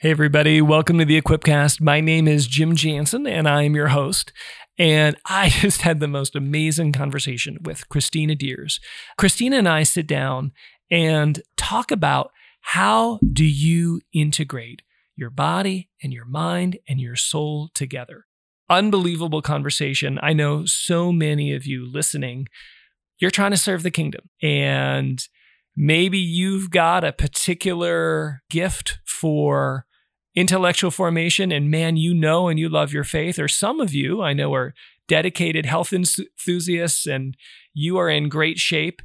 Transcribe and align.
Hey, 0.00 0.12
everybody. 0.12 0.62
Welcome 0.62 0.98
to 0.98 1.04
the 1.04 1.20
Equipcast. 1.20 1.80
My 1.80 2.00
name 2.00 2.28
is 2.28 2.46
Jim 2.46 2.76
Jansen, 2.76 3.26
and 3.26 3.48
I 3.48 3.64
am 3.64 3.74
your 3.74 3.88
host. 3.88 4.32
And 4.78 5.16
I 5.26 5.48
just 5.48 5.82
had 5.82 5.98
the 5.98 6.06
most 6.06 6.36
amazing 6.36 6.92
conversation 6.92 7.58
with 7.64 7.88
Christina 7.88 8.36
Diers. 8.36 8.78
Christina 9.16 9.58
and 9.58 9.68
I 9.68 9.82
sit 9.82 10.06
down 10.06 10.52
and 10.88 11.42
talk 11.56 11.90
about 11.90 12.30
how 12.60 13.18
do 13.32 13.44
you 13.44 14.00
integrate 14.12 14.82
your 15.16 15.30
body 15.30 15.90
and 16.00 16.12
your 16.12 16.26
mind 16.26 16.78
and 16.88 17.00
your 17.00 17.16
soul 17.16 17.68
together. 17.74 18.26
Unbelievable 18.70 19.42
conversation. 19.42 20.20
I 20.22 20.32
know 20.32 20.64
so 20.64 21.10
many 21.10 21.52
of 21.52 21.66
you 21.66 21.90
listening, 21.90 22.46
you're 23.18 23.32
trying 23.32 23.50
to 23.50 23.56
serve 23.56 23.82
the 23.82 23.90
kingdom 23.90 24.30
and 24.40 25.26
maybe 25.76 26.18
you've 26.18 26.70
got 26.70 27.02
a 27.02 27.12
particular 27.12 28.42
gift 28.48 29.00
for 29.04 29.86
intellectual 30.38 30.90
formation 30.90 31.50
and 31.50 31.70
man 31.70 31.96
you 31.96 32.14
know 32.14 32.46
and 32.46 32.60
you 32.60 32.68
love 32.68 32.92
your 32.92 33.02
faith 33.02 33.38
or 33.38 33.48
some 33.48 33.80
of 33.80 33.92
you 33.92 34.22
i 34.22 34.32
know 34.32 34.54
are 34.54 34.72
dedicated 35.08 35.66
health 35.66 35.92
enthusiasts 35.92 37.06
and 37.06 37.36
you 37.74 37.98
are 37.98 38.08
in 38.08 38.28
great 38.28 38.56
shape 38.56 39.02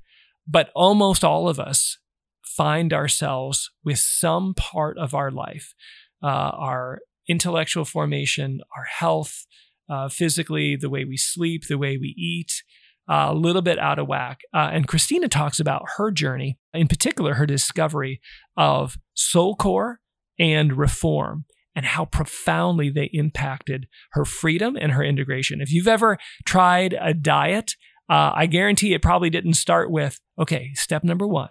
but 0.47 0.69
almost 0.75 1.23
all 1.23 1.49
of 1.49 1.59
us 1.59 1.97
find 2.43 2.93
ourselves 2.93 3.71
with 3.83 3.97
some 3.97 4.53
part 4.53 4.95
of 4.99 5.15
our 5.15 5.31
life 5.31 5.73
uh, 6.21 6.27
our 6.27 6.99
intellectual 7.27 7.83
formation 7.83 8.61
our 8.77 8.85
health 8.85 9.47
uh, 9.89 10.07
physically 10.07 10.75
the 10.75 10.89
way 10.89 11.03
we 11.03 11.17
sleep 11.17 11.67
the 11.67 11.79
way 11.79 11.97
we 11.97 12.13
eat 12.15 12.61
uh, 13.09 13.27
a 13.29 13.33
little 13.33 13.61
bit 13.61 13.77
out 13.77 13.99
of 13.99 14.07
whack. 14.07 14.39
Uh, 14.53 14.69
and 14.71 14.87
Christina 14.87 15.27
talks 15.27 15.59
about 15.59 15.83
her 15.97 16.09
journey, 16.09 16.57
in 16.73 16.87
particular, 16.87 17.33
her 17.33 17.45
discovery 17.45 18.21
of 18.55 18.97
SoulCore 19.17 19.95
and 20.39 20.77
reform 20.77 21.45
and 21.75 21.85
how 21.85 22.05
profoundly 22.05 22.89
they 22.89 23.09
impacted 23.13 23.87
her 24.11 24.25
freedom 24.25 24.75
and 24.75 24.91
her 24.91 25.03
integration. 25.03 25.61
If 25.61 25.71
you've 25.71 25.87
ever 25.87 26.17
tried 26.45 26.95
a 26.99 27.13
diet, 27.13 27.75
uh, 28.09 28.31
I 28.35 28.45
guarantee 28.45 28.93
it 28.93 29.01
probably 29.01 29.29
didn't 29.29 29.53
start 29.53 29.89
with, 29.89 30.19
okay, 30.37 30.71
step 30.75 31.03
number 31.03 31.27
one, 31.27 31.49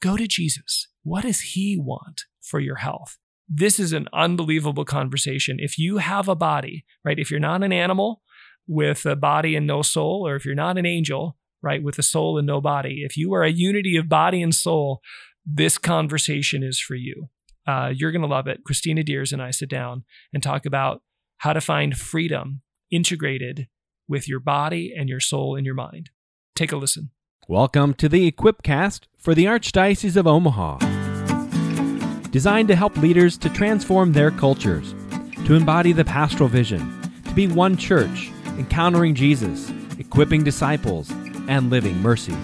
go 0.00 0.16
to 0.16 0.26
Jesus. 0.26 0.88
What 1.02 1.22
does 1.22 1.40
he 1.40 1.76
want 1.78 2.22
for 2.42 2.60
your 2.60 2.76
health? 2.76 3.18
This 3.48 3.78
is 3.78 3.92
an 3.92 4.08
unbelievable 4.12 4.84
conversation. 4.84 5.58
If 5.60 5.78
you 5.78 5.98
have 5.98 6.28
a 6.28 6.34
body, 6.34 6.84
right? 7.04 7.18
If 7.18 7.30
you're 7.30 7.40
not 7.40 7.62
an 7.62 7.72
animal 7.72 8.22
with 8.66 9.06
a 9.06 9.16
body 9.16 9.54
and 9.54 9.66
no 9.66 9.82
soul, 9.82 10.26
or 10.26 10.34
if 10.34 10.44
you're 10.44 10.54
not 10.54 10.78
an 10.78 10.86
angel, 10.86 11.36
right, 11.62 11.82
with 11.82 11.98
a 11.98 12.02
soul 12.02 12.38
and 12.38 12.46
no 12.46 12.60
body, 12.60 13.02
if 13.04 13.16
you 13.16 13.32
are 13.34 13.42
a 13.42 13.50
unity 13.50 13.96
of 13.96 14.08
body 14.08 14.42
and 14.42 14.54
soul, 14.54 15.00
this 15.44 15.78
conversation 15.78 16.62
is 16.62 16.80
for 16.80 16.96
you. 16.96 17.28
Uh, 17.66 17.92
you're 17.94 18.12
going 18.12 18.22
to 18.22 18.28
love 18.28 18.46
it. 18.46 18.62
Christina 18.64 19.02
Diers 19.02 19.32
and 19.32 19.42
I 19.42 19.50
sit 19.50 19.68
down 19.68 20.04
and 20.32 20.42
talk 20.42 20.66
about 20.66 21.02
how 21.38 21.52
to 21.52 21.60
find 21.60 21.96
freedom 21.96 22.62
integrated 22.90 23.66
with 24.08 24.28
your 24.28 24.38
body 24.38 24.94
and 24.96 25.08
your 25.08 25.20
soul 25.20 25.56
and 25.56 25.66
your 25.66 25.74
mind. 25.74 26.10
Take 26.54 26.70
a 26.70 26.76
listen. 26.76 27.10
Welcome 27.48 27.94
to 27.94 28.08
the 28.08 28.30
Equipcast 28.30 29.02
for 29.18 29.34
the 29.34 29.46
Archdiocese 29.46 30.16
of 30.16 30.26
Omaha. 30.26 30.78
Designed 32.30 32.68
to 32.68 32.76
help 32.76 32.96
leaders 32.96 33.36
to 33.38 33.48
transform 33.48 34.12
their 34.12 34.30
cultures, 34.30 34.94
to 35.44 35.54
embody 35.54 35.92
the 35.92 36.04
pastoral 36.04 36.48
vision, 36.48 37.00
to 37.24 37.34
be 37.34 37.48
one 37.48 37.76
church, 37.76 38.30
encountering 38.58 39.14
Jesus, 39.14 39.72
equipping 39.98 40.44
disciples, 40.44 41.10
and 41.48 41.70
living 41.70 42.00
mercy. 42.00 42.36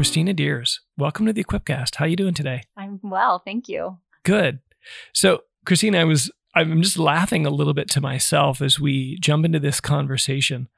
Christina 0.00 0.32
Diers, 0.32 0.80
welcome 0.96 1.26
to 1.26 1.32
the 1.34 1.44
Equipcast. 1.44 1.96
How 1.96 2.06
are 2.06 2.08
you 2.08 2.16
doing 2.16 2.32
today? 2.32 2.62
I'm 2.74 3.00
well, 3.02 3.38
thank 3.38 3.68
you. 3.68 3.98
Good. 4.24 4.60
So, 5.12 5.42
Christina, 5.66 6.00
I 6.00 6.04
was 6.04 6.30
I'm 6.54 6.80
just 6.80 6.98
laughing 6.98 7.44
a 7.44 7.50
little 7.50 7.74
bit 7.74 7.90
to 7.90 8.00
myself 8.00 8.62
as 8.62 8.80
we 8.80 9.18
jump 9.18 9.44
into 9.44 9.60
this 9.60 9.78
conversation. 9.78 10.70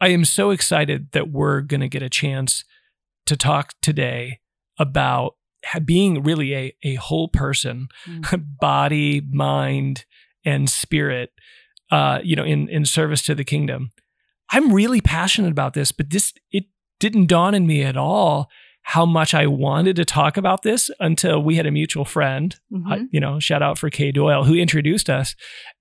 I 0.00 0.08
am 0.08 0.24
so 0.24 0.52
excited 0.52 1.12
that 1.12 1.30
we're 1.30 1.60
going 1.60 1.82
to 1.82 1.88
get 1.88 2.00
a 2.00 2.08
chance 2.08 2.64
to 3.26 3.36
talk 3.36 3.74
today 3.82 4.40
about 4.78 5.34
being 5.84 6.22
really 6.22 6.54
a, 6.54 6.74
a 6.82 6.94
whole 6.94 7.28
person, 7.28 7.88
mm. 8.08 8.42
body, 8.58 9.20
mind, 9.20 10.06
and 10.46 10.70
spirit, 10.70 11.30
uh, 11.90 12.20
you 12.24 12.34
know, 12.34 12.44
in, 12.44 12.70
in 12.70 12.86
service 12.86 13.20
to 13.24 13.34
the 13.34 13.44
kingdom. 13.44 13.90
I'm 14.50 14.72
really 14.72 15.02
passionate 15.02 15.50
about 15.50 15.74
this, 15.74 15.92
but 15.92 16.08
this, 16.08 16.32
it 16.50 16.64
didn't 16.98 17.26
dawn 17.26 17.54
in 17.54 17.66
me 17.66 17.82
at 17.82 17.96
all 17.96 18.48
how 18.88 19.04
much 19.04 19.34
I 19.34 19.48
wanted 19.48 19.96
to 19.96 20.04
talk 20.04 20.36
about 20.36 20.62
this 20.62 20.92
until 21.00 21.42
we 21.42 21.56
had 21.56 21.66
a 21.66 21.72
mutual 21.72 22.04
friend, 22.04 22.54
mm-hmm. 22.72 22.92
uh, 22.92 22.98
you 23.10 23.18
know, 23.18 23.40
shout 23.40 23.60
out 23.60 23.78
for 23.78 23.90
Kay 23.90 24.12
Doyle, 24.12 24.44
who 24.44 24.54
introduced 24.54 25.10
us. 25.10 25.34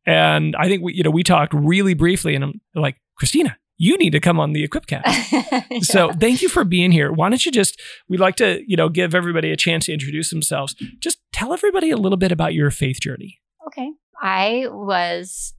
And 0.08 0.56
I 0.58 0.68
think 0.68 0.82
we, 0.82 0.96
you 0.96 1.04
know, 1.04 1.12
we 1.12 1.22
talked 1.22 1.54
really 1.54 1.94
briefly 1.94 2.34
and 2.34 2.44
I'm 2.44 2.62
like, 2.74 2.96
Christina, 3.16 3.58
you 3.78 3.96
need 3.98 4.10
to 4.10 4.20
come 4.20 4.40
on 4.40 4.54
the 4.54 4.68
Equipcast. 4.68 5.04
yeah. 5.70 5.80
So 5.82 6.14
thank 6.14 6.42
you 6.42 6.50
for 6.50 6.64
being 6.64 6.92
here. 6.92 7.12
Why 7.12 7.30
don't 7.30 7.46
you 7.46 7.52
just, 7.52 7.80
we'd 8.10 8.20
like 8.20 8.38
to, 8.38 8.64
you 8.66 8.76
know, 8.76 8.90
give 8.90 9.14
everybody 9.14 9.52
a 9.52 9.56
chance 9.56 9.86
to 9.86 9.94
introduce 9.94 10.32
themselves. 10.32 10.76
Just 11.00 11.20
tell 11.32 11.54
everybody 11.54 11.92
a 11.92 11.98
little 11.98 12.18
bit 12.18 12.32
about 12.32 12.56
your 12.56 12.72
faith 12.72 13.00
journey. 13.00 13.40
Okay. 13.68 13.92
I 14.20 14.66
was, 14.72 15.54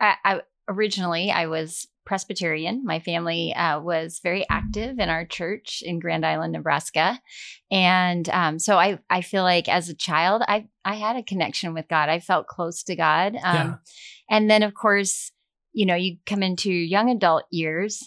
I, 0.00 0.14
I 0.24 0.40
originally, 0.68 1.30
I 1.30 1.46
was 1.46 1.86
Presbyterian. 2.04 2.84
My 2.84 3.00
family 3.00 3.54
uh, 3.54 3.80
was 3.80 4.20
very 4.22 4.46
active 4.50 4.98
in 4.98 5.08
our 5.08 5.24
church 5.24 5.82
in 5.84 5.98
Grand 5.98 6.24
Island, 6.24 6.52
Nebraska, 6.52 7.20
and 7.70 8.28
um, 8.28 8.58
so 8.58 8.76
I 8.78 8.98
I 9.10 9.20
feel 9.22 9.42
like 9.42 9.68
as 9.68 9.88
a 9.88 9.94
child 9.94 10.42
I 10.46 10.68
I 10.84 10.94
had 10.94 11.16
a 11.16 11.22
connection 11.22 11.74
with 11.74 11.88
God. 11.88 12.08
I 12.08 12.20
felt 12.20 12.46
close 12.46 12.82
to 12.84 12.96
God, 12.96 13.34
um, 13.36 13.54
yeah. 13.54 13.74
and 14.30 14.50
then 14.50 14.62
of 14.62 14.74
course 14.74 15.32
you 15.72 15.86
know 15.86 15.94
you 15.94 16.16
come 16.26 16.42
into 16.42 16.70
young 16.70 17.10
adult 17.10 17.44
years 17.50 18.02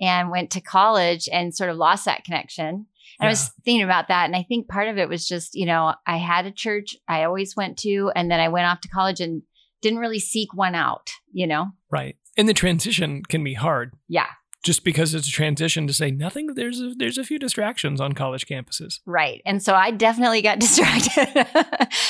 and 0.00 0.30
went 0.30 0.50
to 0.52 0.60
college 0.60 1.28
and 1.32 1.54
sort 1.54 1.70
of 1.70 1.76
lost 1.76 2.04
that 2.04 2.24
connection. 2.24 2.86
And 3.20 3.24
yeah. 3.24 3.26
I 3.26 3.30
was 3.30 3.50
thinking 3.64 3.84
about 3.84 4.08
that, 4.08 4.26
and 4.26 4.36
I 4.36 4.42
think 4.42 4.68
part 4.68 4.88
of 4.88 4.98
it 4.98 5.08
was 5.08 5.26
just 5.26 5.54
you 5.54 5.66
know 5.66 5.94
I 6.06 6.18
had 6.18 6.46
a 6.46 6.52
church 6.52 6.96
I 7.08 7.24
always 7.24 7.56
went 7.56 7.78
to, 7.78 8.12
and 8.14 8.30
then 8.30 8.40
I 8.40 8.48
went 8.48 8.66
off 8.66 8.80
to 8.82 8.88
college 8.88 9.20
and 9.20 9.42
didn't 9.80 9.98
really 9.98 10.18
seek 10.18 10.54
one 10.54 10.74
out, 10.74 11.10
you 11.32 11.46
know? 11.46 11.66
Right. 11.90 12.16
And 12.38 12.48
the 12.48 12.54
transition 12.54 13.24
can 13.24 13.42
be 13.42 13.54
hard. 13.54 13.92
Yeah. 14.06 14.28
Just 14.64 14.84
because 14.84 15.14
it's 15.14 15.28
a 15.28 15.30
transition 15.30 15.86
to 15.86 15.92
say 15.92 16.10
nothing, 16.10 16.54
there's 16.54 16.80
a, 16.80 16.92
there's 16.96 17.18
a 17.18 17.24
few 17.24 17.38
distractions 17.38 18.00
on 18.00 18.12
college 18.12 18.46
campuses. 18.46 19.00
Right. 19.06 19.40
And 19.44 19.62
so 19.62 19.74
I 19.74 19.90
definitely 19.90 20.42
got 20.42 20.58
distracted, 20.60 21.46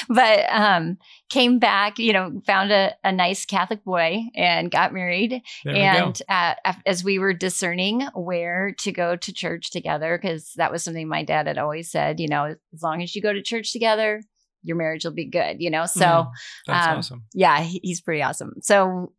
but 0.08 0.46
um, 0.50 0.98
came 1.30 1.58
back, 1.58 1.98
you 1.98 2.12
know, 2.12 2.40
found 2.46 2.72
a, 2.72 2.94
a 3.04 3.12
nice 3.12 3.44
Catholic 3.44 3.84
boy 3.84 4.22
and 4.34 4.70
got 4.70 4.94
married. 4.94 5.42
There 5.64 5.74
and 5.74 6.20
uh, 6.28 6.54
as 6.86 7.04
we 7.04 7.18
were 7.18 7.34
discerning 7.34 8.02
where 8.14 8.74
to 8.80 8.92
go 8.92 9.16
to 9.16 9.32
church 9.32 9.70
together, 9.70 10.18
because 10.20 10.52
that 10.56 10.72
was 10.72 10.82
something 10.82 11.08
my 11.08 11.24
dad 11.24 11.46
had 11.46 11.58
always 11.58 11.90
said, 11.90 12.18
you 12.18 12.28
know, 12.28 12.54
as 12.72 12.82
long 12.82 13.02
as 13.02 13.14
you 13.14 13.22
go 13.22 13.32
to 13.32 13.42
church 13.42 13.72
together, 13.72 14.22
your 14.62 14.76
marriage 14.76 15.04
will 15.04 15.12
be 15.12 15.26
good, 15.26 15.60
you 15.60 15.70
know? 15.70 15.86
So 15.86 16.00
mm, 16.00 16.30
that's 16.66 16.86
um, 16.86 16.98
awesome. 16.98 17.24
Yeah, 17.34 17.60
he's 17.60 18.00
pretty 18.00 18.22
awesome. 18.22 18.54
So 18.62 19.12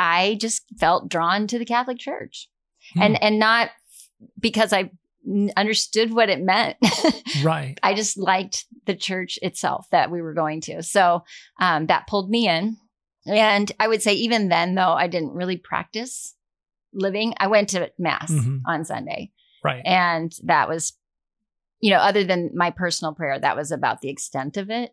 I 0.00 0.38
just 0.40 0.62
felt 0.78 1.10
drawn 1.10 1.46
to 1.48 1.58
the 1.58 1.66
Catholic 1.66 1.98
Church. 1.98 2.48
Hmm. 2.94 3.02
And 3.02 3.22
and 3.22 3.38
not 3.38 3.70
because 4.38 4.72
I 4.72 4.90
understood 5.56 6.12
what 6.14 6.30
it 6.30 6.40
meant. 6.40 6.78
right. 7.42 7.78
I 7.82 7.92
just 7.94 8.16
liked 8.16 8.64
the 8.86 8.96
church 8.96 9.38
itself 9.42 9.86
that 9.90 10.10
we 10.10 10.22
were 10.22 10.32
going 10.32 10.62
to. 10.62 10.82
So 10.82 11.24
um, 11.60 11.86
that 11.86 12.06
pulled 12.06 12.30
me 12.30 12.48
in. 12.48 12.78
And 13.26 13.70
I 13.78 13.86
would 13.86 14.00
say, 14.00 14.14
even 14.14 14.48
then, 14.48 14.74
though, 14.74 14.92
I 14.92 15.06
didn't 15.06 15.34
really 15.34 15.58
practice 15.58 16.34
living. 16.94 17.34
I 17.36 17.48
went 17.48 17.68
to 17.70 17.92
Mass 17.98 18.32
mm-hmm. 18.32 18.58
on 18.66 18.86
Sunday. 18.86 19.30
Right. 19.62 19.82
And 19.84 20.32
that 20.44 20.70
was 20.70 20.94
you 21.80 21.90
know, 21.90 21.98
other 21.98 22.24
than 22.24 22.50
my 22.54 22.70
personal 22.70 23.14
prayer, 23.14 23.38
that 23.38 23.56
was 23.56 23.72
about 23.72 24.00
the 24.00 24.10
extent 24.10 24.56
of 24.56 24.70
it. 24.70 24.92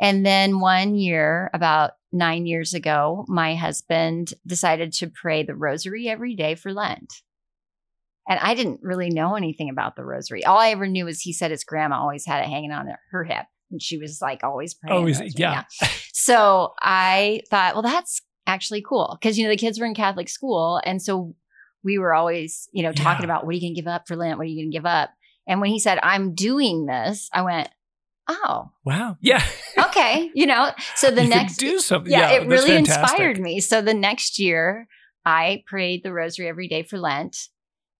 And 0.00 0.24
then 0.24 0.60
one 0.60 0.94
year, 0.94 1.50
about 1.52 1.92
nine 2.12 2.46
years 2.46 2.74
ago, 2.74 3.24
my 3.28 3.54
husband 3.54 4.34
decided 4.46 4.92
to 4.94 5.08
pray 5.08 5.42
the 5.42 5.54
rosary 5.54 6.08
every 6.08 6.34
day 6.34 6.54
for 6.54 6.72
Lent. 6.72 7.12
And 8.28 8.38
I 8.40 8.54
didn't 8.54 8.80
really 8.82 9.10
know 9.10 9.36
anything 9.36 9.70
about 9.70 9.96
the 9.96 10.04
rosary. 10.04 10.44
All 10.44 10.58
I 10.58 10.68
ever 10.70 10.86
knew 10.86 11.06
was 11.06 11.20
he 11.20 11.32
said 11.32 11.50
his 11.50 11.64
grandma 11.64 12.00
always 12.00 12.26
had 12.26 12.42
it 12.42 12.48
hanging 12.48 12.72
on 12.72 12.88
her 13.10 13.24
hip. 13.24 13.46
And 13.70 13.80
she 13.82 13.98
was 13.98 14.20
like 14.20 14.44
always 14.44 14.74
praying. 14.74 14.96
Always, 14.96 15.20
yeah. 15.38 15.64
yeah. 15.80 15.88
so 16.12 16.74
I 16.80 17.42
thought, 17.50 17.74
well, 17.74 17.82
that's 17.82 18.20
actually 18.46 18.82
cool. 18.82 19.18
Cause, 19.22 19.38
you 19.38 19.44
know, 19.44 19.50
the 19.50 19.56
kids 19.56 19.80
were 19.80 19.86
in 19.86 19.94
Catholic 19.94 20.28
school. 20.28 20.80
And 20.84 21.00
so 21.00 21.34
we 21.82 21.98
were 21.98 22.14
always, 22.14 22.68
you 22.72 22.82
know, 22.82 22.92
talking 22.92 23.22
yeah. 23.22 23.32
about 23.32 23.44
what 23.44 23.50
are 23.50 23.54
you 23.54 23.60
going 23.60 23.74
to 23.74 23.80
give 23.80 23.88
up 23.88 24.06
for 24.06 24.16
Lent? 24.16 24.38
What 24.38 24.44
are 24.44 24.50
you 24.50 24.62
going 24.62 24.70
to 24.70 24.76
give 24.76 24.86
up? 24.86 25.10
And 25.46 25.60
when 25.62 25.70
he 25.70 25.78
said, 25.78 25.98
I'm 26.02 26.34
doing 26.34 26.84
this, 26.84 27.30
I 27.32 27.42
went, 27.42 27.68
oh. 28.28 28.70
Wow. 28.84 29.16
Yeah. 29.20 29.42
Okay. 29.78 30.30
You 30.34 30.46
know 30.46 30.70
so 30.94 31.10
the 31.10 31.24
you 31.24 31.28
next 31.28 31.56
do 31.56 31.80
something. 31.80 32.10
Yeah, 32.10 32.30
yeah 32.30 32.40
it 32.40 32.46
really 32.46 32.68
fantastic. 32.68 33.02
inspired 33.02 33.40
me. 33.40 33.60
So 33.60 33.80
the 33.80 33.94
next 33.94 34.38
year 34.38 34.86
i 35.24 35.62
prayed 35.66 36.02
the 36.02 36.12
rosary 36.12 36.48
every 36.48 36.68
day 36.68 36.82
for 36.82 36.98
lent. 36.98 37.48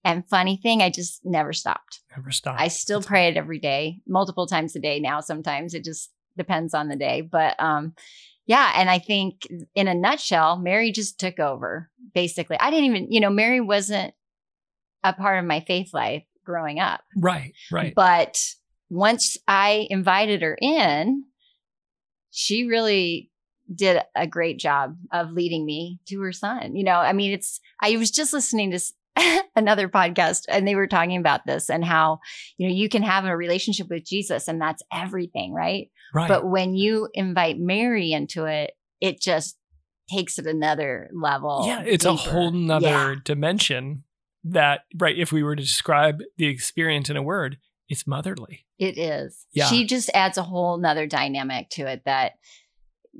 And 0.03 0.27
funny 0.29 0.57
thing 0.61 0.81
i 0.81 0.89
just 0.89 1.21
never 1.25 1.51
stopped. 1.51 2.01
Never 2.15 2.31
stopped. 2.31 2.61
I 2.61 2.67
still 2.67 2.99
That's 2.99 3.07
pray 3.07 3.27
it 3.27 3.37
every 3.37 3.59
day 3.59 4.01
multiple 4.07 4.47
times 4.47 4.75
a 4.75 4.79
day 4.79 4.99
now 4.99 5.19
sometimes. 5.19 5.73
It 5.73 5.83
just 5.83 6.09
depends 6.37 6.73
on 6.73 6.87
the 6.87 6.95
day. 6.95 7.21
But 7.21 7.59
um, 7.59 7.93
yeah, 8.47 8.73
and 8.75 8.89
I 8.89 8.97
think 8.97 9.47
in 9.75 9.87
a 9.87 9.93
nutshell, 9.93 10.57
Mary 10.57 10.91
just 10.91 11.19
took 11.19 11.39
over. 11.39 11.91
Basically, 12.15 12.57
I 12.59 12.71
didn't 12.71 12.85
even, 12.85 13.11
you 13.11 13.19
know, 13.19 13.29
Mary 13.29 13.61
wasn't 13.61 14.15
a 15.03 15.13
part 15.13 15.37
of 15.37 15.45
my 15.45 15.59
faith 15.59 15.93
life 15.93 16.23
growing 16.43 16.79
up. 16.79 17.01
Right, 17.15 17.53
right. 17.71 17.93
But 17.95 18.43
once 18.89 19.37
I 19.47 19.87
invited 19.89 20.41
her 20.41 20.57
in, 20.61 21.25
she 22.31 22.65
really 22.65 23.31
did 23.73 24.01
a 24.15 24.25
great 24.27 24.57
job 24.59 24.95
of 25.11 25.31
leading 25.31 25.65
me 25.65 25.99
to 26.07 26.19
her 26.21 26.31
son. 26.31 26.75
You 26.75 26.83
know, 26.83 26.95
I 26.95 27.13
mean, 27.13 27.31
it's, 27.31 27.59
I 27.81 27.95
was 27.97 28.09
just 28.11 28.33
listening 28.33 28.71
to 28.71 28.79
another 29.55 29.87
podcast 29.87 30.45
and 30.49 30.67
they 30.67 30.75
were 30.75 30.87
talking 30.87 31.17
about 31.17 31.45
this 31.45 31.69
and 31.69 31.85
how, 31.85 32.19
you 32.57 32.67
know, 32.67 32.73
you 32.73 32.89
can 32.89 33.03
have 33.03 33.25
a 33.25 33.35
relationship 33.37 33.87
with 33.89 34.05
Jesus 34.05 34.47
and 34.47 34.59
that's 34.61 34.81
everything, 34.91 35.53
right? 35.53 35.89
Right. 36.13 36.27
But 36.27 36.47
when 36.49 36.73
you 36.75 37.09
invite 37.13 37.57
Mary 37.59 38.11
into 38.11 38.45
it, 38.45 38.71
it 38.99 39.21
just 39.21 39.55
takes 40.11 40.39
it 40.39 40.47
another 40.47 41.09
level. 41.13 41.63
yeah, 41.67 41.83
it's 41.85 42.05
a 42.05 42.15
whole 42.15 42.51
nother 42.51 42.87
Yeah. 42.87 43.15
dimension 43.23 44.03
that, 44.43 44.81
right, 44.97 45.15
if 45.17 45.31
we 45.31 45.43
were 45.43 45.55
to 45.55 45.61
describe 45.61 46.21
the 46.37 46.47
experience 46.47 47.09
in 47.11 47.17
a 47.17 47.21
word, 47.21 47.57
it's 47.87 48.07
motherly. 48.07 48.65
It 48.79 48.97
is. 48.97 49.45
Yeah. 49.51 49.67
She 49.67 49.85
just 49.85 50.09
adds 50.13 50.37
a 50.37 50.43
whole 50.43 50.77
nother 50.77 51.05
dynamic 51.05 51.69
to 51.71 51.85
it 51.85 52.03
that 52.05 52.33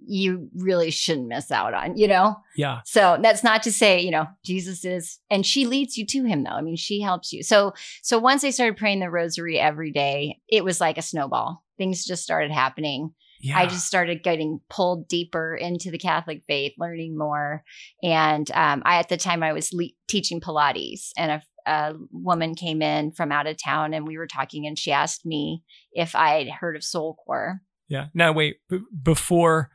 you 0.06 0.50
really 0.56 0.92
shouldn't 0.92 1.28
miss 1.28 1.52
out 1.52 1.74
on, 1.74 1.98
you 1.98 2.08
know? 2.08 2.38
Yeah. 2.56 2.80
So 2.86 3.18
that's 3.22 3.44
not 3.44 3.64
to 3.64 3.72
say, 3.72 4.00
you 4.00 4.12
know, 4.12 4.28
Jesus 4.46 4.86
is, 4.86 5.20
and 5.30 5.46
she 5.46 5.66
leads 5.66 5.98
you 5.98 6.06
to 6.06 6.24
him 6.24 6.44
though. 6.44 6.52
I 6.52 6.62
mean, 6.62 6.78
she 6.78 7.02
helps 7.02 7.34
you. 7.34 7.44
So, 7.44 7.74
so 8.02 8.18
once 8.18 8.44
I 8.44 8.52
started 8.52 8.78
praying 8.78 9.02
the 9.02 9.10
rosary 9.10 9.60
every 9.60 9.92
day, 9.92 10.40
it 10.48 10.64
was 10.64 10.80
like 10.80 10.98
a 10.98 11.02
snowball. 11.02 11.64
Things 11.78 12.06
just 12.06 12.24
started 12.24 12.52
happening. 12.52 13.14
Yeah. 13.42 13.58
I 13.58 13.68
just 13.68 13.88
started 13.88 14.24
getting 14.24 14.60
pulled 14.70 15.08
deeper 15.08 15.56
into 15.56 15.92
the 15.92 15.98
Catholic 15.98 16.44
faith, 16.46 16.74
learning 16.78 17.18
more. 17.18 17.64
And 18.04 18.50
um, 18.52 18.82
I, 18.86 18.98
at 18.98 19.10
the 19.10 19.18
time, 19.18 19.44
I 19.44 19.54
was 19.54 19.72
le- 19.72 19.88
teaching 20.10 20.42
Pilates, 20.42 21.12
and 21.18 21.32
a, 21.32 21.42
a 21.66 21.94
woman 22.12 22.56
came 22.56 22.82
in 22.82 23.12
from 23.12 23.32
out 23.32 23.48
of 23.48 23.58
town, 23.62 23.94
and 23.94 24.08
we 24.08 24.18
were 24.18 24.28
talking, 24.28 24.66
and 24.68 24.78
she 24.78 24.92
asked 24.92 25.26
me 25.26 25.64
if 25.92 26.16
I 26.16 26.40
had 26.40 26.50
heard 26.50 26.76
of 26.76 26.82
SoulCore. 26.82 27.60
Yeah. 27.88 28.08
Now 28.14 28.32
wait, 28.32 28.58
b- 28.70 28.80
before 29.02 29.70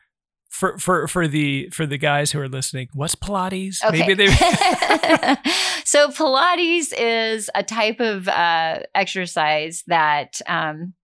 for 0.48 0.78
for 0.78 1.08
for 1.08 1.26
the 1.26 1.68
for 1.70 1.84
the 1.86 1.98
guys 1.98 2.30
who 2.32 2.38
are 2.40 2.48
listening, 2.48 2.88
what's 2.94 3.16
Pilates? 3.16 3.82
Okay. 3.84 3.98
Maybe 4.06 4.14
they 4.14 4.26
so 5.84 6.08
Pilates 6.10 6.92
is 6.96 7.50
a 7.54 7.62
type 7.62 8.00
of 8.00 8.28
uh, 8.28 8.80
exercise 8.94 9.82
that 9.88 10.40
um, 10.46 10.94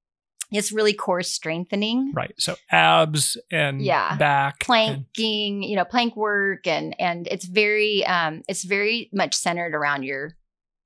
it's 0.52 0.72
really 0.72 0.92
core 0.92 1.22
strengthening. 1.22 2.12
Right. 2.14 2.32
So 2.38 2.56
abs 2.70 3.36
and 3.50 3.82
Yeah. 3.82 4.16
back. 4.16 4.54
and- 4.54 4.60
planking, 4.66 5.62
you 5.62 5.76
know, 5.76 5.84
plank 5.84 6.16
work 6.16 6.66
and 6.66 6.94
and 7.00 7.26
it's 7.28 7.44
very 7.46 8.04
um 8.06 8.42
it's 8.48 8.64
very 8.64 9.10
much 9.12 9.34
centered 9.34 9.74
around 9.74 10.02
your 10.04 10.36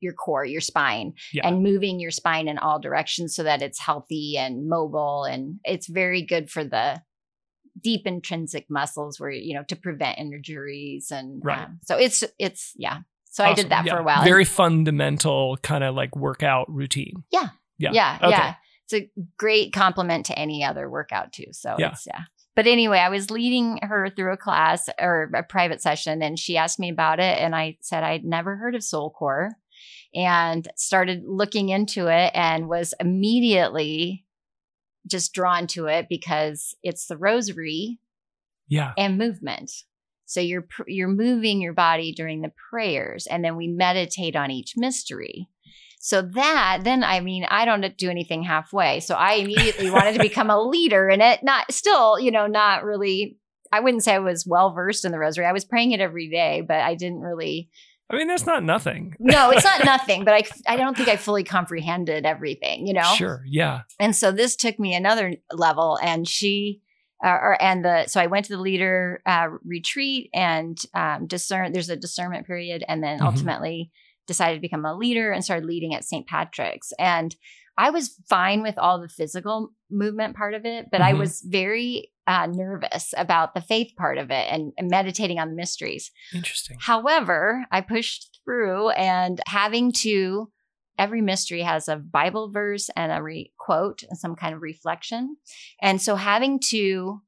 your 0.05 0.13
core, 0.13 0.45
your 0.45 0.61
spine 0.61 1.15
Yeah. 1.33 1.49
and 1.49 1.63
moving 1.65 1.99
your 1.99 2.13
spine 2.13 2.47
in 2.47 2.59
all 2.59 2.79
directions 2.79 3.35
so 3.35 3.43
that 3.43 3.63
it's 3.63 3.81
healthy 3.81 4.37
and 4.39 4.69
mobile 4.69 5.25
and 5.25 5.59
it's 5.65 5.89
very 5.89 6.23
good 6.23 6.49
for 6.51 6.63
the 6.63 7.03
deep 7.81 8.07
intrinsic 8.07 8.67
muscles 8.71 9.19
where 9.19 9.31
you 9.33 9.53
know 9.55 9.65
to 9.65 9.75
prevent 9.75 10.19
injuries 10.19 11.11
and 11.11 11.43
Right. 11.45 11.63
um, 11.63 11.81
so 11.83 11.97
it's 11.97 12.23
it's 12.39 12.73
yeah. 12.77 12.99
So 13.25 13.43
I 13.45 13.53
did 13.55 13.71
that 13.71 13.85
Yeah. 13.85 13.95
for 13.95 13.99
a 13.99 14.05
while. 14.05 14.23
Very 14.23 14.45
fundamental 14.45 15.57
kind 15.57 15.83
of 15.83 15.97
like 15.97 16.15
workout 16.15 16.71
routine. 16.73 17.25
Yeah. 17.33 17.49
Yeah. 17.79 17.91
Yeah, 17.93 18.19
Okay. 18.23 18.31
yeah. 18.31 18.55
It's 18.85 18.93
a 18.95 19.11
great 19.37 19.73
complement 19.73 20.27
to 20.27 20.39
any 20.39 20.63
other 20.63 20.89
workout 20.89 21.33
too. 21.33 21.47
So 21.51 21.75
Yeah. 21.77 21.91
it's 21.91 22.07
yeah. 22.07 22.21
But 22.55 22.69
anyway, 22.69 22.99
I 23.01 23.09
was 23.09 23.33
leading 23.33 23.81
her 23.83 24.09
through 24.09 24.33
a 24.33 24.37
class 24.37 24.89
or 25.01 25.29
a 25.35 25.43
private 25.43 25.83
session 25.83 26.23
and 26.23 26.39
she 26.39 26.57
asked 26.57 26.79
me 26.79 26.91
about 26.91 27.19
it 27.19 27.41
and 27.41 27.57
I 27.57 27.79
said 27.81 28.05
I'd 28.05 28.25
never 28.25 28.55
heard 28.55 28.77
of 28.77 28.83
SoulCore 28.83 29.51
and 30.15 30.69
started 30.77 31.23
looking 31.27 31.69
into 31.71 32.07
it 32.07 32.31
and 32.35 32.69
was 32.69 32.95
immediately 33.01 34.25
just 35.07 35.33
drawn 35.35 35.67
to 35.69 35.87
it 35.87 36.07
because 36.09 36.75
it's 36.83 37.07
the 37.07 37.17
rosary 37.17 37.99
Yeah. 38.69 38.93
and 38.97 39.19
movement. 39.19 39.71
So 40.27 40.41
you're 40.41 40.67
you're 40.87 41.09
moving 41.09 41.61
your 41.61 41.75
body 41.75 42.13
during 42.13 42.41
the 42.41 42.53
prayers, 42.71 43.27
and 43.27 43.45
then 43.45 43.57
we 43.57 43.69
meditate 43.69 44.35
on 44.37 44.51
each 44.51 44.73
mystery. 44.77 45.49
So 46.01 46.23
that 46.23 46.81
then 46.83 47.05
I 47.05 47.21
mean 47.21 47.45
I 47.45 47.65
don't 47.67 47.97
do 47.99 48.09
anything 48.11 48.43
halfway. 48.43 49.01
So 49.01 49.15
I 49.15 49.35
immediately 49.35 49.91
wanted 49.91 50.15
to 50.15 50.19
become 50.23 50.49
a 50.51 50.61
leader 50.63 51.09
in 51.11 51.21
it. 51.21 51.41
Not 51.43 51.71
still, 51.73 52.19
you 52.19 52.31
know, 52.31 52.47
not 52.47 52.85
really. 52.85 53.37
I 53.73 53.81
wouldn't 53.81 54.05
say 54.05 54.15
I 54.15 54.19
was 54.21 54.47
well 54.47 54.73
versed 54.73 55.05
in 55.05 55.13
the 55.13 55.19
rosary. 55.19 55.45
I 55.47 55.53
was 55.53 55.65
praying 55.65 55.93
it 55.93 56.01
every 56.01 56.31
day, 56.31 56.63
but 56.67 56.81
I 56.81 56.95
didn't 56.95 57.21
really. 57.21 57.69
I 58.11 58.17
mean, 58.17 58.29
that's 58.29 58.47
not 58.47 58.63
nothing. 58.63 59.15
No, 59.21 59.51
it's 59.51 59.65
not 59.65 59.85
nothing, 59.95 60.25
but 60.25 60.35
I 60.35 60.43
I 60.75 60.77
don't 60.77 60.97
think 60.97 61.09
I 61.09 61.17
fully 61.17 61.45
comprehended 61.45 62.27
everything. 62.27 62.87
You 62.87 62.95
know, 62.95 63.15
Sure. 63.17 63.43
Yeah. 63.47 63.83
and 63.99 64.15
so 64.15 64.31
this 64.33 64.57
took 64.57 64.79
me 64.79 64.95
another 64.95 65.35
level 65.53 65.99
and 66.03 66.29
she 66.29 66.81
uh, 67.25 67.29
or 67.29 67.57
and 67.63 67.85
the 67.85 68.07
so 68.07 68.21
i 68.21 68.27
went 68.27 68.45
to 68.47 68.55
the 68.57 68.61
leader 68.63 69.23
uh, 69.25 69.47
retreat 69.65 70.29
and 70.35 70.79
um, 70.95 71.27
discern 71.27 71.73
there's 71.73 71.89
a 71.89 71.97
discernment 71.97 72.47
period 72.47 72.85
and 72.89 73.03
then 73.03 73.19
Mhm. 73.21 73.25
ultimately 73.27 73.91
decided 74.27 74.57
to 74.57 74.61
become 74.61 74.85
a 74.85 74.95
leader 74.95 75.31
and 75.33 75.43
started 75.45 75.65
leading 75.67 75.95
at 75.95 76.05
st 76.05 76.27
patrick's 76.27 76.93
and 76.99 77.37
i 77.77 77.91
was 77.91 78.15
fine 78.29 78.63
with 78.63 78.79
all 78.79 79.01
the 79.01 79.09
physical 79.09 79.71
movement 79.91 80.37
part 80.37 80.55
of 80.55 80.65
it 80.65 80.87
but 80.91 81.01
i 81.01 81.13
Mhm. 81.13 81.19
was 81.19 81.41
very 81.43 82.11
uh, 82.27 82.47
nervous 82.47 83.13
about 83.19 83.55
the 83.55 83.61
faith 83.61 83.93
part 83.99 84.17
of 84.17 84.31
it 84.31 84.47
and, 84.51 84.73
and 84.79 84.89
meditating 84.89 85.39
on 85.39 85.51
the 85.51 85.55
mysteries 85.57 86.11
Interesting. 86.35 86.79
However, 86.81 87.67
I 87.71 87.83
pushed 87.83 88.41
through 88.45 88.89
and 88.91 89.41
having 89.47 89.93
to, 90.05 90.51
every 90.99 91.21
mystery 91.21 91.61
has 91.63 91.87
a 91.89 91.97
Bible 91.97 92.51
verse 92.51 92.89
and 92.97 93.13
a 93.13 93.23
re- 93.23 93.53
quote 93.59 94.03
and 94.09 94.17
some 94.19 94.37
kind 94.37 94.55
of 94.55 94.63
reflection. 94.63 95.37
And 95.83 96.01
so 96.01 96.17
having 96.17 96.61
to 96.71 97.21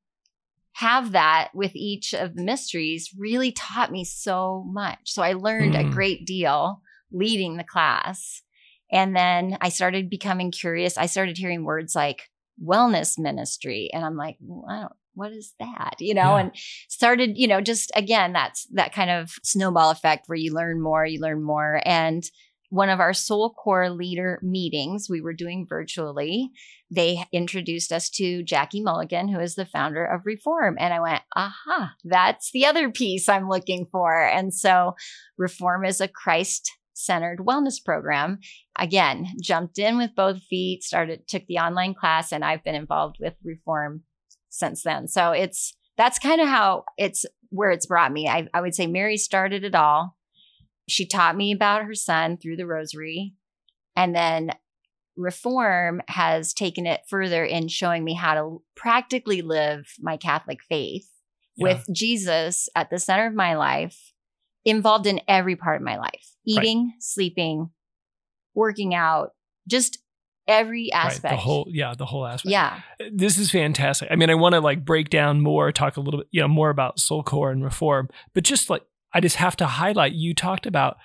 have 0.73 1.13
that 1.13 1.51
with 1.55 1.73
each 1.75 2.15
of 2.15 2.35
the 2.35 2.43
mysteries 2.43 3.11
really 3.17 3.53
taught 3.53 3.93
me 3.93 4.05
so 4.05 4.65
much. 4.67 4.99
So 5.05 5.23
I 5.23 5.35
learned 5.35 5.75
Mm. 5.75 5.81
a 5.81 5.91
great 5.91 6.27
deal 6.27 6.81
leading 7.13 7.57
the 7.59 7.65
class. 7.65 8.43
And 8.91 9.15
then 9.17 9.59
I 9.61 9.69
started 9.69 10.09
becoming 10.11 10.51
curious. 10.51 10.97
I 10.97 11.07
started 11.07 11.37
hearing 11.39 11.65
words 11.65 11.95
like 11.95 12.23
wellness 12.63 13.19
ministry. 13.19 13.91
And 13.93 14.05
I'm 14.05 14.17
like, 14.17 14.37
well, 14.41 14.65
I 14.71 14.81
don't, 14.81 14.93
what 15.15 15.33
is 15.33 15.55
that? 15.59 15.97
You 15.99 16.15
know, 16.15 16.37
Yeah. 16.37 16.39
and 16.39 16.51
started, 16.89 17.37
you 17.37 17.49
know, 17.49 17.61
just 17.61 17.91
again, 17.95 18.33
that's 18.33 18.67
that 18.73 18.93
kind 18.93 19.11
of 19.11 19.33
snowball 19.43 19.91
effect 19.91 20.25
where 20.29 20.37
you 20.37 20.53
learn 20.55 20.81
more, 20.81 21.05
you 21.05 21.21
learn 21.21 21.43
more. 21.43 21.81
And 21.85 22.23
one 22.71 22.89
of 22.91 22.99
our 22.99 23.13
SoulCore 23.13 23.97
leader 23.97 24.41
meetings 24.43 25.09
we 25.09 25.21
were 25.21 25.33
doing 25.33 25.67
virtually, 25.69 26.51
they 26.91 27.25
introduced 27.33 27.93
us 27.93 28.11
to 28.11 28.43
Jackie 28.43 28.83
Mulligan, 28.83 29.29
who 29.29 29.39
is 29.39 29.55
the 29.55 29.65
founder 29.67 30.05
of 30.05 30.23
Reform. 30.27 30.77
And 30.79 30.93
I 30.93 31.01
went, 31.01 31.23
aha, 31.37 31.93
that's 32.05 32.51
the 32.53 32.67
other 32.67 32.91
piece 32.91 33.29
I'm 33.29 33.49
looking 33.49 33.87
for. 33.91 34.21
And 34.21 34.53
so 34.53 34.97
Reform 35.39 35.85
is 35.85 36.01
a 36.01 36.09
Christ 36.09 36.71
centered 36.97 37.41
wellness 37.41 37.83
program. 37.85 38.39
Again, 38.79 39.27
jumped 39.41 39.79
in 39.79 39.99
with 39.99 40.15
both 40.17 40.43
feet, 40.45 40.83
started, 40.83 41.29
took 41.29 41.47
the 41.47 41.59
online 41.59 41.95
class, 41.95 42.33
and 42.33 42.45
I've 42.45 42.65
been 42.65 42.75
involved 42.75 43.17
with 43.21 43.35
Reform 43.45 44.03
since 44.49 44.83
then. 44.83 45.07
So 45.07 45.33
it's, 45.33 45.77
that's 45.97 46.19
kind 46.19 46.41
of 46.41 46.49
how 46.49 46.85
it's 46.97 47.27
where 47.51 47.71
it's 47.71 47.87
brought 47.87 48.13
me. 48.13 48.29
I, 48.29 48.49
I 48.53 48.61
would 48.61 48.75
say 48.75 48.87
Mary 48.87 49.17
started 49.17 49.63
it 49.63 49.75
all. 49.75 50.17
She 50.89 51.07
taught 51.07 51.37
me 51.37 51.53
about 51.53 51.85
her 51.85 51.95
son 51.95 52.39
through 52.39 52.57
the 52.57 52.67
rosary. 52.67 53.35
And 53.95 54.15
then 54.15 54.51
Reform 55.17 56.03
has 56.09 56.53
taken 56.53 56.87
it 56.87 57.01
further 57.09 57.45
in 57.45 57.69
showing 57.69 58.05
me 58.05 58.15
how 58.15 58.35
to 58.35 58.63
practically 58.75 59.43
live 59.43 59.87
my 60.01 60.17
Catholic 60.17 60.59
faith 60.69 61.09
with 61.59 61.87
Jesus 61.93 62.69
at 62.77 62.91
the 62.91 62.99
center 62.99 63.27
of 63.27 63.35
my 63.35 63.55
life, 63.55 64.13
involved 64.67 65.07
in 65.07 65.21
every 65.27 65.57
part 65.57 65.77
of 65.77 65.83
my 65.83 65.97
life 65.97 66.27
eating, 66.45 66.93
sleeping, 67.01 67.71
working 68.55 68.95
out, 68.95 69.31
just 69.69 69.99
every 70.47 70.91
Right. 70.93 71.07
aspect. 71.07 71.33
The 71.33 71.37
whole, 71.39 71.67
yeah, 71.69 71.95
the 71.97 72.07
whole 72.07 72.25
aspect. 72.27 72.53
yeah. 72.53 72.81
This 73.13 73.37
is 73.39 73.51
fantastic. 73.51 74.09
I 74.13 74.17
mean, 74.17 74.31
I 74.31 74.35
want 74.35 74.53
to 74.55 74.61
like 74.61 74.85
break 74.85 75.11
down 75.11 75.41
more, 75.41 75.73
talk 75.73 75.97
a 75.97 76.01
little 76.01 76.21
bit, 76.21 76.29
you 76.31 76.41
know, 76.41 76.47
more 76.49 76.71
about 76.71 76.99
SoulCore 76.99 77.51
and 77.51 77.65
reform, 77.65 78.09
but 78.35 78.45
just 78.45 78.71
like, 78.71 78.83
I 79.13 79.21
just 79.21 79.37
have 79.37 79.57
to 79.57 79.67
highlight 79.67 80.13
you 80.13 80.35
talked 80.35 80.67
about 80.67 80.99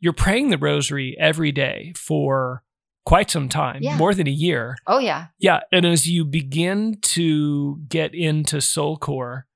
you're 0.00 0.12
praying 0.12 0.50
the 0.50 0.58
rosary 0.58 1.16
every 1.18 1.52
day 1.52 1.92
for 1.96 2.62
quite 3.04 3.30
some 3.30 3.48
time, 3.48 3.82
Yeah. 3.82 3.96
more 3.96 4.14
than 4.14 4.26
a 4.26 4.30
year. 4.32 4.76
Oh, 4.86 4.98
yeah. 4.98 5.26
Yeah. 5.38 5.60
And 5.72 5.86
as 5.86 6.08
you 6.08 6.24
begin 6.24 6.98
to 7.02 7.80
get 7.88 8.14
into 8.14 8.60
soul 8.60 8.96
core, 8.96 9.46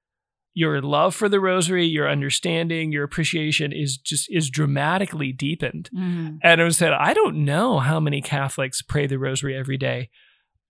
your 0.54 0.82
love 0.82 1.14
for 1.14 1.28
the 1.28 1.40
rosary, 1.40 1.86
your 1.86 2.08
understanding, 2.10 2.92
your 2.92 3.04
appreciation 3.04 3.72
is 3.72 3.96
just 3.96 4.26
is 4.30 4.50
dramatically 4.50 5.32
deepened. 5.32 5.88
Mhm. 5.96 6.38
And 6.42 6.60
I 6.60 6.68
said, 6.70 6.92
I 6.92 7.14
don't 7.14 7.44
know 7.44 7.78
how 7.78 7.98
many 8.00 8.20
Catholics 8.20 8.82
pray 8.82 9.06
the 9.06 9.18
rosary 9.18 9.56
every 9.56 9.78
day. 9.78 10.10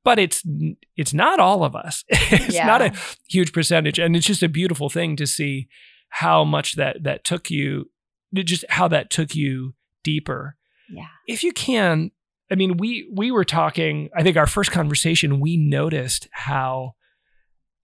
but 0.05 0.19
it's 0.19 0.43
it's 0.97 1.15
not 1.15 1.39
all 1.39 1.63
of 1.63 1.77
us. 1.77 2.05
it's 2.09 2.55
Yeah. 2.57 2.67
not 2.67 2.83
a 2.83 2.93
huge 3.29 3.53
percentage, 3.53 4.01
and 4.01 4.17
it's 4.17 4.27
just 4.27 4.43
a 4.43 4.49
beautiful 4.49 4.89
thing 4.91 5.15
to 5.17 5.27
see 5.29 5.69
how 6.09 6.43
much 6.45 6.75
that 6.75 7.05
that 7.05 7.23
took 7.25 7.51
you, 7.51 7.89
just 8.35 8.65
how 8.69 8.89
that 8.89 9.11
took 9.11 9.35
you 9.37 9.75
deeper. 10.03 10.57
Yeah. 10.91 11.07
If 11.29 11.45
you 11.45 11.53
can, 11.53 12.11
I 12.51 12.57
mean, 12.57 12.77
we 12.79 13.09
we 13.15 13.31
were 13.31 13.45
talking. 13.45 14.11
I 14.17 14.25
think 14.25 14.37
our 14.37 14.49
first 14.49 14.73
conversation, 14.73 15.39
we 15.39 15.57
noticed 15.57 16.29
how 16.33 16.95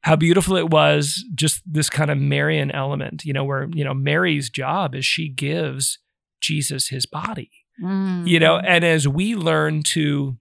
how 0.02 0.16
beautiful 0.16 0.56
it 0.56 0.70
was. 0.70 1.24
Just 1.34 1.62
this 1.66 1.90
kind 1.90 2.10
of 2.10 2.18
Marian 2.18 2.70
element, 2.70 3.24
you 3.24 3.32
know, 3.32 3.44
where 3.44 3.68
you 3.72 3.84
know 3.84 3.94
Mary's 3.94 4.48
job 4.50 4.94
is 4.94 5.04
she 5.04 5.28
gives 5.28 5.98
Jesus 6.40 6.88
his 6.88 7.06
body 7.06 7.50
you 7.80 8.40
know 8.40 8.56
Mm. 8.58 8.64
and 8.66 8.84
as 8.84 9.06
we 9.06 9.36
learn 9.36 9.84
to 9.84 10.36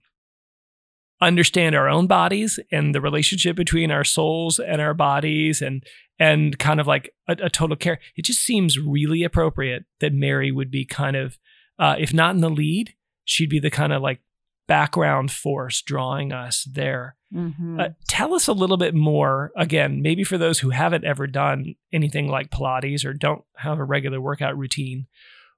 understand 1.20 1.74
our 1.74 1.88
own 1.88 2.06
bodies 2.06 2.58
and 2.70 2.94
the 2.94 3.00
relationship 3.00 3.56
between 3.56 3.90
our 3.90 4.04
souls 4.04 4.58
and 4.60 4.80
our 4.80 4.94
bodies 4.94 5.60
and 5.62 5.84
and 6.18 6.58
kind 6.58 6.80
of 6.80 6.86
like 6.86 7.10
a, 7.28 7.36
a 7.44 7.50
total 7.50 7.76
care 7.76 7.98
it 8.16 8.24
just 8.24 8.40
seems 8.40 8.78
really 8.78 9.22
appropriate 9.24 9.84
that 10.00 10.12
mary 10.12 10.50
would 10.52 10.70
be 10.70 10.84
kind 10.84 11.16
of 11.16 11.38
uh, 11.78 11.94
if 11.98 12.12
not 12.12 12.34
in 12.34 12.40
the 12.40 12.50
lead 12.50 12.94
she'd 13.24 13.50
be 13.50 13.60
the 13.60 13.70
kind 13.70 13.92
of 13.92 14.02
like 14.02 14.20
background 14.68 15.32
force 15.32 15.82
drawing 15.82 16.32
us 16.32 16.64
there 16.70 17.16
Mhm. 17.34 17.78
uh, 17.80 17.88
tell 18.08 18.32
us 18.34 18.46
a 18.48 18.52
little 18.54 18.76
bit 18.78 18.94
more, 18.94 19.50
again, 19.56 20.00
maybe 20.00 20.24
for 20.24 20.38
those 20.38 20.60
who 20.60 20.70
haven't 20.70 21.04
ever 21.04 21.26
done 21.26 21.74
anything 21.92 22.28
like 22.28 22.50
Pilates 22.50 23.04
or 23.04 23.12
don't 23.12 23.42
have 23.56 23.78
a 23.78 23.84
regular 23.84 24.18
workout 24.20 24.56
routine, 24.56 25.06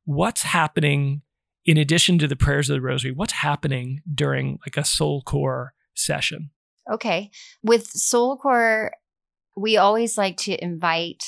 what's 0.04 0.42
happening 0.42 1.22
in 1.64 1.76
addition 1.76 2.18
to 2.18 2.26
the 2.26 2.34
prayers 2.34 2.68
of 2.70 2.74
the 2.74 2.80
rosary? 2.80 3.12
What's 3.12 3.34
happening 3.34 4.00
during 4.12 4.58
like 4.66 4.76
a 4.76 4.80
SoulCore 4.80 5.68
session? 5.94 6.50
Okay. 6.90 7.30
With 7.62 7.86
SoulCore, 7.92 8.90
we 9.56 9.76
always 9.76 10.18
like 10.18 10.38
to 10.38 10.56
invite 10.64 11.22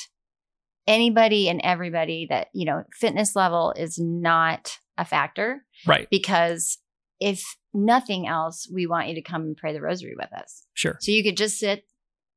anybody 0.87 1.47
and 1.47 1.61
everybody 1.63 2.25
that, 2.29 2.47
you 2.53 2.65
know, 2.65 2.83
fitness 2.91 3.35
level 3.35 3.73
is 3.77 3.97
not 3.97 4.79
a 4.97 5.05
factor 5.05 5.63
Right. 5.85 6.09
because 6.09 6.79
if 7.21 7.43
nothing 7.73 8.27
else, 8.27 8.67
we 8.71 8.85
want 8.87 9.07
you 9.09 9.15
to 9.15 9.21
come 9.21 9.41
and 9.43 9.57
pray 9.57 9.73
the 9.73 9.81
rosary 9.81 10.15
with 10.17 10.31
us. 10.33 10.63
Sure. 10.73 10.97
So 11.01 11.11
you 11.11 11.23
could 11.23 11.37
just 11.37 11.57
sit 11.59 11.85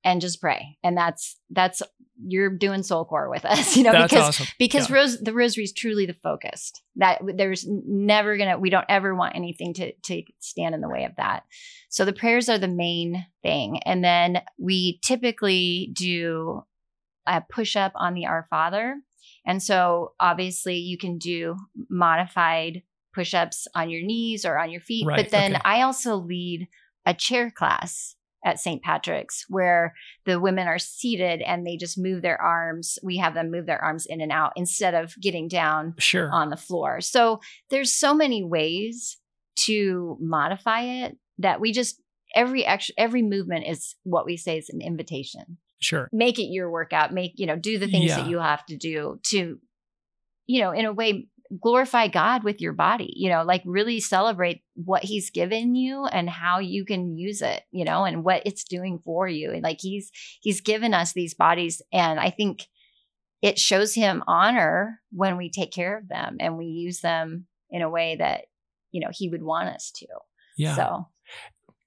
and 0.04 0.20
just 0.20 0.40
pray. 0.40 0.78
And 0.82 0.96
that's 0.96 1.36
that's 1.50 1.82
you're 2.26 2.48
doing 2.56 2.80
SoulCore 2.80 3.28
with 3.28 3.44
us, 3.44 3.76
you 3.76 3.82
know, 3.82 3.92
That's 3.92 4.10
because 4.12 4.28
awesome. 4.28 4.46
because 4.58 4.88
Yeah. 4.88 4.96
rose, 4.96 5.20
the 5.20 5.34
rosary 5.34 5.64
is 5.64 5.72
truly 5.72 6.06
the 6.06 6.14
focused 6.14 6.80
that 6.96 7.20
there's 7.36 7.66
never 7.68 8.36
gonna 8.38 8.58
we 8.58 8.70
don't 8.70 8.86
ever 8.88 9.14
want 9.14 9.36
anything 9.36 9.74
to 9.74 9.92
to 10.04 10.22
stand 10.40 10.74
in 10.74 10.80
the 10.80 10.88
way 10.88 11.04
of 11.04 11.14
that 11.16 11.42
so 11.90 12.04
the 12.06 12.14
prayers 12.14 12.48
are 12.48 12.56
the 12.58 12.68
main 12.68 13.26
thing 13.42 13.80
and 13.80 14.02
then 14.02 14.40
we 14.58 14.98
typically 15.02 15.90
do 15.92 16.64
a 17.26 17.42
push 17.50 17.76
up 17.76 17.92
on 17.96 18.14
the 18.14 18.24
our 18.24 18.46
father 18.48 18.96
and 19.44 19.62
so 19.62 20.12
obviously 20.18 20.76
you 20.76 20.96
can 20.96 21.18
do 21.18 21.56
modified 21.90 22.82
push 23.16 23.34
ups 23.34 23.66
on 23.74 23.90
your 23.90 24.02
knees 24.10 24.44
or 24.44 24.58
on 24.58 24.70
your 24.70 24.80
feet 24.80 25.06
Right, 25.06 25.16
but 25.16 25.30
then 25.30 25.52
okay. 25.54 25.62
i 25.64 25.82
also 25.82 26.14
lead 26.16 26.68
a 27.04 27.14
chair 27.14 27.50
class 27.50 28.14
at 28.44 28.60
St. 28.60 28.80
Patrick's 28.82 29.44
where 29.48 29.92
the 30.24 30.38
women 30.38 30.68
are 30.68 30.78
seated 30.78 31.40
and 31.42 31.66
they 31.66 31.76
just 31.76 31.98
move 31.98 32.22
their 32.22 32.40
arms. 32.40 32.96
We 33.02 33.16
have 33.16 33.34
them 33.34 33.50
move 33.50 33.66
their 33.66 33.82
arms 33.82 34.06
in 34.06 34.20
and 34.20 34.30
out 34.30 34.52
instead 34.54 34.94
of 34.94 35.14
getting 35.20 35.48
down 35.48 35.94
Sure. 35.98 36.30
on 36.32 36.50
the 36.50 36.56
floor. 36.56 37.00
So 37.00 37.40
there's 37.70 37.90
so 37.90 38.14
many 38.14 38.44
ways 38.44 39.18
to 39.66 40.16
modify 40.20 40.82
it 40.82 41.16
that 41.38 41.60
we 41.60 41.72
just 41.72 42.00
every 42.36 42.64
extra 42.64 42.94
every 42.98 43.22
movement 43.22 43.64
is 43.66 43.96
what 44.04 44.26
we 44.26 44.36
say 44.36 44.58
is 44.58 44.68
an 44.68 44.80
invitation. 44.80 45.58
Sure. 45.80 46.08
Make 46.12 46.38
it 46.38 46.44
your 46.52 46.70
workout. 46.70 47.12
Make 47.12 47.32
you 47.36 47.46
know 47.46 47.56
do 47.56 47.78
the 47.78 47.88
things 47.88 48.10
Yeah. 48.10 48.18
that 48.20 48.28
you 48.30 48.38
have 48.38 48.64
to 48.66 48.76
do 48.76 49.18
to 49.24 49.58
you 50.46 50.60
know 50.60 50.70
in 50.70 50.84
a 50.84 50.92
way 50.92 51.26
glorify 51.60 52.08
God 52.08 52.44
with 52.44 52.60
your 52.60 52.72
body. 52.72 53.12
You 53.16 53.30
know, 53.30 53.42
like 53.44 53.62
really 53.64 54.00
celebrate 54.00 54.62
what 54.74 55.04
He's 55.04 55.30
given 55.30 55.74
you 55.74 56.04
and 56.06 56.28
how 56.28 56.58
you 56.58 56.84
can 56.84 57.16
use 57.16 57.42
it. 57.42 57.62
You 57.70 57.84
know, 57.84 58.04
and 58.04 58.24
what 58.24 58.42
it's 58.46 58.64
doing 58.64 59.00
for 59.04 59.26
you. 59.28 59.52
And 59.52 59.62
like 59.62 59.78
He's 59.80 60.10
He's 60.40 60.60
given 60.60 60.94
us 60.94 61.12
these 61.12 61.34
bodies, 61.34 61.82
and 61.92 62.18
I 62.20 62.30
think 62.30 62.66
it 63.42 63.58
shows 63.58 63.94
him 63.94 64.24
honor 64.26 65.00
when 65.12 65.36
we 65.36 65.50
take 65.50 65.70
care 65.70 65.98
of 65.98 66.08
them 66.08 66.38
and 66.40 66.56
we 66.56 66.64
use 66.66 67.00
them 67.00 67.46
in 67.70 67.82
a 67.82 67.90
way 67.90 68.16
that 68.16 68.46
you 68.92 69.00
know 69.00 69.10
he 69.12 69.28
would 69.28 69.42
want 69.42 69.68
us 69.68 69.90
to 69.96 70.06
Yeah. 70.56 70.74
so 70.74 71.08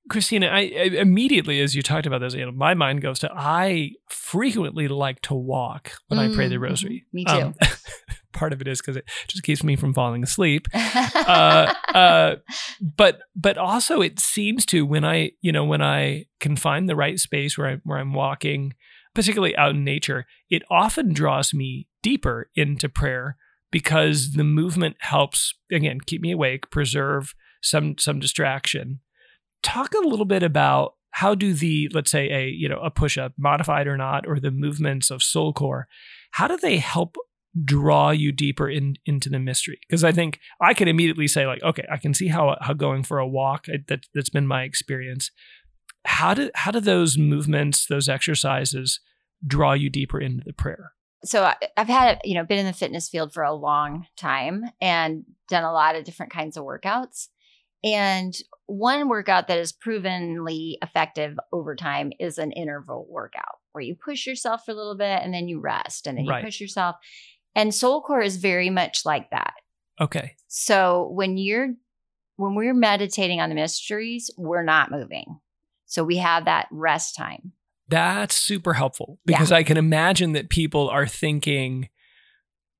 Christina, 0.09 0.47
I, 0.47 0.59
I 0.59 0.83
immediately 1.01 1.59
as 1.61 1.75
you 1.75 1.81
talked 1.83 2.05
about 2.07 2.19
this, 2.21 2.33
you 2.33 2.45
know, 2.45 2.51
my 2.51 2.73
mind 2.75 3.01
goes 3.01 3.19
to 3.19 3.31
I 3.33 3.91
frequently 4.09 4.87
like 4.87 5.21
to 5.23 5.33
walk 5.35 5.93
when 6.07 6.19
I 6.19 6.33
pray 6.33 6.47
the 6.47 6.55
Mm, 6.55 6.59
mhm. 6.59 6.61
rosary. 6.69 7.05
Me 7.13 7.25
too. 7.25 7.53
part 8.33 8.53
of 8.53 8.61
it 8.61 8.67
is 8.67 8.79
because 8.79 8.97
it 8.97 9.05
just 9.27 9.43
keeps 9.43 9.63
me 9.63 9.75
from 9.75 9.93
falling 9.93 10.23
asleep. 10.23 10.67
uh, 10.73 11.73
uh, 11.93 12.35
but 12.97 13.19
but 13.35 13.57
also 13.57 14.01
it 14.01 14.19
seems 14.19 14.65
to 14.67 14.85
when 14.85 15.05
I 15.05 15.31
you 15.41 15.51
know 15.51 15.65
when 15.65 15.81
I 15.81 16.25
can 16.39 16.55
find 16.55 16.87
the 16.87 16.95
right 16.95 17.19
space 17.19 17.57
where 17.57 17.67
I 17.67 17.77
where 17.83 17.97
I'm 17.97 18.13
walking, 18.13 18.73
particularly 19.13 19.55
out 19.55 19.75
in 19.75 19.83
nature, 19.83 20.25
it 20.49 20.63
often 20.69 21.13
draws 21.13 21.53
me 21.53 21.87
deeper 22.01 22.49
into 22.55 22.89
prayer 22.89 23.37
because 23.71 24.33
the 24.33 24.43
movement 24.43 24.97
helps 24.99 25.53
again 25.71 25.99
keep 26.05 26.21
me 26.21 26.31
awake, 26.31 26.69
preserve 26.69 27.33
some 27.61 27.97
some 27.97 28.19
distraction. 28.19 29.01
Talk 29.61 29.93
a 29.93 30.07
little 30.07 30.25
bit 30.25 30.43
about 30.43 30.93
how 31.11 31.35
do 31.35 31.53
the 31.53 31.89
let's 31.93 32.11
say 32.11 32.29
a 32.29 32.47
you 32.47 32.69
know 32.69 32.79
a 32.79 32.91
push 32.91 33.17
up 33.17 33.33
modified 33.37 33.87
or 33.87 33.97
not 33.97 34.25
or 34.27 34.39
the 34.39 34.51
movements 34.51 35.09
of 35.09 35.21
SoulCore 35.21 35.83
how 36.31 36.47
do 36.47 36.57
they 36.57 36.77
help 36.77 37.17
draw 37.65 38.11
you 38.11 38.31
deeper 38.31 38.69
in, 38.69 38.95
into 39.05 39.29
the 39.29 39.39
mystery. 39.39 39.79
Because 39.87 40.03
i 40.03 40.11
think 40.11 40.39
i 40.61 40.73
can 40.73 40.87
immediately 40.87 41.27
say 41.27 41.47
like 41.47 41.63
okay 41.63 41.85
i 41.91 41.97
can 41.97 42.13
see 42.13 42.27
how 42.27 42.55
how 42.61 42.73
going 42.73 43.03
for 43.03 43.17
a 43.19 43.27
walk 43.27 43.65
I- 43.67 43.83
that, 43.87 44.05
that's 44.13 44.29
been 44.29 44.47
my 44.47 44.63
experience. 44.63 45.31
How 46.05 46.33
do 46.33 46.49
how 46.55 46.71
do 46.71 46.79
those 46.79 47.17
movements 47.17 47.85
those 47.87 48.07
exercises 48.07 48.99
draw 49.45 49.73
you 49.73 49.89
deeper 49.89 50.19
into 50.19 50.43
the 50.45 50.53
prayer? 50.53 50.91
So 51.25 51.43
I, 51.43 51.55
i've 51.75 51.87
had 51.87 52.21
you 52.23 52.35
know 52.35 52.45
been 52.45 52.59
in 52.59 52.65
the 52.65 52.73
fitness 52.73 53.09
field 53.09 53.33
for 53.33 53.43
a 53.43 53.53
long 53.53 54.05
time 54.15 54.63
and 54.79 55.23
done 55.49 55.63
a 55.63 55.73
lot 55.73 55.95
of 55.95 56.03
different 56.05 56.31
kinds 56.31 56.55
of 56.55 56.63
workouts. 56.63 57.27
And 57.83 58.33
one 58.67 59.07
workout 59.09 59.47
that 59.47 59.57
is 59.57 59.71
provenly 59.71 60.77
effective 60.81 61.37
over 61.51 61.75
time 61.75 62.11
is 62.19 62.37
an 62.37 62.51
interval 62.51 63.07
workout 63.09 63.55
where 63.71 63.83
you 63.83 63.95
push 63.95 64.27
yourself 64.27 64.65
for 64.65 64.71
a 64.71 64.75
little 64.75 64.97
bit 64.97 65.21
and 65.23 65.33
then 65.33 65.47
you 65.47 65.59
rest 65.59 66.05
and 66.05 66.17
then 66.17 66.25
you 66.25 66.31
Right. 66.31 66.43
push 66.43 66.59
yourself 66.59 66.97
and 67.55 67.71
SoulCore 67.71 68.25
is 68.25 68.37
very 68.37 68.69
much 68.69 69.05
like 69.05 69.29
that 69.31 69.53
okay 69.99 70.35
So 70.47 71.09
when 71.13 71.37
you're 71.37 71.69
when 72.39 72.55
we're 72.55 72.73
meditating 72.73 73.41
on 73.41 73.49
the 73.49 73.55
mysteries, 73.55 74.31
we're 74.37 74.63
not 74.63 74.89
moving. 74.89 75.39
So 75.85 76.05
we 76.05 76.17
have 76.17 76.45
that 76.45 76.67
rest 76.71 77.15
time. 77.15 77.51
That's 77.89 78.33
super 78.33 78.73
helpful 78.73 79.19
because 79.25 79.51
I 79.51 79.63
can 79.63 79.75
imagine 79.75 80.31
that 80.33 80.49
people 80.49 80.89
are 80.89 81.05
thinking, 81.05 81.89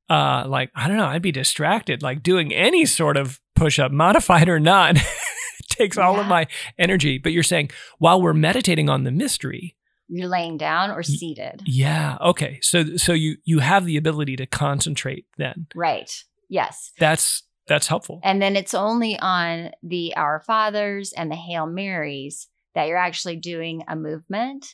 uh, 0.09 0.45
like, 0.47 0.71
I 0.75 0.87
don't 0.87 0.95
know, 0.95 1.07
I'd 1.07 1.21
be 1.21 1.33
distracted, 1.33 2.01
like 2.01 2.23
doing 2.23 2.53
any 2.53 2.85
sort 2.85 3.17
of 3.17 3.41
push 3.55 3.79
up, 3.79 3.91
modified 3.91 4.47
or 4.47 4.59
not, 4.59 4.97
takes 5.69 5.97
all 5.97 6.19
of 6.19 6.27
my 6.27 6.47
energy. 6.77 7.17
But 7.17 7.33
you're 7.33 7.43
saying 7.43 7.71
while 7.97 8.21
we're 8.21 8.33
meditating 8.33 8.87
on 8.87 9.03
the 9.03 9.11
mystery, 9.11 9.75
You're 10.09 10.27
laying 10.27 10.57
down 10.57 10.91
or 10.91 11.03
seated. 11.03 11.61
yeah, 11.65 12.17
okay. 12.21 12.59
So 12.61 12.97
so 12.97 13.13
you 13.13 13.37
you 13.45 13.59
have 13.59 13.85
the 13.85 13.95
ability 13.97 14.35
to 14.37 14.45
concentrate 14.45 15.25
then. 15.37 15.67
Right. 15.75 16.11
Yes. 16.49 16.91
That's 16.99 17.43
that's 17.67 17.87
helpful. 17.87 18.19
And 18.23 18.41
then 18.41 18.55
it's 18.55 18.73
only 18.73 19.17
on 19.19 19.69
the 19.83 20.15
Our 20.15 20.39
Fathers 20.41 21.13
and 21.15 21.29
the 21.31 21.35
Hail 21.35 21.67
Marys 21.67 22.47
that 22.73 22.87
you're 22.87 22.97
actually 22.97 23.35
doing 23.35 23.83
a 23.87 23.95
movement. 23.95 24.65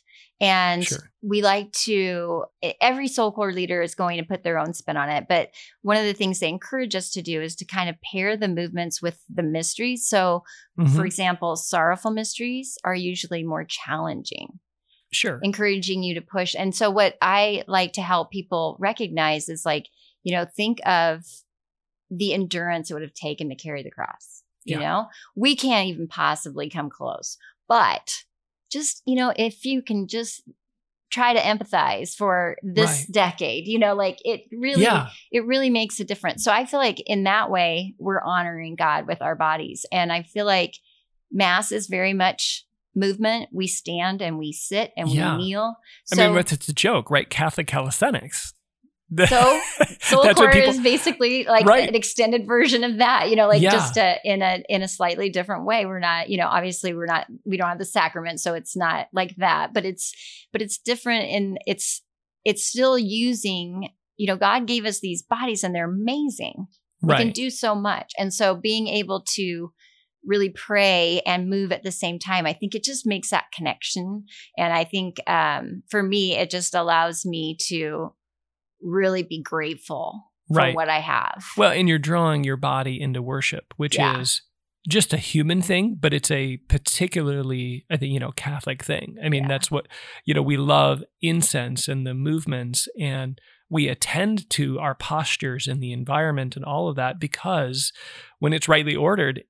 And 0.41 0.85
Sure. 0.85 0.99
we 1.21 1.41
like 1.41 1.71
to, 1.83 2.43
every 2.81 3.07
SoulCore 3.07 3.53
leader 3.53 3.81
is 3.81 3.95
going 3.95 4.17
to 4.17 4.25
put 4.25 4.43
their 4.43 4.57
own 4.59 4.73
spin 4.73 4.97
on 4.97 5.09
it. 5.09 5.25
But 5.29 5.49
one 5.81 5.95
of 5.97 6.03
the 6.03 6.13
things 6.13 6.39
they 6.39 6.49
encourage 6.49 6.93
us 6.95 7.09
to 7.11 7.21
do 7.21 7.41
is 7.41 7.55
to 7.57 7.65
kind 7.65 7.89
of 7.89 7.95
pair 8.01 8.35
the 8.35 8.49
movements 8.49 9.01
with 9.01 9.21
the 9.33 9.43
mysteries. 9.43 10.07
So, 10.07 10.43
Mhm. 10.77 10.93
for 10.95 11.05
example, 11.05 11.55
sorrowful 11.55 12.11
mysteries 12.11 12.77
are 12.83 12.95
usually 12.95 13.43
more 13.43 13.63
challenging, 13.63 14.59
Sure. 15.11 15.39
encouraging 15.41 16.03
you 16.03 16.15
to 16.15 16.21
push. 16.21 16.55
And 16.57 16.75
so, 16.75 16.89
what 16.91 17.17
I 17.21 17.63
like 17.67 17.93
to 17.93 18.01
help 18.01 18.31
people 18.31 18.75
recognize 18.79 19.47
is 19.49 19.65
like, 19.65 19.87
you 20.23 20.35
know, 20.35 20.45
think 20.45 20.79
of 20.85 21.23
the 22.09 22.33
endurance 22.33 22.89
it 22.89 22.93
would 22.93 23.03
have 23.03 23.13
taken 23.13 23.49
to 23.49 23.55
carry 23.55 23.83
the 23.83 23.91
cross. 23.91 24.43
You 24.63 24.77
Yeah. 24.77 24.83
know, 24.87 25.05
we 25.35 25.55
can't 25.55 25.87
even 25.87 26.07
possibly 26.07 26.69
come 26.69 26.89
close, 26.89 27.37
but 27.67 28.23
just, 28.71 29.01
you 29.05 29.15
know, 29.15 29.31
if 29.35 29.63
you 29.65 29.81
can 29.81 30.07
just 30.07 30.41
try 31.11 31.33
to 31.33 31.39
empathize 31.39 32.15
for 32.15 32.57
this 32.63 32.89
Right. 32.89 33.05
decade, 33.11 33.67
you 33.67 33.79
know, 33.79 33.93
like 33.95 34.17
it 34.25 34.45
really 34.51 34.83
Yeah. 34.83 35.09
it 35.31 35.45
really 35.45 35.69
makes 35.69 35.99
a 35.99 36.03
difference. 36.03 36.43
So 36.43 36.51
I 36.51 36.65
feel 36.65 36.79
like 36.79 36.99
in 37.01 37.23
that 37.23 37.49
way, 37.49 37.93
we're 37.99 38.21
honoring 38.21 38.75
God 38.75 39.07
with 39.07 39.21
our 39.21 39.35
bodies. 39.35 39.85
And 39.91 40.11
I 40.11 40.23
feel 40.23 40.45
like 40.45 40.75
Mass 41.31 41.71
is 41.71 41.87
very 41.87 42.13
much 42.13 42.65
movement. 42.95 43.49
We 43.51 43.67
stand 43.67 44.21
and 44.21 44.37
we 44.37 44.51
sit 44.51 44.91
and 44.97 45.09
Yeah. 45.09 45.37
we 45.37 45.43
kneel. 45.45 45.75
I 46.11 46.15
mean, 46.27 46.37
it's, 46.37 46.51
it's 46.51 46.69
a 46.69 46.73
joke, 46.73 47.09
right? 47.11 47.29
Catholic 47.29 47.67
calisthenics. 47.67 48.53
so 49.27 49.61
SoulCore 50.01 50.51
people- 50.51 50.69
is 50.69 50.79
basically 50.79 51.43
like 51.43 51.65
Right. 51.65 51.87
an 51.87 51.93
extended 51.93 52.47
version 52.47 52.83
of 52.83 52.97
that. 52.97 53.29
You 53.29 53.35
know, 53.35 53.47
like 53.47 53.61
Yeah. 53.61 53.69
just 53.71 53.97
a, 53.97 54.19
in 54.23 54.41
a 54.41 54.63
in 54.67 54.81
a 54.81 54.87
slightly 54.87 55.29
different 55.29 55.65
way. 55.65 55.85
We're 55.85 55.99
not, 55.99 56.29
you 56.29 56.37
know, 56.37 56.47
obviously 56.47 56.93
we're 56.93 57.05
not 57.05 57.27
we 57.45 57.55
don't 57.57 57.69
have 57.69 57.77
the 57.77 57.85
sacrament, 57.85 58.39
so 58.39 58.55
it's 58.55 58.75
not 58.75 59.07
like 59.13 59.35
that. 59.37 59.73
But 59.73 59.85
it's 59.85 60.11
but 60.51 60.61
it's 60.63 60.77
different, 60.79 61.29
and 61.29 61.59
it's 61.67 62.01
it's 62.43 62.65
still 62.65 62.97
using. 62.97 63.89
You 64.17 64.27
know, 64.27 64.37
God 64.37 64.65
gave 64.65 64.85
us 64.85 65.01
these 65.01 65.21
bodies, 65.21 65.63
and 65.63 65.75
they're 65.75 65.89
amazing. 65.89 66.67
They 67.03 67.15
can 67.17 67.31
do 67.31 67.51
so 67.51 67.75
much. 67.75 68.11
And 68.17 68.33
so 68.33 68.55
being 68.55 68.87
able 68.87 69.21
to 69.35 69.71
really 70.25 70.49
pray 70.49 71.21
and 71.25 71.49
move 71.49 71.71
at 71.71 71.83
the 71.83 71.91
same 71.91 72.19
time, 72.19 72.45
I 72.45 72.53
think 72.53 72.75
it 72.75 72.83
just 72.83 73.05
makes 73.05 73.29
that 73.29 73.45
connection. 73.53 74.25
And 74.57 74.73
I 74.73 74.83
think 74.83 75.17
um, 75.27 75.83
for 75.89 76.01
me, 76.03 76.35
it 76.37 76.49
just 76.49 76.73
allows 76.75 77.25
me 77.25 77.57
to 77.67 78.13
really 78.81 79.23
be 79.23 79.41
grateful 79.41 80.31
for 80.53 80.71
what 80.73 80.89
I 80.89 80.99
have. 80.99 81.43
Well, 81.57 81.71
and 81.71 81.89
you're 81.89 81.97
drawing 81.97 82.43
your 82.43 82.57
body 82.57 83.01
into 83.01 83.21
worship, 83.21 83.73
which 83.77 83.97
Yeah. 83.97 84.19
is 84.19 84.41
just 84.87 85.13
a 85.13 85.17
human 85.17 85.61
thing, 85.63 85.97
but 85.99 86.13
it's 86.13 86.29
a 86.29 86.57
particularly, 86.67 87.85
I 87.89 87.97
think, 87.97 88.13
you 88.13 88.19
know, 88.19 88.31
Catholic 88.31 88.83
thing. 88.83 89.17
I 89.23 89.29
mean, 89.29 89.43
Yeah. 89.43 89.49
that's 89.49 89.71
what, 89.71 89.87
you 90.25 90.33
know, 90.33 90.43
we 90.43 90.57
love 90.57 91.03
incense 91.21 91.87
and 91.87 92.05
the 92.05 92.13
movements 92.13 92.87
and 92.99 93.39
we 93.69 93.87
attend 93.87 94.47
to 94.51 94.79
our 94.79 94.93
postures 94.93 95.67
and 95.67 95.81
the 95.81 95.91
environment 95.91 96.55
and 96.55 96.63
all 96.63 96.87
of 96.87 96.95
that 96.97 97.19
because 97.19 97.91
when 98.37 98.53
it's 98.53 98.69
rightly 98.69 98.95
ordered, 98.95 99.43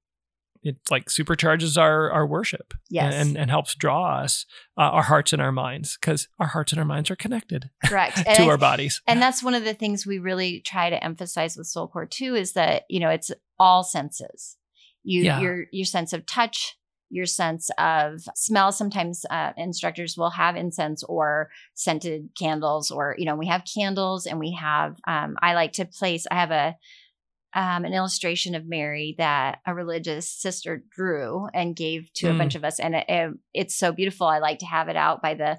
it 0.65 0.77
like 0.89 1.05
supercharges 1.05 1.77
our 1.77 2.11
our 2.11 2.25
worship 2.27 2.73
Yes. 2.89 3.13
and, 3.13 3.37
and 3.37 3.49
helps 3.49 3.75
draw 3.75 4.17
us 4.19 4.45
uh, 4.77 4.81
our 4.81 5.03
hearts 5.03 5.31
and 5.31 5.41
our 5.41 5.51
minds 5.51 5.97
because 5.97 6.27
our 6.39 6.47
hearts 6.47 6.73
and 6.73 6.79
our 6.79 6.85
minds 6.85 7.09
are 7.11 7.15
connected 7.15 7.69
Correct. 7.85 8.17
to 8.25 8.29
And 8.29 8.49
our 8.49 8.57
bodies. 8.57 9.01
And 9.07 9.21
that's 9.21 9.43
one 9.43 9.53
of 9.53 9.63
the 9.63 9.73
things 9.75 10.05
we 10.05 10.17
really 10.19 10.61
try 10.61 10.89
to 10.89 11.01
emphasize 11.03 11.55
with 11.55 11.67
SoulCore 11.67 12.09
too 12.09 12.35
is 12.35 12.53
that, 12.53 12.83
you 12.89 12.99
know, 12.99 13.09
it's 13.09 13.31
all 13.59 13.83
senses. 13.83 14.57
You 15.03 15.21
Yeah. 15.23 15.39
your 15.39 15.65
your 15.71 15.85
sense 15.85 16.13
of 16.13 16.25
touch, 16.25 16.75
your 17.11 17.27
sense 17.27 17.69
of 17.77 18.21
smell. 18.35 18.71
Sometimes 18.71 19.23
uh, 19.29 19.51
instructors 19.57 20.17
will 20.17 20.31
have 20.31 20.55
incense 20.55 21.03
or 21.03 21.51
scented 21.75 22.29
candles, 22.37 22.89
or 22.89 23.15
you 23.19 23.25
know, 23.25 23.35
we 23.35 23.45
have 23.45 23.63
candles 23.71 24.25
and 24.25 24.39
we 24.39 24.53
have. 24.59 24.97
Um, 25.07 25.37
I 25.41 25.53
like 25.53 25.73
to 25.73 25.85
place. 25.85 26.25
I 26.31 26.35
have 26.35 26.49
a 26.51 26.75
um, 27.55 27.85
an 27.85 27.93
illustration 27.93 28.53
of 28.53 28.67
Mary 28.67 29.15
that 29.17 29.59
a 29.65 29.73
religious 29.73 30.29
sister 30.29 30.83
drew 30.95 31.47
and 31.53 31.75
gave 31.75 32.11
to 32.15 32.27
Mm. 32.27 32.35
a 32.35 32.37
bunch 32.37 32.55
of 32.55 32.63
us, 32.65 32.79
and 32.79 32.95
it, 32.95 33.05
it, 33.07 33.31
it's 33.53 33.75
so 33.75 33.91
beautiful. 33.91 34.27
I 34.27 34.39
like 34.39 34.59
to 34.59 34.65
have 34.65 34.89
it 34.89 34.95
out 34.97 35.21
by 35.21 35.33
the 35.33 35.57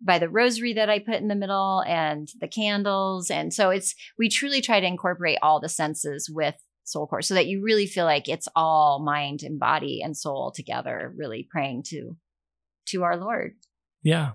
by 0.00 0.18
the 0.18 0.28
rosary 0.28 0.74
that 0.74 0.88
I 0.88 1.00
put 1.00 1.16
in 1.16 1.26
the 1.28 1.34
middle 1.34 1.82
and 1.86 2.28
the 2.40 2.48
candles, 2.48 3.30
and 3.30 3.52
so 3.54 3.70
it's 3.70 3.94
we 4.18 4.28
truly 4.28 4.60
try 4.60 4.80
to 4.80 4.86
incorporate 4.86 5.38
all 5.42 5.60
the 5.60 5.68
senses 5.68 6.28
with 6.32 6.54
SoulCore 6.86 7.24
so 7.24 7.34
that 7.34 7.46
you 7.46 7.62
really 7.62 7.86
feel 7.86 8.04
like 8.04 8.28
it's 8.28 8.48
all 8.56 8.98
mind 9.04 9.42
and 9.42 9.58
body 9.58 10.00
and 10.02 10.16
soul 10.16 10.52
together, 10.54 11.12
really 11.16 11.46
praying 11.50 11.84
to 11.88 12.16
to 12.88 13.02
our 13.04 13.16
Lord. 13.16 13.54
Yeah. 14.02 14.32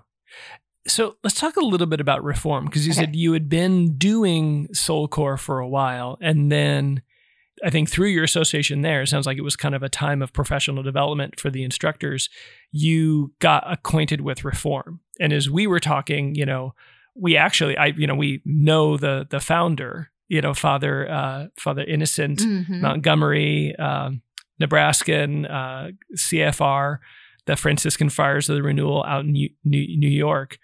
So 0.86 1.16
let's 1.24 1.38
talk 1.40 1.56
a 1.56 1.64
little 1.64 1.86
bit 1.86 2.00
about 2.00 2.22
reform 2.22 2.66
because 2.66 2.86
you 2.86 2.92
Okay. 2.92 3.00
said 3.06 3.16
you 3.16 3.32
had 3.32 3.48
been 3.48 3.96
doing 3.96 4.68
SoulCore 4.74 5.38
for 5.38 5.58
a 5.58 5.68
while. 5.68 6.18
And 6.20 6.52
then 6.52 7.02
I 7.64 7.70
think 7.70 7.88
through 7.88 8.08
your 8.08 8.24
association 8.24 8.82
there, 8.82 9.00
it 9.02 9.06
sounds 9.08 9.26
like 9.26 9.38
it 9.38 9.42
was 9.44 9.56
kind 9.56 9.74
of 9.74 9.82
a 9.82 9.88
time 9.88 10.20
of 10.20 10.32
professional 10.32 10.82
development 10.82 11.40
for 11.40 11.48
the 11.50 11.62
instructors. 11.64 12.28
You 12.70 13.32
got 13.38 13.64
acquainted 13.70 14.20
with 14.20 14.44
reform. 14.44 15.00
And 15.20 15.32
as 15.32 15.48
we 15.48 15.66
were 15.66 15.80
talking, 15.80 16.34
you 16.34 16.44
know, 16.44 16.74
we 17.14 17.36
actually, 17.36 17.76
I, 17.78 17.86
you 17.86 18.06
know, 18.06 18.16
we 18.16 18.42
know 18.44 18.96
the 18.98 19.26
the 19.30 19.40
founder, 19.40 20.10
you 20.28 20.40
know, 20.42 20.52
Father 20.52 21.08
uh, 21.10 21.46
Father 21.56 21.84
Innocent 21.84 22.40
Mhm. 22.40 22.80
Montgomery, 22.80 23.74
um, 23.76 24.20
Nebraskan, 24.58 25.46
uh, 25.46 25.90
CFR, 26.16 26.98
the 27.46 27.56
Franciscan 27.56 28.10
Friars 28.10 28.48
of 28.50 28.56
the 28.56 28.62
Renewal 28.62 29.04
out 29.04 29.24
in 29.24 29.32
New, 29.32 29.48
New 29.64 30.08
York. 30.10 30.58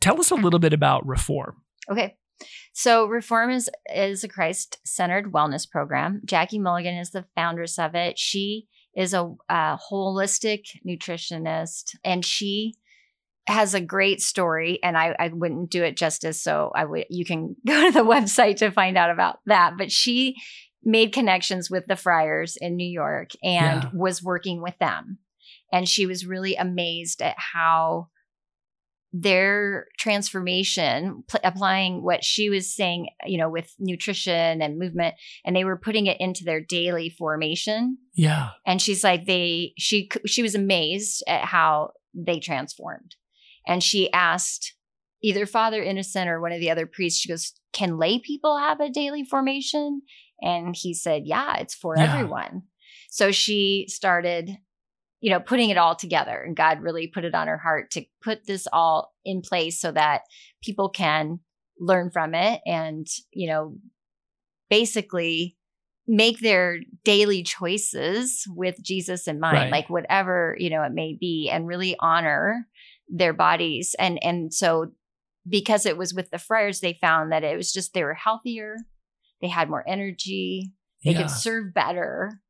Tell 0.00 0.20
us 0.20 0.30
a 0.30 0.36
little 0.36 0.58
bit 0.60 0.72
about 0.72 1.06
reform. 1.06 1.62
Okay. 1.90 2.16
So 2.72 3.06
Reform 3.06 3.50
is 3.50 3.68
is 3.94 4.24
a 4.24 4.28
Christ-centered 4.28 5.32
wellness 5.32 5.68
program. 5.68 6.22
Jackie 6.24 6.58
Mulligan 6.58 6.94
is 6.94 7.10
the 7.10 7.26
founders 7.34 7.78
of 7.78 7.94
it. 7.94 8.18
She 8.18 8.66
is 8.96 9.12
a, 9.14 9.34
a 9.48 9.78
holistic 9.90 10.64
nutritionist 10.86 11.96
and 12.04 12.24
she 12.24 12.74
has 13.46 13.74
a 13.74 13.80
great 13.80 14.20
story 14.20 14.78
and 14.82 14.96
I, 14.96 15.14
I 15.18 15.28
wouldn't 15.28 15.70
do 15.70 15.82
it 15.82 15.96
justice 15.96 16.42
so 16.42 16.70
I 16.74 16.84
would 16.84 17.06
you 17.10 17.24
can 17.24 17.56
go 17.66 17.86
to 17.86 17.90
the 17.92 18.04
website 18.04 18.56
to 18.56 18.70
find 18.70 18.96
out 18.96 19.10
about 19.10 19.38
that 19.46 19.72
but 19.78 19.90
she 19.90 20.36
made 20.84 21.12
connections 21.12 21.70
with 21.70 21.86
the 21.86 21.96
friars 21.96 22.56
in 22.60 22.76
New 22.76 22.88
York 22.88 23.30
and 23.42 23.82
Yeah. 23.84 23.90
was 23.92 24.22
working 24.22 24.62
with 24.62 24.76
them 24.78 25.18
and 25.72 25.88
she 25.88 26.06
was 26.06 26.26
really 26.26 26.54
amazed 26.56 27.22
at 27.22 27.34
how 27.38 28.08
their 29.12 29.86
transformation 29.98 31.24
pl- 31.26 31.40
applying 31.42 32.02
what 32.02 32.22
she 32.24 32.48
was 32.48 32.72
saying 32.74 33.08
you 33.26 33.36
know 33.38 33.48
with 33.50 33.74
nutrition 33.78 34.62
and 34.62 34.78
movement 34.78 35.14
and 35.44 35.56
they 35.56 35.64
were 35.64 35.76
putting 35.76 36.06
it 36.06 36.16
into 36.20 36.44
their 36.44 36.60
daily 36.60 37.08
formation 37.10 37.98
Yeah. 38.14 38.50
and 38.66 38.80
she's 38.80 39.02
like 39.02 39.26
they 39.26 39.72
she 39.76 40.08
she 40.26 40.42
was 40.42 40.54
amazed 40.54 41.24
at 41.26 41.44
how 41.44 41.90
they 42.14 42.38
transformed 42.38 43.16
and 43.66 43.82
she 43.82 44.12
asked 44.12 44.74
either 45.22 45.44
father 45.44 45.82
innocent 45.82 46.30
or 46.30 46.40
one 46.40 46.52
of 46.52 46.60
the 46.60 46.70
other 46.70 46.86
priests 46.86 47.20
she 47.20 47.28
goes 47.28 47.52
can 47.72 47.98
lay 47.98 48.18
people 48.20 48.58
have 48.58 48.80
a 48.80 48.90
daily 48.90 49.24
formation 49.24 50.02
and 50.40 50.76
he 50.76 50.94
said 50.94 51.22
yeah 51.26 51.56
it's 51.58 51.74
for 51.74 51.96
Yeah. 51.96 52.04
everyone 52.14 52.62
so 53.10 53.32
she 53.32 53.86
started 53.88 54.56
you 55.20 55.30
know 55.30 55.40
putting 55.40 55.70
it 55.70 55.76
all 55.76 55.94
together 55.94 56.42
and 56.42 56.56
god 56.56 56.80
really 56.82 57.06
put 57.06 57.24
it 57.24 57.34
on 57.34 57.48
her 57.48 57.58
heart 57.58 57.90
to 57.90 58.04
put 58.22 58.46
this 58.46 58.66
all 58.72 59.12
in 59.24 59.40
place 59.40 59.80
so 59.80 59.92
that 59.92 60.22
people 60.62 60.88
can 60.88 61.40
learn 61.78 62.10
from 62.10 62.34
it 62.34 62.60
and 62.66 63.06
you 63.32 63.48
know 63.48 63.76
basically 64.68 65.56
make 66.06 66.40
their 66.40 66.78
daily 67.04 67.42
choices 67.42 68.44
with 68.48 68.82
Jesus 68.82 69.28
in 69.28 69.38
mind, 69.38 69.56
Right. 69.56 69.70
like 69.70 69.90
whatever, 69.90 70.56
you 70.58 70.68
know, 70.68 70.82
it 70.82 70.92
may 70.92 71.16
be, 71.18 71.48
and 71.52 71.68
really 71.68 71.94
honor 72.00 72.66
their 73.08 73.32
bodies. 73.32 73.94
And 73.98 74.22
and 74.22 74.52
so 74.52 74.92
because 75.48 75.86
it 75.86 75.96
was 75.96 76.12
with 76.12 76.30
the 76.30 76.38
friars, 76.38 76.80
they 76.80 76.98
found 77.00 77.30
that 77.32 77.44
it 77.44 77.56
was 77.56 77.72
just 77.72 77.94
they 77.94 78.02
were 78.02 78.14
healthier, 78.14 78.76
they 79.40 79.48
had 79.48 79.70
more 79.70 79.84
energy, 79.88 80.72
they 81.04 81.12
yeah. 81.12 81.22
could 81.22 81.30
serve 81.30 81.72
better 81.74 82.40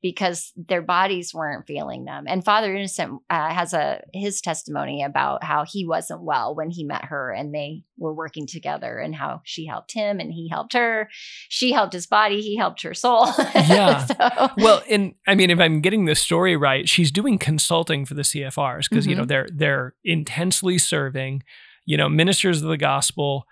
because 0.00 0.52
their 0.56 0.82
bodies 0.82 1.34
weren't 1.34 1.66
feeling 1.66 2.04
them. 2.04 2.24
And 2.28 2.44
Father 2.44 2.72
Innocent 2.74 3.20
uh, 3.28 3.52
has 3.52 3.72
a 3.74 4.02
his 4.14 4.40
testimony 4.40 5.02
about 5.02 5.42
how 5.42 5.64
he 5.66 5.84
wasn't 5.86 6.22
well 6.22 6.54
when 6.54 6.70
he 6.70 6.84
met 6.84 7.06
her, 7.06 7.30
and 7.32 7.52
they 7.54 7.82
were 7.98 8.14
working 8.14 8.46
together, 8.46 8.98
and 8.98 9.14
how 9.14 9.40
she 9.44 9.66
helped 9.66 9.92
him 9.92 10.20
and 10.20 10.32
he 10.32 10.48
helped 10.48 10.72
her. 10.74 11.08
She 11.48 11.72
helped 11.72 11.92
his 11.92 12.06
body, 12.06 12.40
he 12.40 12.56
helped 12.56 12.82
her 12.82 12.94
soul. 12.94 13.26
Yeah. 13.54 14.06
So- 14.18 14.48
well, 14.58 14.82
and 14.88 15.14
I 15.26 15.34
mean, 15.34 15.50
if 15.50 15.58
I'm 15.58 15.80
getting 15.80 16.04
this 16.04 16.20
story 16.20 16.56
right, 16.56 16.88
she's 16.88 17.10
doing 17.10 17.38
consulting 17.38 18.04
for 18.04 18.14
the 18.14 18.22
CFRs 18.22 18.88
because 18.88 19.06
you 19.06 19.14
know 19.16 19.24
Mhm. 19.24 19.28
they're 19.28 19.48
they're 19.52 19.94
intensely 20.04 20.78
serving, 20.78 21.42
you 21.86 21.96
know, 21.96 22.08
ministers 22.08 22.62
of 22.62 22.68
the 22.68 22.76
gospel, 22.76 23.44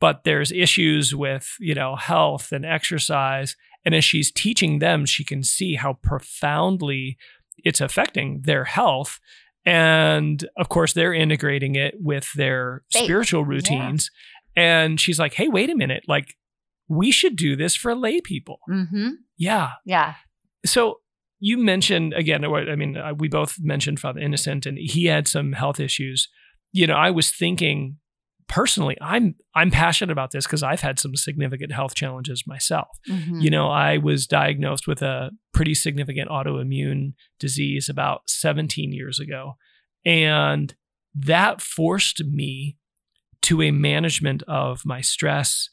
but 0.00 0.24
there's 0.24 0.52
issues 0.52 1.14
with 1.14 1.56
you 1.60 1.74
know 1.74 1.96
health 1.96 2.52
and 2.52 2.64
exercise, 2.66 3.56
and 3.84 3.94
as 3.94 4.04
she's 4.04 4.30
teaching 4.32 4.78
them, 4.78 5.04
she 5.06 5.24
can 5.24 5.42
see 5.42 5.74
how 5.74 5.94
profoundly 6.02 7.16
it's 7.58 7.80
affecting 7.80 8.42
their 8.42 8.64
health, 8.64 9.18
and 9.64 10.46
of 10.56 10.68
course 10.68 10.92
they're 10.92 11.14
integrating 11.14 11.74
it 11.74 11.94
with 12.00 12.32
their 12.34 12.82
Faith. 12.92 13.04
spiritual 13.04 13.44
routines, 13.44 14.10
and 14.56 15.00
she's 15.00 15.18
like, 15.18 15.34
hey, 15.34 15.48
wait 15.48 15.70
a 15.70 15.76
minute, 15.76 16.04
like 16.08 16.34
we 16.88 17.10
should 17.10 17.36
do 17.36 17.56
this 17.56 17.74
for 17.74 17.94
lay 17.94 18.20
people. 18.20 18.58
Mhm. 18.68 19.12
Yeah. 19.38 19.72
Yeah. 19.86 20.14
So 20.66 21.00
you 21.40 21.58
mentioned 21.58 22.12
again. 22.14 22.44
I 22.44 22.76
mean, 22.76 22.96
uh, 22.96 23.14
we 23.18 23.28
both 23.28 23.56
mentioned 23.60 24.00
Father 24.00 24.20
Innocent, 24.20 24.66
and 24.66 24.78
he 24.78 25.06
had 25.06 25.26
some 25.28 25.52
health 25.52 25.80
issues. 25.80 26.28
You 26.72 26.86
know, 26.86 26.94
I 26.94 27.10
was 27.10 27.30
thinking 27.30 27.96
personally, 28.48 28.96
I'm 29.00 29.34
I'm 29.54 29.70
passionate 29.70 30.12
about 30.12 30.30
this 30.30 30.46
because 30.46 30.62
I've 30.62 30.80
had 30.80 30.98
some 30.98 31.16
significant 31.16 31.72
health 31.72 31.94
challenges 31.94 32.44
myself. 32.46 32.88
Mhm. 33.08 33.42
You 33.42 33.50
know, 33.50 33.68
I 33.70 33.98
was 33.98 34.26
diagnosed 34.26 34.86
with 34.86 35.02
a 35.02 35.30
pretty 35.52 35.74
significant 35.74 36.30
autoimmune 36.30 37.14
disease 37.38 37.88
about 37.88 38.22
17 38.28 38.92
years 38.92 39.18
ago, 39.20 39.56
and 40.04 40.74
that 41.14 41.60
forced 41.60 42.24
me 42.24 42.76
to 43.42 43.62
a 43.62 43.70
management 43.70 44.42
of 44.44 44.84
my 44.84 45.00
stress, 45.00 45.68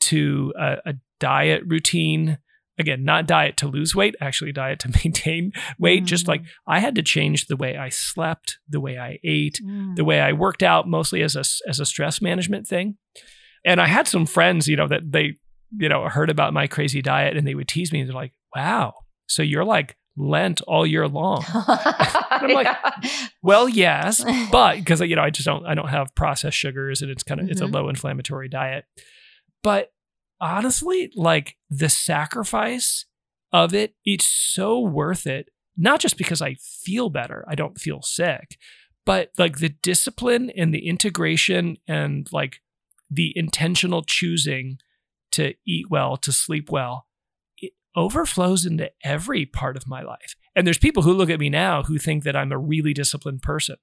to 0.00 0.52
a, 0.58 0.76
a 0.86 0.94
diet 1.18 1.62
routine 1.66 2.38
again, 2.78 3.04
not 3.04 3.26
diet 3.26 3.56
to 3.58 3.68
lose 3.68 3.94
weight, 3.94 4.14
actually 4.20 4.52
diet 4.52 4.80
to 4.80 4.88
maintain 5.04 5.52
weight. 5.78 6.04
Mm. 6.04 6.06
Just 6.06 6.28
like 6.28 6.42
mm. 6.42 6.46
I 6.66 6.80
had 6.80 6.94
to 6.96 7.02
change 7.02 7.46
the 7.46 7.56
way 7.56 7.76
I 7.76 7.88
slept, 7.88 8.58
the 8.68 8.80
way 8.80 8.98
I 8.98 9.18
ate, 9.24 9.60
mm. 9.62 9.96
the 9.96 10.04
way 10.04 10.20
I 10.20 10.32
worked 10.32 10.62
out, 10.62 10.88
mostly 10.88 11.22
as 11.22 11.36
a 11.36 11.44
as 11.68 11.80
a 11.80 11.86
stress 11.86 12.20
management 12.20 12.66
thing. 12.66 12.96
And 13.64 13.80
I 13.80 13.86
had 13.86 14.06
some 14.06 14.26
friends, 14.26 14.68
you 14.68 14.76
know, 14.76 14.88
that 14.88 15.10
they, 15.10 15.36
you 15.78 15.88
know, 15.88 16.06
heard 16.08 16.30
about 16.30 16.52
my 16.52 16.66
crazy 16.66 17.00
diet 17.00 17.36
and 17.36 17.46
they 17.46 17.54
would 17.54 17.68
tease 17.68 17.92
me. 17.92 18.00
And 18.00 18.08
they're 18.08 18.14
like, 18.14 18.34
"Wow, 18.54 18.94
so 19.26 19.42
you're 19.42 19.64
like 19.64 19.96
Lent 20.16 20.60
all 20.62 20.86
year 20.86 21.08
long." 21.08 21.44
I'm 21.54 22.50
like, 22.50 22.76
"Well, 23.42 23.68
yes, 23.68 24.24
but 24.50 24.76
because 24.76 25.00
you 25.00 25.16
know, 25.16 25.22
I 25.22 25.30
just 25.30 25.46
don't, 25.46 25.64
I 25.66 25.74
don't 25.74 25.88
have 25.88 26.14
processed 26.14 26.58
sugars, 26.58 27.02
and 27.02 27.10
it's 27.10 27.22
kind 27.22 27.40
of, 27.40 27.44
mm-hmm. 27.46 27.52
it's 27.52 27.60
a 27.60 27.64
mm-hmm. 27.64 27.74
low 27.74 27.88
inflammatory 27.88 28.48
diet." 28.48 28.84
But 29.62 29.93
honestly, 30.40 31.10
like 31.14 31.56
the 31.70 31.88
sacrifice 31.88 33.06
of 33.52 33.74
it, 33.74 33.94
it's 34.04 34.28
so 34.28 34.80
worth 34.80 35.26
it. 35.26 35.48
Not 35.76 36.00
just 36.00 36.16
because 36.16 36.40
I 36.40 36.54
feel 36.54 37.10
better, 37.10 37.44
I 37.48 37.54
don't 37.54 37.80
feel 37.80 38.02
sick, 38.02 38.56
but 39.04 39.30
like 39.38 39.58
the 39.58 39.70
discipline 39.70 40.50
and 40.56 40.72
the 40.72 40.86
integration 40.88 41.76
and 41.88 42.28
like 42.32 42.60
the 43.10 43.32
intentional 43.36 44.02
choosing 44.02 44.78
to 45.32 45.54
eat 45.66 45.86
well, 45.90 46.16
to 46.16 46.32
sleep 46.32 46.70
well, 46.70 47.06
it 47.58 47.72
overflows 47.96 48.64
into 48.64 48.90
every 49.02 49.44
part 49.44 49.76
of 49.76 49.88
my 49.88 50.02
life. 50.02 50.36
And 50.56 50.66
there's 50.66 50.78
people 50.78 51.02
who 51.02 51.12
look 51.12 51.30
at 51.30 51.40
me 51.40 51.50
now 51.50 51.82
who 51.82 51.98
think 51.98 52.22
that 52.22 52.36
I'm 52.36 52.52
a 52.52 52.58
really 52.58 52.94
disciplined 52.94 53.42
person. 53.42 53.76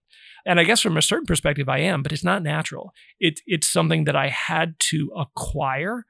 And 0.46 0.60
I 0.60 0.64
guess 0.64 0.82
from 0.82 0.98
a 0.98 1.02
certain 1.02 1.26
perspective, 1.26 1.68
I 1.68 1.80
am, 1.80 2.02
but 2.02 2.14
it's 2.14 2.24
not 2.24 2.42
natural. 2.42 2.94
It, 3.20 3.42
it's 3.46 3.68
something 3.68 4.06
that 4.06 4.16
I 4.16 4.30
had 4.30 4.80
to 4.92 5.12
acquire 5.16 6.06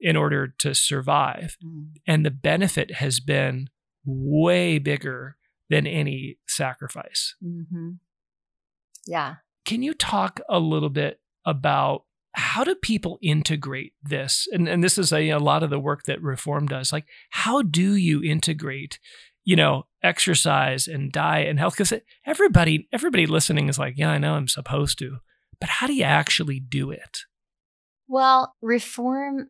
in 0.00 0.16
order 0.16 0.48
to 0.58 0.74
survive. 0.74 1.56
Mm. 1.64 1.88
And 2.06 2.26
the 2.26 2.30
benefit 2.30 2.94
has 2.94 3.20
been 3.20 3.68
way 4.04 4.78
bigger 4.78 5.36
than 5.68 5.86
any 5.86 6.38
sacrifice. 6.46 7.34
Mm-hmm. 7.44 7.92
Yeah. 9.06 9.36
Can 9.64 9.82
you 9.82 9.94
talk 9.94 10.40
a 10.48 10.60
little 10.60 10.90
bit 10.90 11.20
about 11.44 12.04
how 12.32 12.64
do 12.64 12.74
people 12.74 13.18
integrate 13.22 13.94
this? 14.02 14.46
And, 14.52 14.68
and 14.68 14.84
this 14.84 14.98
is 14.98 15.12
a, 15.12 15.30
a 15.30 15.38
lot 15.38 15.62
of 15.62 15.70
the 15.70 15.78
work 15.78 16.04
that 16.04 16.22
Reform 16.22 16.66
does. 16.66 16.92
Like, 16.92 17.06
how 17.30 17.62
do 17.62 17.94
you 17.94 18.22
integrate, 18.22 19.00
you 19.42 19.56
know, 19.56 19.86
exercise 20.02 20.86
and 20.86 21.10
diet 21.10 21.48
and 21.48 21.58
health? 21.58 21.74
Because 21.76 21.94
everybody, 22.26 22.88
everybody 22.92 23.26
listening 23.26 23.68
is 23.68 23.78
like, 23.78 23.94
yeah, 23.96 24.10
I 24.10 24.18
know 24.18 24.34
I'm 24.34 24.48
supposed 24.48 24.98
to, 24.98 25.18
but 25.58 25.70
how 25.70 25.86
do 25.86 25.94
you 25.94 26.04
actually 26.04 26.60
do 26.60 26.90
it? 26.90 27.20
Well, 28.06 28.54
Reform 28.60 29.48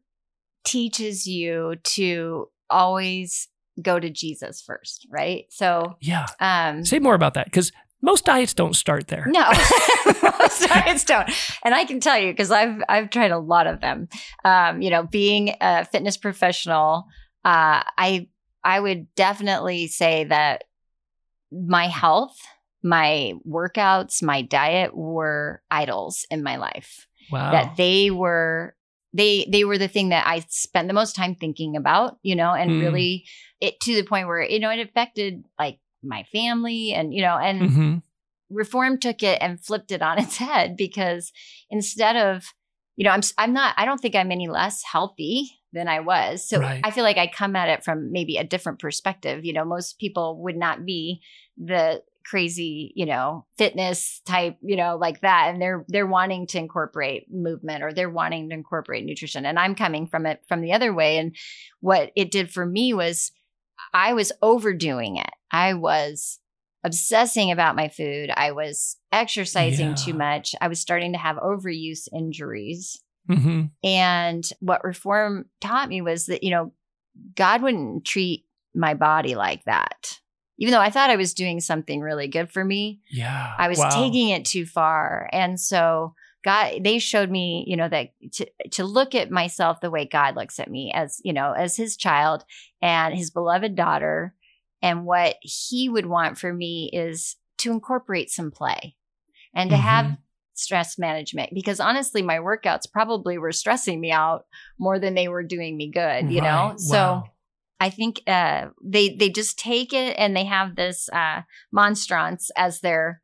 teaches 0.66 1.26
you 1.26 1.76
to 1.84 2.48
always 2.68 3.48
go 3.80 3.98
to 3.98 4.10
Jesus 4.10 4.60
first, 4.60 5.06
right? 5.10 5.46
So 5.48 5.96
yeah, 6.00 6.26
um, 6.40 6.84
say 6.84 6.98
more 6.98 7.14
about 7.14 7.34
that 7.34 7.46
because 7.46 7.72
most 8.02 8.26
diets 8.26 8.52
don't 8.52 8.74
start 8.74 9.08
there. 9.08 9.24
No, 9.26 9.48
most 10.22 10.68
diets 10.68 11.04
don't, 11.04 11.28
and 11.64 11.74
I 11.74 11.84
can 11.84 12.00
tell 12.00 12.18
you 12.18 12.32
because 12.32 12.50
I've 12.50 12.82
I've 12.88 13.10
tried 13.10 13.30
a 13.30 13.38
lot 13.38 13.66
of 13.66 13.80
them. 13.80 14.08
Um, 14.44 14.82
you 14.82 14.90
know, 14.90 15.04
being 15.04 15.54
a 15.60 15.84
fitness 15.86 16.16
professional, 16.16 17.06
uh, 17.44 17.82
I 17.96 18.28
I 18.62 18.80
would 18.80 19.14
definitely 19.14 19.86
say 19.86 20.24
that 20.24 20.64
my 21.52 21.86
health, 21.86 22.36
my 22.82 23.34
workouts, 23.48 24.22
my 24.22 24.42
diet 24.42 24.96
were 24.96 25.62
idols 25.70 26.26
in 26.30 26.42
my 26.42 26.56
life. 26.56 27.06
Wow. 27.30 27.52
That 27.52 27.76
they 27.76 28.10
were 28.10 28.76
they 29.16 29.46
they 29.50 29.64
were 29.64 29.78
the 29.78 29.88
thing 29.88 30.10
that 30.10 30.26
I 30.26 30.44
spent 30.48 30.88
the 30.88 30.94
most 30.94 31.16
time 31.16 31.34
thinking 31.34 31.76
about, 31.76 32.18
you 32.22 32.36
know, 32.36 32.52
and 32.52 32.70
mm. 32.70 32.80
really 32.80 33.24
it 33.60 33.80
to 33.80 33.94
the 33.94 34.04
point 34.04 34.26
where 34.26 34.42
you 34.42 34.60
know 34.60 34.70
it 34.70 34.80
affected 34.80 35.44
like 35.58 35.78
my 36.02 36.24
family 36.24 36.92
and 36.92 37.14
you 37.14 37.22
know 37.22 37.36
and 37.38 37.62
mm-hmm. 37.62 37.96
reform 38.50 38.98
took 38.98 39.22
it 39.22 39.38
and 39.40 39.60
flipped 39.64 39.90
it 39.90 40.02
on 40.02 40.18
its 40.22 40.36
head 40.36 40.76
because 40.76 41.32
instead 41.70 42.16
of 42.16 42.44
you 42.96 43.04
know 43.04 43.10
I'm 43.10 43.22
I'm 43.38 43.52
not 43.52 43.74
I 43.78 43.86
don't 43.86 43.98
think 43.98 44.14
I'm 44.14 44.32
any 44.32 44.48
less 44.48 44.82
healthy 44.82 45.50
than 45.72 45.88
I 45.88 46.00
was. 46.00 46.48
So 46.48 46.60
right. 46.60 46.80
I 46.82 46.90
feel 46.90 47.04
like 47.04 47.18
I 47.18 47.26
come 47.26 47.54
at 47.54 47.68
it 47.68 47.84
from 47.84 48.10
maybe 48.10 48.36
a 48.38 48.44
different 48.44 48.78
perspective. 48.78 49.44
You 49.44 49.52
know, 49.52 49.64
most 49.64 49.98
people 49.98 50.42
would 50.42 50.56
not 50.56 50.86
be 50.86 51.20
the 51.58 52.02
crazy, 52.28 52.92
you 52.96 53.06
know, 53.06 53.46
fitness 53.56 54.20
type, 54.26 54.56
you 54.60 54.76
know, 54.76 54.96
like 55.00 55.20
that. 55.20 55.50
And 55.50 55.62
they're 55.62 55.84
they're 55.88 56.06
wanting 56.06 56.46
to 56.48 56.58
incorporate 56.58 57.26
movement 57.30 57.82
or 57.82 57.92
they're 57.92 58.10
wanting 58.10 58.48
to 58.48 58.54
incorporate 58.54 59.04
nutrition. 59.04 59.46
And 59.46 59.58
I'm 59.58 59.74
coming 59.74 60.06
from 60.06 60.26
it 60.26 60.42
from 60.48 60.60
the 60.60 60.72
other 60.72 60.92
way. 60.92 61.18
And 61.18 61.36
what 61.80 62.10
it 62.16 62.30
did 62.30 62.50
for 62.50 62.66
me 62.66 62.92
was 62.92 63.30
I 63.94 64.12
was 64.12 64.32
overdoing 64.42 65.16
it. 65.16 65.30
I 65.50 65.74
was 65.74 66.40
obsessing 66.84 67.50
about 67.50 67.76
my 67.76 67.88
food. 67.88 68.30
I 68.34 68.52
was 68.52 68.96
exercising 69.12 69.90
yeah. 69.90 69.94
too 69.94 70.14
much. 70.14 70.54
I 70.60 70.68
was 70.68 70.80
starting 70.80 71.12
to 71.12 71.18
have 71.18 71.36
overuse 71.36 72.08
injuries. 72.12 73.00
Mm-hmm. 73.30 73.64
And 73.82 74.48
what 74.60 74.84
reform 74.84 75.46
taught 75.60 75.88
me 75.88 76.00
was 76.00 76.26
that, 76.26 76.42
you 76.42 76.50
know, 76.50 76.72
God 77.34 77.62
wouldn't 77.62 78.04
treat 78.04 78.44
my 78.74 78.94
body 78.94 79.34
like 79.34 79.64
that 79.64 80.20
even 80.58 80.72
though 80.72 80.80
I 80.80 80.90
thought 80.90 81.10
I 81.10 81.16
was 81.16 81.34
doing 81.34 81.60
something 81.60 82.00
really 82.00 82.28
good 82.28 82.50
for 82.50 82.64
me, 82.64 83.00
yeah, 83.10 83.54
I 83.58 83.68
was 83.68 83.78
wow. 83.78 83.90
taking 83.90 84.30
it 84.30 84.44
too 84.44 84.66
far. 84.66 85.28
And 85.32 85.60
so 85.60 86.14
God, 86.46 86.84
they 86.84 87.00
showed 87.00 87.28
me, 87.28 87.64
you 87.66 87.76
know, 87.76 87.88
that 87.88 88.10
to, 88.34 88.46
to 88.70 88.84
look 88.84 89.16
at 89.16 89.32
myself 89.32 89.80
the 89.80 89.90
way 89.90 90.06
God 90.06 90.36
looks 90.36 90.60
at 90.60 90.70
me 90.70 90.92
as, 90.94 91.20
you 91.24 91.32
know, 91.32 91.52
as 91.52 91.76
his 91.76 91.96
child 91.96 92.44
and 92.80 93.14
his 93.14 93.30
beloved 93.30 93.74
daughter. 93.74 94.32
And 94.80 95.04
what 95.04 95.36
he 95.42 95.88
would 95.88 96.06
want 96.06 96.38
for 96.38 96.52
me 96.52 96.88
is 96.92 97.34
to 97.58 97.72
incorporate 97.72 98.30
some 98.30 98.52
play 98.52 98.94
and 99.54 99.70
to 99.70 99.76
mm-hmm. 99.76 99.84
have 99.84 100.16
stress 100.54 100.98
management 100.98 101.50
because 101.52 101.80
honestly 101.80 102.22
my 102.22 102.38
workouts 102.38 102.90
probably 102.90 103.36
were 103.36 103.52
stressing 103.52 104.00
me 104.00 104.10
out 104.10 104.46
more 104.78 104.98
than 104.98 105.14
they 105.14 105.28
were 105.28 105.42
doing 105.42 105.76
me 105.76 105.90
good 105.90 106.30
you 106.30 106.40
right. 106.40 106.48
know 106.48 106.74
wow. 106.88 107.24
I 107.78 107.90
think 107.90 108.22
uh, 108.26 108.68
they 108.82 109.14
they 109.14 109.28
just 109.28 109.58
take 109.58 109.92
it 109.92 110.16
and 110.18 110.36
they 110.36 110.44
have 110.44 110.76
this 110.76 111.08
uh, 111.10 111.42
monstrance 111.72 112.50
as 112.56 112.80
their 112.80 113.20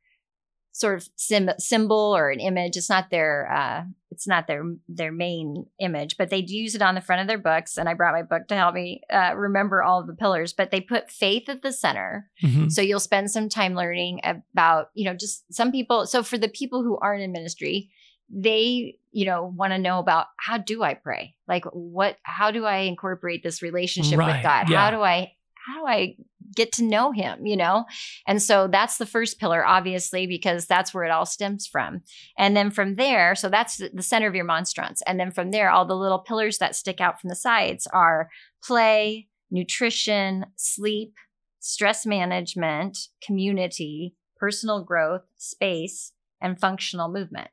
sort 0.73 0.97
of 0.97 1.09
sim- 1.17 1.51
symbol 1.59 2.15
or 2.17 2.31
an 2.31 2.41
image. 2.41 2.77
It's 2.77 2.89
not 2.89 3.11
their 3.11 3.51
uh, 3.53 3.85
it's 4.11 4.27
not 4.27 4.47
their 4.47 4.65
their 4.89 5.13
main 5.13 5.67
image, 5.79 6.17
but 6.17 6.31
they 6.31 6.45
use 6.47 6.75
it 6.75 6.83
on 6.83 6.95
the 6.95 7.01
front 7.01 7.23
of 7.23 7.29
their 7.29 7.39
books. 7.39 7.77
And 7.77 7.89
I 7.89 7.95
brought 7.95 8.15
my 8.15 8.23
book 8.23 8.49
to 8.49 8.57
help 8.57 8.75
me 8.75 9.03
uh, 9.11 9.35
remember 9.37 9.83
all 9.83 10.01
of 10.01 10.07
the 10.07 10.15
pillars. 10.15 10.53
But 10.53 10.71
they 10.71 10.81
put 10.81 11.11
faith 11.11 11.49
at 11.49 11.63
the 11.63 11.73
center, 11.73 12.31
mm-hmm. 12.43 12.69
so 12.69 12.83
you'll 12.83 13.01
spend 13.01 13.31
some 13.31 13.49
time 13.49 13.75
learning 13.75 14.21
about 14.25 14.89
you 14.95 15.05
know 15.05 15.15
just 15.15 15.45
some 15.53 15.73
people. 15.73 16.07
So 16.07 16.23
for 16.23 16.37
the 16.39 16.49
people 16.49 16.83
who 16.83 16.99
aren't 16.99 17.23
in 17.23 17.33
ministry, 17.33 17.91
they 18.33 18.97
you 19.13 19.27
know 19.27 19.53
want 19.55 19.73
to 19.73 19.79
know 19.79 19.99
about 19.99 20.27
how 20.39 20.59
do 20.59 20.83
i 20.83 20.95
pray? 20.95 21.35
Like 21.47 21.65
what 21.67 22.17
how 22.23 22.51
do 22.51 22.65
i 22.65 22.79
incorporate 22.79 23.43
this 23.43 23.63
relationship 23.63 24.19
right. 24.19 24.37
with 24.37 24.43
god 24.43 24.69
yeah. 24.69 24.79
how 24.79 24.91
do 24.91 25.03
i 25.03 25.33
how 25.67 25.81
do 25.81 25.87
i 25.87 26.17
get 26.55 26.73
to 26.73 26.85
know 26.85 27.13
him? 27.13 27.47
You 27.47 27.57
know? 27.57 27.87
And 28.27 28.43
so 28.43 28.69
that's 28.69 28.99
the 28.99 29.07
first 29.07 29.39
pillar 29.39 29.65
obviously 29.65 30.27
because 30.27 30.67
that's 30.67 30.93
where 30.93 31.05
it 31.05 31.11
all 31.11 31.25
stems 31.25 31.67
from. 31.67 32.03
And 32.37 32.57
then 32.57 32.71
from 32.71 32.97
there 32.97 33.35
so 33.35 33.49
that's 33.49 33.77
the 33.77 34.03
center 34.03 34.27
of 34.27 34.35
your 34.35 34.45
monstrance. 34.45 35.03
And 35.07 35.21
then 35.21 35.31
from 35.31 35.51
there 35.51 35.71
all 35.71 35.87
the 35.87 35.97
little 35.97 36.19
pillars 36.19 36.59
that 36.59 36.75
stick 36.75 37.01
out 37.01 37.21
from 37.21 37.29
the 37.29 37.37
sides 37.37 37.87
are 37.93 38.31
play 38.63 39.29
nutrition 39.51 40.47
sleep 40.57 41.15
stress 41.61 42.05
management 42.07 42.99
community 43.25 44.15
personal 44.37 44.83
growth 44.83 45.23
space 45.37 46.13
and 46.41 46.59
functional 46.59 47.09
movement 47.09 47.49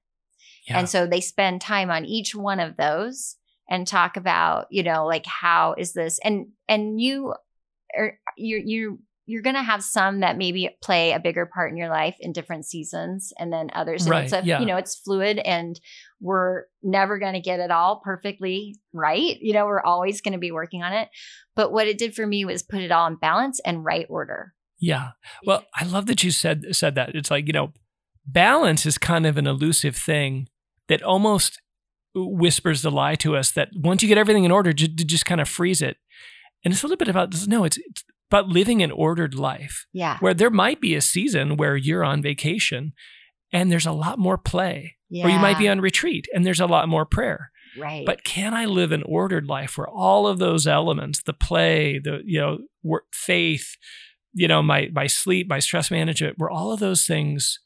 and 0.77 0.89
so 0.89 1.05
they 1.05 1.21
spend 1.21 1.61
time 1.61 1.89
on 1.89 2.05
each 2.05 2.35
one 2.35 2.59
of 2.59 2.77
those 2.77 3.35
and 3.69 3.87
talk 3.87 4.17
about, 4.17 4.67
you 4.71 4.83
know, 4.83 5.05
like 5.05 5.25
how 5.25 5.75
is 5.77 5.93
this 5.93 6.19
and 6.23 6.47
and 6.67 6.99
you 6.99 7.33
are 7.97 8.19
you're 8.35 8.59
you 8.59 8.99
you're 9.29 9.43
going 9.43 9.55
to 9.55 9.61
have 9.61 9.83
some 9.83 10.21
that 10.21 10.39
maybe 10.39 10.75
play 10.81 11.11
a 11.11 11.19
bigger 11.19 11.45
part 11.45 11.69
in 11.69 11.77
your 11.77 11.89
life 11.89 12.15
in 12.19 12.33
different 12.33 12.65
seasons 12.65 13.31
and 13.37 13.53
then 13.53 13.69
others 13.73 14.01
and 14.01 14.11
right, 14.11 14.23
it's 14.23 14.33
a, 14.33 14.41
yeah. 14.43 14.59
you 14.59 14.65
know 14.65 14.75
it's 14.75 14.95
fluid 14.95 15.37
and 15.37 15.79
we're 16.19 16.63
never 16.81 17.19
going 17.19 17.35
to 17.35 17.39
get 17.39 17.59
it 17.59 17.69
all 17.69 18.01
perfectly 18.03 18.75
right 18.91 19.37
you 19.39 19.53
know 19.53 19.65
we're 19.65 19.83
always 19.83 20.19
going 20.19 20.33
to 20.33 20.39
be 20.39 20.51
working 20.51 20.81
on 20.81 20.93
it. 20.93 21.09
But 21.55 21.71
what 21.71 21.87
it 21.87 21.99
did 21.99 22.15
for 22.15 22.25
me 22.25 22.43
was 22.43 22.63
put 22.63 22.81
it 22.81 22.91
all 22.91 23.05
in 23.05 23.15
balance 23.15 23.59
and 23.59 23.85
right 23.85 24.07
order. 24.09 24.53
Yeah. 24.79 25.09
Well 25.45 25.63
i 25.75 25.85
love 25.85 26.07
that 26.07 26.23
you 26.23 26.31
said 26.31 26.75
said 26.75 26.95
that. 26.95 27.13
It's 27.13 27.29
like 27.29 27.45
you 27.45 27.53
know 27.53 27.71
balance 28.25 28.85
is 28.85 28.97
kind 28.97 29.27
of 29.27 29.37
an 29.37 29.45
elusive 29.45 29.95
thing 29.95 30.47
that 30.89 31.01
almost 31.01 31.61
whispers 32.13 32.81
the 32.81 32.91
lie 32.91 33.15
to 33.15 33.35
us 33.35 33.51
that 33.51 33.69
once 33.75 34.01
you 34.01 34.09
get 34.09 34.17
everything 34.17 34.43
in 34.43 34.51
order, 34.51 34.73
just, 34.73 34.95
just 34.95 35.25
kind 35.25 35.39
of 35.39 35.47
freeze 35.47 35.81
it. 35.81 35.97
And 36.65 36.73
it's 36.73 36.83
a 36.83 36.87
little 36.87 36.97
bit 36.97 37.07
about 37.07 37.33
no, 37.47 37.63
it's, 37.63 37.77
it's 37.77 38.03
about 38.29 38.49
living 38.49 38.81
an 38.81 38.91
ordered 38.91 39.35
life. 39.35 39.85
Yeah. 39.93 40.17
Where 40.19 40.33
there 40.33 40.49
might 40.49 40.81
be 40.81 40.95
a 40.95 41.01
season 41.01 41.55
where 41.55 41.77
you're 41.77 42.03
on 42.03 42.21
vacation 42.21 42.93
and 43.53 43.71
there's 43.71 43.85
a 43.85 43.91
lot 43.91 44.19
more 44.19 44.37
play. 44.37 44.97
Yeah. 45.09 45.25
Or 45.25 45.29
you 45.29 45.39
might 45.39 45.57
be 45.57 45.69
on 45.69 45.79
retreat 45.81 46.27
and 46.33 46.45
there's 46.45 46.59
a 46.59 46.67
lot 46.67 46.89
more 46.89 47.05
prayer. 47.05 47.51
Right. 47.77 48.05
But 48.05 48.23
can 48.23 48.53
I 48.53 48.65
live 48.65 48.91
an 48.91 49.03
ordered 49.03 49.45
life 49.45 49.77
where 49.77 49.87
all 49.87 50.27
of 50.27 50.39
those 50.39 50.67
elements, 50.67 51.21
the 51.21 51.33
play, 51.33 51.99
the 52.03 52.21
you 52.25 52.39
know, 52.39 52.57
work, 52.83 53.05
faith, 53.13 53.75
you 54.33 54.47
know, 54.47 54.61
my 54.61 54.89
my 54.91 55.07
sleep, 55.07 55.47
my 55.47 55.59
stress 55.59 55.91
management, 55.91 56.37
where 56.37 56.49
all 56.49 56.71
of 56.71 56.79
those 56.79 57.05
things 57.05 57.59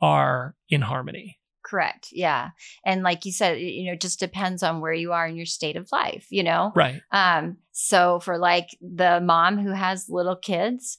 are 0.00 0.54
in 0.68 0.82
harmony? 0.82 1.38
Correct. 1.66 2.08
Yeah. 2.12 2.50
And 2.84 3.02
like 3.02 3.24
you 3.24 3.32
said, 3.32 3.60
you 3.60 3.86
know, 3.86 3.94
it 3.94 4.00
just 4.00 4.20
depends 4.20 4.62
on 4.62 4.80
where 4.80 4.92
you 4.92 5.12
are 5.12 5.26
in 5.26 5.34
your 5.36 5.46
state 5.46 5.76
of 5.76 5.88
life, 5.90 6.26
you 6.30 6.44
know? 6.44 6.70
Right. 6.76 7.00
Um, 7.10 7.56
so 7.72 8.20
for 8.20 8.38
like 8.38 8.68
the 8.80 9.20
mom 9.20 9.58
who 9.58 9.70
has 9.72 10.06
little 10.08 10.36
kids, 10.36 10.98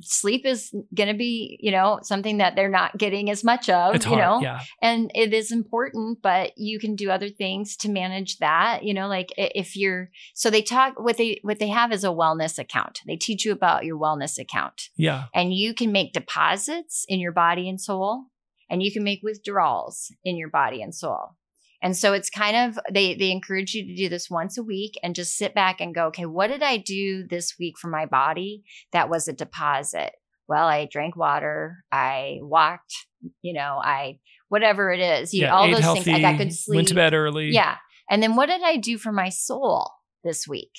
sleep 0.00 0.46
is 0.46 0.74
going 0.94 1.10
to 1.10 1.14
be, 1.18 1.58
you 1.60 1.70
know, 1.70 1.98
something 2.02 2.38
that 2.38 2.56
they're 2.56 2.70
not 2.70 2.96
getting 2.96 3.28
as 3.28 3.44
much 3.44 3.68
of, 3.68 3.94
It's 3.94 4.06
you 4.06 4.12
hard. 4.12 4.22
know? 4.22 4.40
Yeah. 4.40 4.60
and 4.80 5.10
it 5.14 5.34
is 5.34 5.52
important 5.52 6.22
but 6.22 6.52
you 6.56 6.78
can 6.78 6.96
do 6.96 7.10
other 7.10 7.28
things 7.28 7.76
to 7.76 7.90
manage 7.90 8.38
that 8.38 8.82
you 8.84 8.94
know 8.94 9.06
like 9.08 9.28
if 9.36 9.76
you're 9.76 10.10
so 10.34 10.48
they 10.50 10.62
talk 10.62 10.98
what 10.98 11.16
they 11.18 11.40
what 11.42 11.58
they 11.58 11.68
have 11.68 11.92
is 11.92 12.04
a 12.04 12.08
wellness 12.08 12.58
account 12.58 13.00
they 13.06 13.16
teach 13.16 13.44
you 13.44 13.52
about 13.52 13.84
your 13.84 13.98
wellness 13.98 14.38
account 14.38 14.88
Yeah. 14.96 15.24
and 15.34 15.52
you 15.52 15.74
can 15.74 15.92
make 15.92 16.12
deposits 16.12 17.04
in 17.08 17.20
your 17.20 17.32
body 17.32 17.68
and 17.68 17.80
soul 17.80 18.26
and 18.70 18.82
you 18.82 18.92
can 18.92 19.04
make 19.04 19.20
withdrawals 19.22 20.12
in 20.24 20.36
your 20.36 20.50
body 20.50 20.82
and 20.82 20.94
soul 20.94 21.36
and 21.82 21.96
so 21.96 22.12
it's 22.12 22.30
kind 22.30 22.56
of 22.56 22.78
they 22.92 23.14
they 23.14 23.30
encourage 23.30 23.74
you 23.74 23.84
to 23.86 23.94
do 23.94 24.08
this 24.08 24.30
once 24.30 24.56
a 24.58 24.62
week 24.62 24.94
and 25.02 25.14
just 25.14 25.36
sit 25.36 25.54
back 25.54 25.80
and 25.80 25.94
go 25.94 26.06
okay 26.06 26.26
what 26.26 26.48
did 26.48 26.62
i 26.62 26.76
do 26.76 27.26
this 27.26 27.54
week 27.58 27.78
for 27.78 27.88
my 27.88 28.06
body 28.06 28.62
that 28.92 29.08
was 29.08 29.28
a 29.28 29.32
deposit 29.32 30.12
well 30.48 30.66
i 30.66 30.86
drank 30.90 31.16
water 31.16 31.84
i 31.92 32.38
walked 32.40 32.94
you 33.42 33.52
know 33.52 33.80
i 33.82 34.18
whatever 34.48 34.92
it 34.92 35.00
is 35.00 35.34
you 35.34 35.42
yeah. 35.42 35.48
know 35.48 35.54
all 35.56 35.70
those 35.70 35.80
healthy, 35.80 36.02
things 36.02 36.18
I 36.18 36.20
got 36.32 36.38
good 36.38 36.52
sleep 36.52 36.76
Went 36.76 36.88
to 36.88 36.94
bed 36.94 37.14
early. 37.14 37.50
yeah. 37.50 37.76
And 38.08 38.22
then 38.22 38.36
what 38.36 38.46
did 38.46 38.62
I 38.62 38.76
do 38.76 38.98
for 38.98 39.12
my 39.12 39.28
soul 39.30 39.90
this 40.22 40.46
week? 40.46 40.70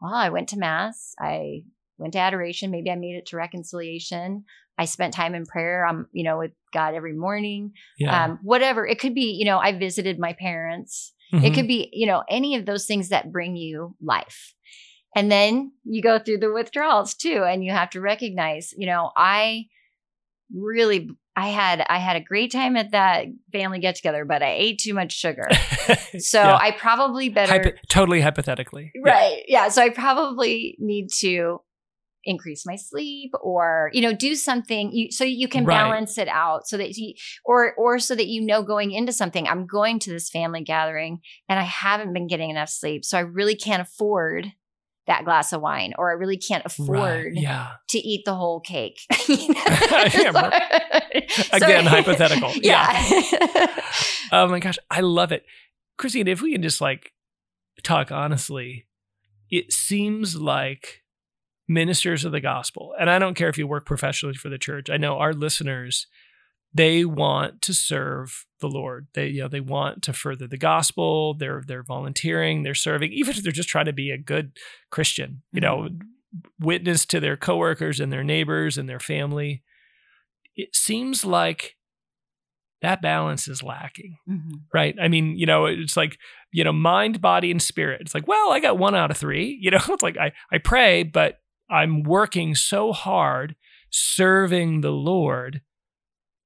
Well, 0.00 0.14
I 0.14 0.28
went 0.28 0.48
to 0.50 0.58
mass. 0.58 1.14
I 1.18 1.62
went 1.98 2.12
to 2.14 2.20
adoration. 2.20 2.70
Maybe 2.70 2.90
I 2.90 2.96
made 2.96 3.16
it 3.16 3.26
to 3.26 3.36
reconciliation. 3.36 4.44
I 4.78 4.84
spent 4.86 5.14
time 5.14 5.34
in 5.34 5.44
prayer, 5.46 5.84
um, 5.86 6.06
you 6.12 6.24
know, 6.24 6.38
with 6.38 6.52
God 6.72 6.94
every 6.94 7.12
morning. 7.14 7.72
Yeah. 7.98 8.24
Um, 8.24 8.38
whatever. 8.42 8.86
It 8.86 8.98
could 8.98 9.14
be, 9.14 9.32
you 9.38 9.44
know, 9.44 9.58
I 9.58 9.76
visited 9.78 10.18
my 10.18 10.32
parents. 10.32 11.12
It 11.32 11.36
Mhm. 11.52 11.54
could 11.54 11.66
be, 11.68 11.88
you 11.92 12.06
know, 12.06 12.22
any 12.28 12.56
of 12.56 12.66
those 12.66 12.86
things 12.86 13.08
that 13.10 13.32
bring 13.32 13.56
you 13.56 13.94
life. 14.02 14.54
And 15.14 15.30
then 15.30 15.72
you 15.84 16.02
go 16.02 16.18
through 16.18 16.38
the 16.38 16.52
withdrawals 16.52 17.14
too, 17.14 17.44
and 17.46 17.62
you 17.64 17.70
have 17.72 17.90
to 17.90 18.00
recognize, 18.00 18.72
you 18.76 18.86
know, 18.86 19.10
I 19.16 19.66
really 20.54 21.08
I 21.34 21.48
had 21.48 21.84
I 21.88 21.98
had 21.98 22.16
a 22.16 22.20
great 22.20 22.52
time 22.52 22.76
at 22.76 22.90
that 22.92 23.26
family 23.52 23.78
get 23.78 23.94
together, 23.94 24.24
but 24.26 24.42
I 24.42 24.52
ate 24.52 24.78
too 24.78 24.94
much 24.94 25.12
sugar. 25.12 25.48
So 26.18 26.40
Yeah. 26.42 26.56
I 26.60 26.70
probably 26.72 27.28
better 27.30 27.52
Hypo- 27.52 27.76
totally 27.88 28.20
hypothetically. 28.20 28.92
Yeah. 28.94 29.12
right. 29.12 29.42
Yeah. 29.48 29.68
So 29.68 29.82
I 29.82 29.88
probably 29.88 30.76
need 30.78 31.08
to 31.20 31.60
increase 32.24 32.64
my 32.66 32.76
sleep 32.76 33.32
or 33.42 33.90
you 33.92 34.00
know 34.00 34.12
do 34.12 34.34
something 34.34 34.92
you, 34.92 35.10
so 35.10 35.24
you 35.24 35.48
can 35.48 35.64
Right. 35.64 35.76
balance 35.76 36.18
it 36.18 36.28
out 36.28 36.66
so 36.68 36.76
that 36.76 36.96
you 36.96 37.14
or 37.44 37.74
or 37.74 37.98
so 37.98 38.14
that 38.14 38.26
you 38.26 38.40
know 38.44 38.62
going 38.62 38.92
into 38.92 39.12
something 39.12 39.46
i'm 39.48 39.66
going 39.66 39.98
to 40.00 40.10
this 40.10 40.30
family 40.30 40.62
gathering 40.62 41.20
and 41.48 41.58
i 41.58 41.64
haven't 41.64 42.12
been 42.12 42.26
getting 42.28 42.50
enough 42.50 42.68
sleep 42.68 43.04
so 43.04 43.18
i 43.18 43.20
really 43.22 43.54
can't 43.56 43.82
afford 43.82 44.46
that 45.08 45.24
glass 45.24 45.52
of 45.52 45.60
wine 45.60 45.92
or 45.98 46.10
i 46.10 46.14
really 46.14 46.36
can't 46.38 46.64
afford 46.64 46.88
Right. 46.88 47.32
Yeah. 47.34 47.68
to 47.88 47.98
eat 47.98 48.22
the 48.24 48.34
whole 48.34 48.60
cake 48.60 49.00
Yeah, 49.28 50.50
Again, 51.52 51.86
hypothetical. 51.86 52.52
yeah, 52.60 52.92
Oh 54.32 54.48
my 54.48 54.60
gosh, 54.60 54.78
I 54.90 55.00
love 55.00 55.32
it. 55.32 55.44
Christine, 55.98 56.28
if 56.28 56.40
we 56.42 56.52
can 56.52 56.62
just 56.62 56.80
like 56.80 57.12
talk 57.82 58.10
honestly, 58.10 58.86
it 59.50 59.72
seems 59.72 60.36
like 60.36 61.01
ministers 61.68 62.24
of 62.24 62.32
the 62.32 62.40
gospel, 62.40 62.94
and 62.98 63.08
I 63.10 63.18
don't 63.18 63.34
care 63.34 63.48
if 63.48 63.58
you 63.58 63.66
work 63.66 63.86
professionally 63.86 64.34
for 64.34 64.48
the 64.48 64.58
church, 64.58 64.90
I 64.90 64.96
know 64.96 65.18
our 65.18 65.32
listeners, 65.32 66.06
they 66.74 67.04
want 67.04 67.60
to 67.62 67.74
serve 67.74 68.46
the 68.60 68.68
Lord. 68.68 69.08
They, 69.14 69.28
you 69.28 69.42
know, 69.42 69.48
they 69.48 69.60
want 69.60 70.02
to 70.04 70.12
further 70.12 70.46
the 70.46 70.56
gospel. 70.56 71.34
They're 71.34 71.62
they're 71.66 71.82
volunteering, 71.82 72.62
they're 72.62 72.74
serving, 72.74 73.12
even 73.12 73.36
if 73.36 73.42
they're 73.42 73.52
just 73.52 73.68
trying 73.68 73.84
to 73.86 73.92
be 73.92 74.10
a 74.10 74.16
good 74.18 74.52
Christian, 74.90 75.42
you 75.52 75.60
know, 75.60 75.88
witness 76.58 77.04
to 77.06 77.20
their 77.20 77.36
coworkers 77.36 78.00
and 78.00 78.10
their 78.12 78.24
neighbors 78.24 78.78
and 78.78 78.88
their 78.88 79.00
family. 79.00 79.62
It 80.56 80.74
seems 80.74 81.24
like 81.26 81.76
that 82.80 83.00
balance 83.02 83.46
is 83.48 83.62
lacking 83.62 84.16
Mhm. 84.28 84.62
right? 84.74 84.96
I 85.00 85.08
mean, 85.08 85.36
you 85.38 85.46
know, 85.46 85.66
it's 85.66 85.96
like, 85.96 86.18
you 86.52 86.64
know, 86.64 86.72
mind, 86.72 87.20
body, 87.20 87.50
and 87.50 87.62
spirit. 87.62 88.00
It's 88.00 88.14
like, 88.14 88.26
well, 88.26 88.50
I 88.50 88.60
got 88.60 88.76
one 88.78 88.94
out 88.94 89.10
of 89.10 89.16
three. 89.18 89.58
You 89.60 89.70
know, 89.72 89.78
it's 89.88 90.02
like 90.02 90.16
I, 90.16 90.32
I 90.50 90.58
pray, 90.58 91.02
but 91.02 91.38
I'm 91.72 92.02
working 92.02 92.54
so 92.54 92.92
hard 92.92 93.56
serving 93.90 94.80
the 94.82 94.90
Lord 94.92 95.62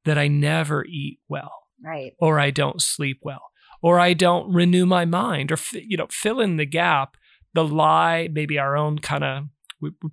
that 0.04 0.16
I 0.16 0.28
never 0.28 0.84
eat 0.84 1.18
well, 1.28 1.52
right 1.84 2.12
or 2.20 2.38
I 2.38 2.50
don't 2.50 2.80
sleep 2.80 3.18
well, 3.22 3.42
or 3.82 3.98
I 3.98 4.14
don't 4.14 4.52
renew 4.52 4.86
my 4.86 5.04
mind, 5.04 5.50
or, 5.50 5.58
you 5.72 5.96
know, 5.96 6.06
fill 6.10 6.40
in 6.40 6.56
the 6.56 6.64
gap, 6.64 7.16
the 7.54 7.64
lie, 7.64 8.28
maybe 8.32 8.58
our 8.58 8.76
own 8.76 9.00
kind 9.00 9.24
of, 9.24 9.44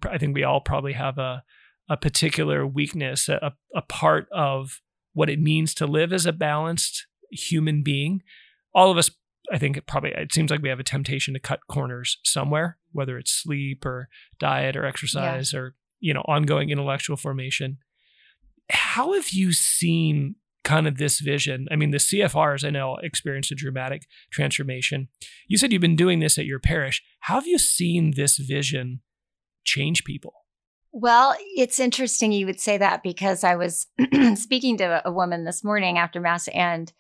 I 0.10 0.18
think 0.18 0.36
we 0.36 0.44
all 0.44 0.62
probably 0.62 0.94
have 0.94 1.18
a, 1.18 1.44
a 1.90 1.98
particular 1.98 2.66
weakness, 2.66 3.30
a, 3.30 3.54
a 3.76 3.82
part 3.84 4.28
of 4.32 4.82
what 5.14 5.30
it 5.30 5.40
means 5.40 5.76
to 5.76 5.86
live 5.86 6.12
as 6.12 6.26
a 6.26 6.34
balanced 6.34 7.06
human 7.32 7.84
being. 7.84 8.24
All 8.74 8.90
of 8.90 8.98
us, 8.98 9.12
I 9.52 9.60
think 9.60 9.78
it 9.78 9.86
probably, 9.86 10.12
it 10.12 10.34
seems 10.34 10.50
like 10.50 10.62
we 10.62 10.70
have 10.70 10.80
a 10.80 10.84
temptation 10.84 11.36
to 11.36 11.40
cut 11.40 11.60
corners 11.70 12.18
somewhere, 12.24 12.78
whether 12.94 13.18
it's 13.18 13.32
sleep 13.32 13.86
or 13.86 14.10
diet 14.40 14.76
or 14.76 14.86
exercise 14.86 15.54
or, 15.54 15.76
you 16.00 16.14
know, 16.14 16.24
ongoing 16.28 16.70
intellectual 16.70 17.18
formation. 17.18 17.78
How 18.70 19.14
have 19.14 19.30
you 19.30 19.52
seen 19.52 20.36
kind 20.64 20.88
of 20.88 20.98
this 20.98 21.20
vision? 21.20 21.68
I 21.72 21.76
mean, 21.76 21.92
the 21.92 21.98
CFRs 21.98 22.66
I 22.66 22.70
know 22.70 22.98
experienced 22.98 23.52
a 23.52 23.56
dramatic 23.56 24.04
transformation. 24.32 25.10
You 25.48 25.58
said 25.58 25.72
you've 25.72 25.82
been 25.82 25.96
doing 25.96 26.20
this 26.20 26.38
at 26.38 26.46
your 26.46 26.60
parish. 26.60 27.04
How 27.22 27.36
have 27.36 27.48
you 27.48 27.58
seen 27.58 28.14
this 28.16 28.38
vision 28.38 29.02
change 29.66 30.04
people? 30.04 30.34
Well, 30.96 31.36
it's 31.56 31.80
interesting 31.80 32.32
you 32.32 32.46
would 32.46 32.60
say 32.60 32.78
that 32.78 33.02
because 33.02 33.44
I 33.44 33.56
was 33.56 33.88
speaking 34.36 34.78
to 34.78 35.02
a 35.04 35.12
woman 35.12 35.44
this 35.44 35.64
morning 35.64 35.98
after 35.98 36.20
mass 36.20 36.48
and 36.50 36.94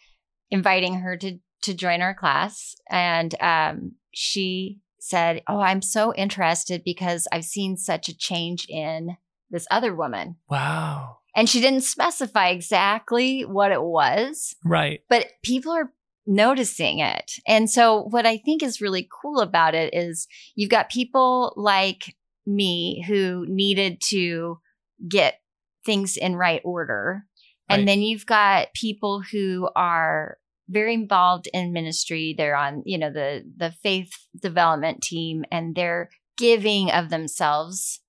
inviting 0.49 0.95
her 0.95 1.15
to 1.17 1.37
to 1.61 1.73
join 1.73 2.01
our 2.01 2.13
class, 2.13 2.75
and 2.89 3.33
um, 3.39 3.93
she 4.13 4.79
said, 5.03 5.43
"Oh, 5.47 5.59
I'm 5.59 5.81
so 5.81 6.13
interested 6.15 6.83
because 6.83 7.27
I've 7.31 7.45
seen 7.45 7.77
such 7.77 8.07
a 8.09 8.17
change 8.17 8.65
in 8.69 9.17
this 9.49 9.67
other 9.69 9.93
woman." 9.95 10.37
Wow. 10.49 11.17
And 11.35 11.49
she 11.49 11.61
didn't 11.61 11.81
specify 11.81 12.49
exactly 12.49 13.41
what 13.41 13.71
it 13.71 13.81
was, 13.81 14.55
Right. 14.63 15.01
but 15.09 15.27
people 15.43 15.71
are 15.71 15.91
noticing 16.27 16.99
it. 16.99 17.33
And 17.47 17.69
so, 17.69 18.03
what 18.03 18.25
I 18.25 18.37
think 18.37 18.63
is 18.63 18.81
really 18.81 19.07
cool 19.21 19.39
about 19.41 19.75
it 19.75 19.93
is 19.93 20.27
you've 20.55 20.69
got 20.69 20.89
people 20.89 21.53
like 21.57 22.15
me 22.45 23.03
who 23.07 23.45
needed 23.47 23.99
to 24.09 24.59
get 25.07 25.41
things 25.85 26.15
in 26.17 26.35
right 26.35 26.61
order. 26.63 27.25
And 27.69 27.81
Right. 27.81 27.85
then 27.87 28.01
you've 28.01 28.25
got 28.25 28.73
people 28.73 29.21
who 29.21 29.69
are 29.75 30.37
very 30.69 30.93
involved 30.93 31.47
in 31.53 31.73
ministry. 31.73 32.33
They're 32.37 32.55
on, 32.55 32.83
you 32.85 32.97
know, 32.97 33.11
the 33.11 33.43
the 33.57 33.71
faith 33.83 34.11
development 34.41 35.01
team 35.01 35.43
and 35.51 35.75
they're 35.75 36.09
giving 36.37 36.89
of 36.91 37.09
themselves 37.09 37.99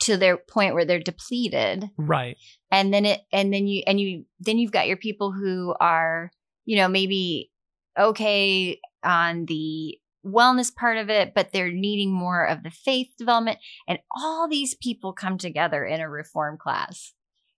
to 0.00 0.16
their 0.16 0.36
point 0.36 0.74
where 0.74 0.84
they're 0.84 1.00
depleted 1.00 1.88
Right. 1.96 2.36
and 2.70 2.92
then 2.92 3.04
it 3.06 3.20
and 3.32 3.52
then 3.54 3.66
you 3.66 3.82
and 3.86 3.98
you 4.00 4.26
then 4.38 4.58
you've 4.58 4.72
got 4.72 4.86
your 4.86 4.96
people 4.96 5.32
who 5.32 5.74
are 5.80 6.30
you 6.66 6.76
know 6.76 6.88
maybe 6.88 7.50
okay 7.98 8.80
on 9.02 9.46
the 9.46 9.98
wellness 10.26 10.74
part 10.74 10.98
of 10.98 11.10
it 11.10 11.32
but 11.34 11.52
they're 11.52 11.70
needing 11.72 12.12
more 12.12 12.44
of 12.44 12.62
the 12.62 12.70
faith 12.70 13.08
development 13.18 13.58
and 13.88 13.98
all 14.16 14.48
these 14.48 14.74
people 14.74 15.12
come 15.12 15.38
together 15.38 15.84
in 15.84 16.00
a 16.00 16.08
reform 16.10 16.58
class 16.58 17.12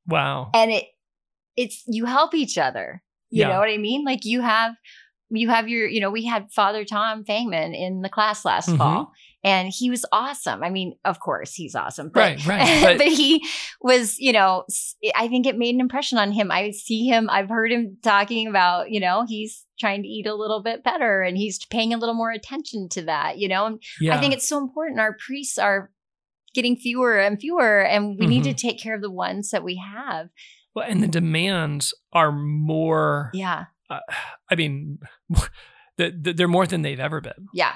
Wow. 0.07 0.51
and 0.55 0.71
it 0.71 0.85
it's 1.57 1.83
you 1.87 2.05
help 2.05 2.35
each 2.35 2.59
other 2.59 3.03
you 3.31 3.41
Yeah. 3.43 3.49
know 3.49 3.59
what 3.59 3.69
i 3.69 3.77
mean 3.77 4.05
like 4.05 4.25
you 4.25 4.41
have 4.41 4.75
you 5.31 5.49
have 5.49 5.69
your 5.69 5.87
you 5.89 6.01
know 6.01 6.11
we 6.11 6.25
had 6.25 6.51
father 6.53 6.85
tom 6.85 7.25
fangman 7.25 7.75
in 7.75 8.01
the 8.03 8.09
class 8.09 8.45
last 8.45 8.69
Mhm. 8.69 8.79
fall 8.79 9.13
and 9.43 9.69
he 9.69 9.91
was 9.91 10.05
awesome 10.13 10.63
i 10.63 10.71
mean 10.71 10.95
of 11.05 11.19
course 11.21 11.53
he's 11.55 11.75
awesome 11.75 12.11
but 12.15 12.21
Right. 12.21 12.47
Right. 12.47 12.81
But, 12.83 12.99
but 12.99 13.09
he 13.09 13.45
was, 13.81 14.19
you 14.19 14.33
know, 14.33 14.65
I 15.15 15.29
think 15.29 15.47
it 15.47 15.57
made 15.59 15.75
an 15.75 15.81
impression 15.81 16.19
on 16.19 16.33
him. 16.33 16.51
I 16.51 16.71
see 16.73 17.07
him, 17.07 17.29
I've 17.31 17.49
heard 17.49 17.71
him 17.71 17.99
talking 18.03 18.49
about, 18.49 18.91
you 18.91 18.99
know, 19.01 19.25
he's 19.29 19.65
trying 19.79 20.03
to 20.03 20.09
eat 20.09 20.27
a 20.27 20.35
little 20.35 20.63
bit 20.63 20.83
better 20.83 21.23
and 21.23 21.37
he's 21.37 21.65
paying 21.67 21.93
a 21.95 21.97
little 21.99 22.15
more 22.15 22.31
attention 22.33 22.89
to 22.91 23.03
that, 23.03 23.39
you 23.39 23.47
know. 23.49 23.67
And 23.67 23.83
yeah. 24.01 24.17
I 24.17 24.21
think 24.21 24.33
it's 24.35 24.49
so 24.49 24.59
important. 24.59 24.99
Our 25.01 25.17
priests 25.25 25.59
are 25.59 25.91
getting 26.55 26.77
fewer 26.77 27.19
and 27.21 27.39
fewer, 27.39 27.83
and 27.85 28.17
we 28.19 28.27
need 28.27 28.45
to 28.45 28.51
Mm-hmm. 28.51 28.57
take 28.69 28.81
care 28.81 28.95
of 28.95 29.03
the 29.03 29.11
ones 29.11 29.51
that 29.51 29.63
we 29.63 29.77
have. 29.77 30.29
Well, 30.77 30.85
and 30.89 31.03
the 31.03 31.09
demands 31.09 31.93
are 32.13 32.31
more. 32.31 33.31
Yeah. 33.35 33.65
uh, 33.91 33.99
I 34.51 34.55
mean, 34.55 34.99
they're 35.97 36.47
more 36.47 36.67
than 36.67 36.83
they've 36.83 37.01
ever 37.01 37.21
been. 37.21 37.49
Yeah. 37.53 37.73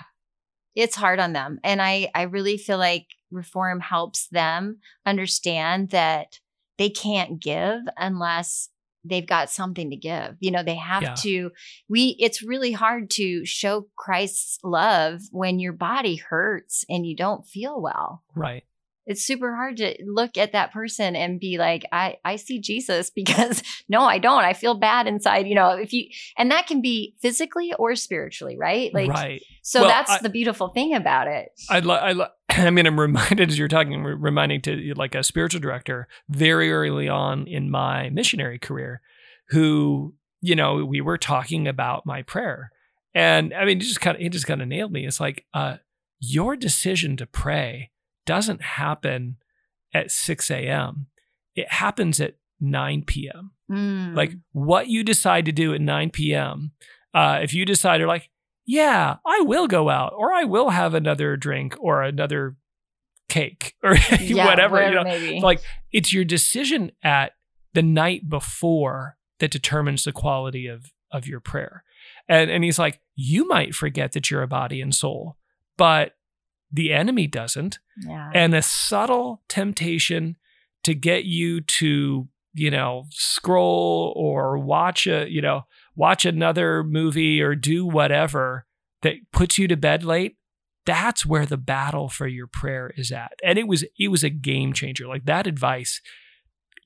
It's 0.77 0.95
hard 0.95 1.19
on 1.19 1.33
them. 1.33 1.59
And 1.65 1.83
I 1.83 2.11
I 2.15 2.23
really 2.23 2.57
feel 2.57 2.79
like 2.79 3.07
reform 3.33 3.81
helps 3.81 4.29
them 4.29 4.79
understand 5.05 5.91
that 5.91 6.39
they 6.79 6.91
can't 6.91 7.41
give 7.43 7.81
unless 7.97 8.69
they've 9.05 9.27
got 9.27 9.51
something 9.51 9.91
to 9.91 9.97
give. 9.97 10.37
You 10.41 10.51
know, 10.53 10.63
they 10.63 10.77
have 10.77 11.03
Yeah. 11.03 11.15
to 11.23 11.51
we 11.89 12.15
it's 12.21 12.43
really 12.43 12.73
hard 12.73 13.11
to 13.11 13.45
show 13.45 13.89
Christ's 13.97 14.59
love 14.63 15.23
when 15.33 15.59
your 15.59 15.73
body 15.73 16.17
hurts 16.17 16.85
and 16.89 17.05
you 17.05 17.17
don't 17.17 17.47
feel 17.47 17.81
well. 17.81 18.23
Right. 18.37 18.63
It's 19.07 19.25
super 19.25 19.55
hard 19.55 19.79
to 19.79 19.97
look 20.07 20.37
at 20.37 20.53
that 20.53 20.73
person 20.73 21.17
and 21.17 21.41
be 21.41 21.59
like, 21.59 21.85
I, 21.91 22.17
I 22.25 22.37
see 22.37 22.61
Jesus 22.61 23.11
because 23.15 23.63
no, 23.89 24.03
I 24.03 24.19
don't. 24.19 24.45
I 24.45 24.53
feel 24.53 24.75
bad 24.75 25.07
inside, 25.07 25.47
you 25.47 25.55
know, 25.55 25.71
if 25.71 25.93
you, 25.93 26.07
and 26.39 26.51
that 26.51 26.67
can 26.67 26.81
be 26.81 27.15
physically 27.21 27.73
or 27.79 27.95
spiritually, 27.97 28.57
right? 28.59 28.93
Like, 28.95 29.11
right. 29.11 29.43
so 29.63 29.81
Well, 29.81 29.89
that's 29.89 30.11
I- 30.11 30.19
the 30.23 30.29
beautiful 30.29 30.69
thing 30.69 30.95
about 30.95 31.27
it. 31.27 31.49
I, 31.69 31.81
lo- 31.81 31.95
I, 31.95 32.13
lo- 32.13 32.29
I 32.51 32.71
mean, 32.71 32.87
I'm 32.87 32.99
reminded 32.99 33.51
as 33.51 33.59
you're 33.59 33.69
talking, 33.69 34.03
reminding 34.03 34.63
to 34.63 34.95
like 34.95 35.15
a 35.15 35.23
spiritual 35.23 35.61
director 35.61 36.09
very 36.29 36.73
early 36.73 37.09
on 37.09 37.47
in 37.47 37.71
my 37.71 38.11
missionary 38.11 38.59
career, 38.59 39.01
who 39.49 40.15
you 40.41 40.57
know 40.57 40.85
we 40.85 41.01
were 41.01 41.19
talking 41.19 41.69
about 41.69 42.07
my 42.07 42.23
prayer, 42.23 42.73
and 43.15 43.55
I 43.55 43.65
mean, 43.65 43.79
it 43.79 43.83
just 43.83 44.01
kind 44.01 44.17
of 44.17 44.23
it 44.23 44.31
just 44.31 44.47
kind 44.47 44.63
of 44.63 44.69
nailed 44.69 44.93
me. 44.93 45.07
It's 45.07 45.21
like 45.21 45.45
uh, 45.55 45.77
your 46.19 46.57
decision 46.57 47.17
to 47.19 47.27
pray 47.27 47.91
doesn't 48.31 48.63
happen 48.63 49.37
at 49.93 50.13
6 50.13 50.51
a.m. 50.53 51.07
It 51.57 51.71
happens 51.73 52.21
at 52.21 52.37
9 52.61 53.03
p.m. 53.05 53.51
Mm. 53.69 54.15
Like 54.15 54.35
what 54.53 54.87
you 54.87 55.03
decide 55.03 55.47
to 55.47 55.53
do 55.53 55.75
at 55.75 55.81
9 55.81 56.11
p.m. 56.11 56.71
Uh, 57.13 57.41
if 57.43 57.53
you 57.53 57.65
decide, 57.65 57.99
you're 57.99 58.07
like, 58.07 58.31
yeah, 58.65 59.17
I 59.27 59.41
will 59.41 59.67
go 59.67 59.89
out 59.91 60.13
or 60.17 60.33
I 60.33 60.45
will 60.45 60.71
have 60.71 60.95
another 60.95 61.37
drink 61.37 61.75
or 61.81 62.03
another 62.03 62.57
cake 63.29 63.75
or 63.83 63.97
Yeah, 64.21 64.47
whatever. 64.47 64.81
You 64.89 64.95
know, 64.95 65.03
maybe. 65.03 65.41
like 65.41 65.61
it's 65.91 66.13
your 66.13 66.25
decision 66.25 66.93
at 67.03 67.33
the 67.75 67.83
night 67.83 68.29
before 68.29 69.17
that 69.41 69.51
determines 69.51 70.05
the 70.05 70.13
quality 70.13 70.69
of 70.69 70.93
of 71.11 71.27
your 71.27 71.41
prayer. 71.41 71.83
And 72.29 72.49
and 72.49 72.63
he's 72.63 72.79
like, 72.79 73.01
you 73.17 73.49
might 73.49 73.75
forget 73.75 74.13
that 74.13 74.31
you're 74.31 74.43
a 74.43 74.47
body 74.49 74.81
and 74.81 74.95
soul, 74.95 75.37
but 75.77 76.13
the 76.73 76.93
enemy 76.93 77.27
doesn't 77.27 77.79
yeah. 78.07 78.31
and 78.35 78.55
a 78.55 78.63
subtle 78.63 79.43
temptation 79.49 80.37
to 80.85 80.95
get 80.95 81.25
you 81.25 81.61
to 81.61 82.29
you 82.55 82.71
know 82.71 83.05
scroll 83.11 84.13
or 84.17 84.59
watch 84.59 85.07
a 85.07 85.29
you 85.31 85.41
know 85.41 85.63
watch 85.97 86.25
another 86.25 86.83
movie 86.85 87.41
or 87.41 87.55
do 87.55 87.85
whatever 87.87 88.67
that 89.03 89.15
puts 89.33 89.59
you 89.59 89.67
to 89.69 89.77
bed 89.77 90.05
late 90.05 90.37
that's 90.87 91.27
where 91.27 91.47
the 91.47 91.57
battle 91.59 92.09
for 92.09 92.27
your 92.27 92.47
prayer 92.47 92.93
is 92.97 93.13
at 93.13 93.33
and 93.45 93.59
it 93.59 93.69
was 93.69 93.85
it 93.99 94.09
was 94.09 94.25
a 94.25 94.31
game 94.31 94.73
changer 94.73 95.07
like 95.07 95.25
that 95.27 95.47
advice 95.47 96.01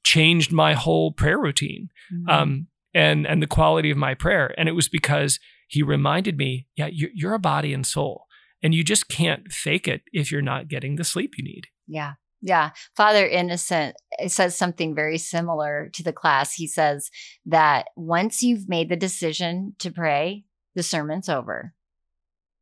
changed 0.05 0.53
my 0.53 0.75
whole 0.75 1.13
prayer 1.13 1.39
routine 1.39 1.89
Mhm. 2.13 2.29
um, 2.31 2.67
and 2.93 3.27
and 3.27 3.43
the 3.43 3.47
quality 3.47 3.91
of 3.91 3.97
my 3.97 4.15
prayer. 4.15 4.55
And 4.59 4.69
it 4.69 4.73
was 4.73 4.89
because 4.89 5.41
he 5.67 5.83
reminded 5.83 6.37
me, 6.37 6.67
yeah, 6.77 6.89
you're, 6.93 7.11
you're 7.15 7.35
a 7.35 7.39
body 7.41 7.73
and 7.73 7.85
soul, 7.87 8.27
and 8.65 8.75
you 8.75 8.83
just 8.83 9.09
can't 9.09 9.53
fake 9.53 9.87
it 9.87 10.03
if 10.13 10.33
you're 10.33 10.43
not 10.43 10.67
getting 10.67 10.97
the 10.97 11.05
sleep 11.05 11.35
you 11.39 11.45
need. 11.45 11.69
Yeah. 11.87 12.15
Yeah. 12.41 12.71
Father 12.97 13.27
Innocent 13.27 13.95
eh, 14.19 14.29
says 14.29 14.57
something 14.57 14.95
very 14.95 15.19
similar 15.19 15.91
to 15.95 16.03
the 16.03 16.13
class. 16.13 16.55
He 16.55 16.67
says 16.67 17.11
that 17.47 17.87
once 17.95 18.43
you've 18.43 18.69
made 18.69 18.89
the 18.89 18.97
decision 18.97 19.77
to 19.79 19.91
pray, 19.93 20.45
the 20.75 20.83
sermon's 20.83 21.29
over. 21.29 21.75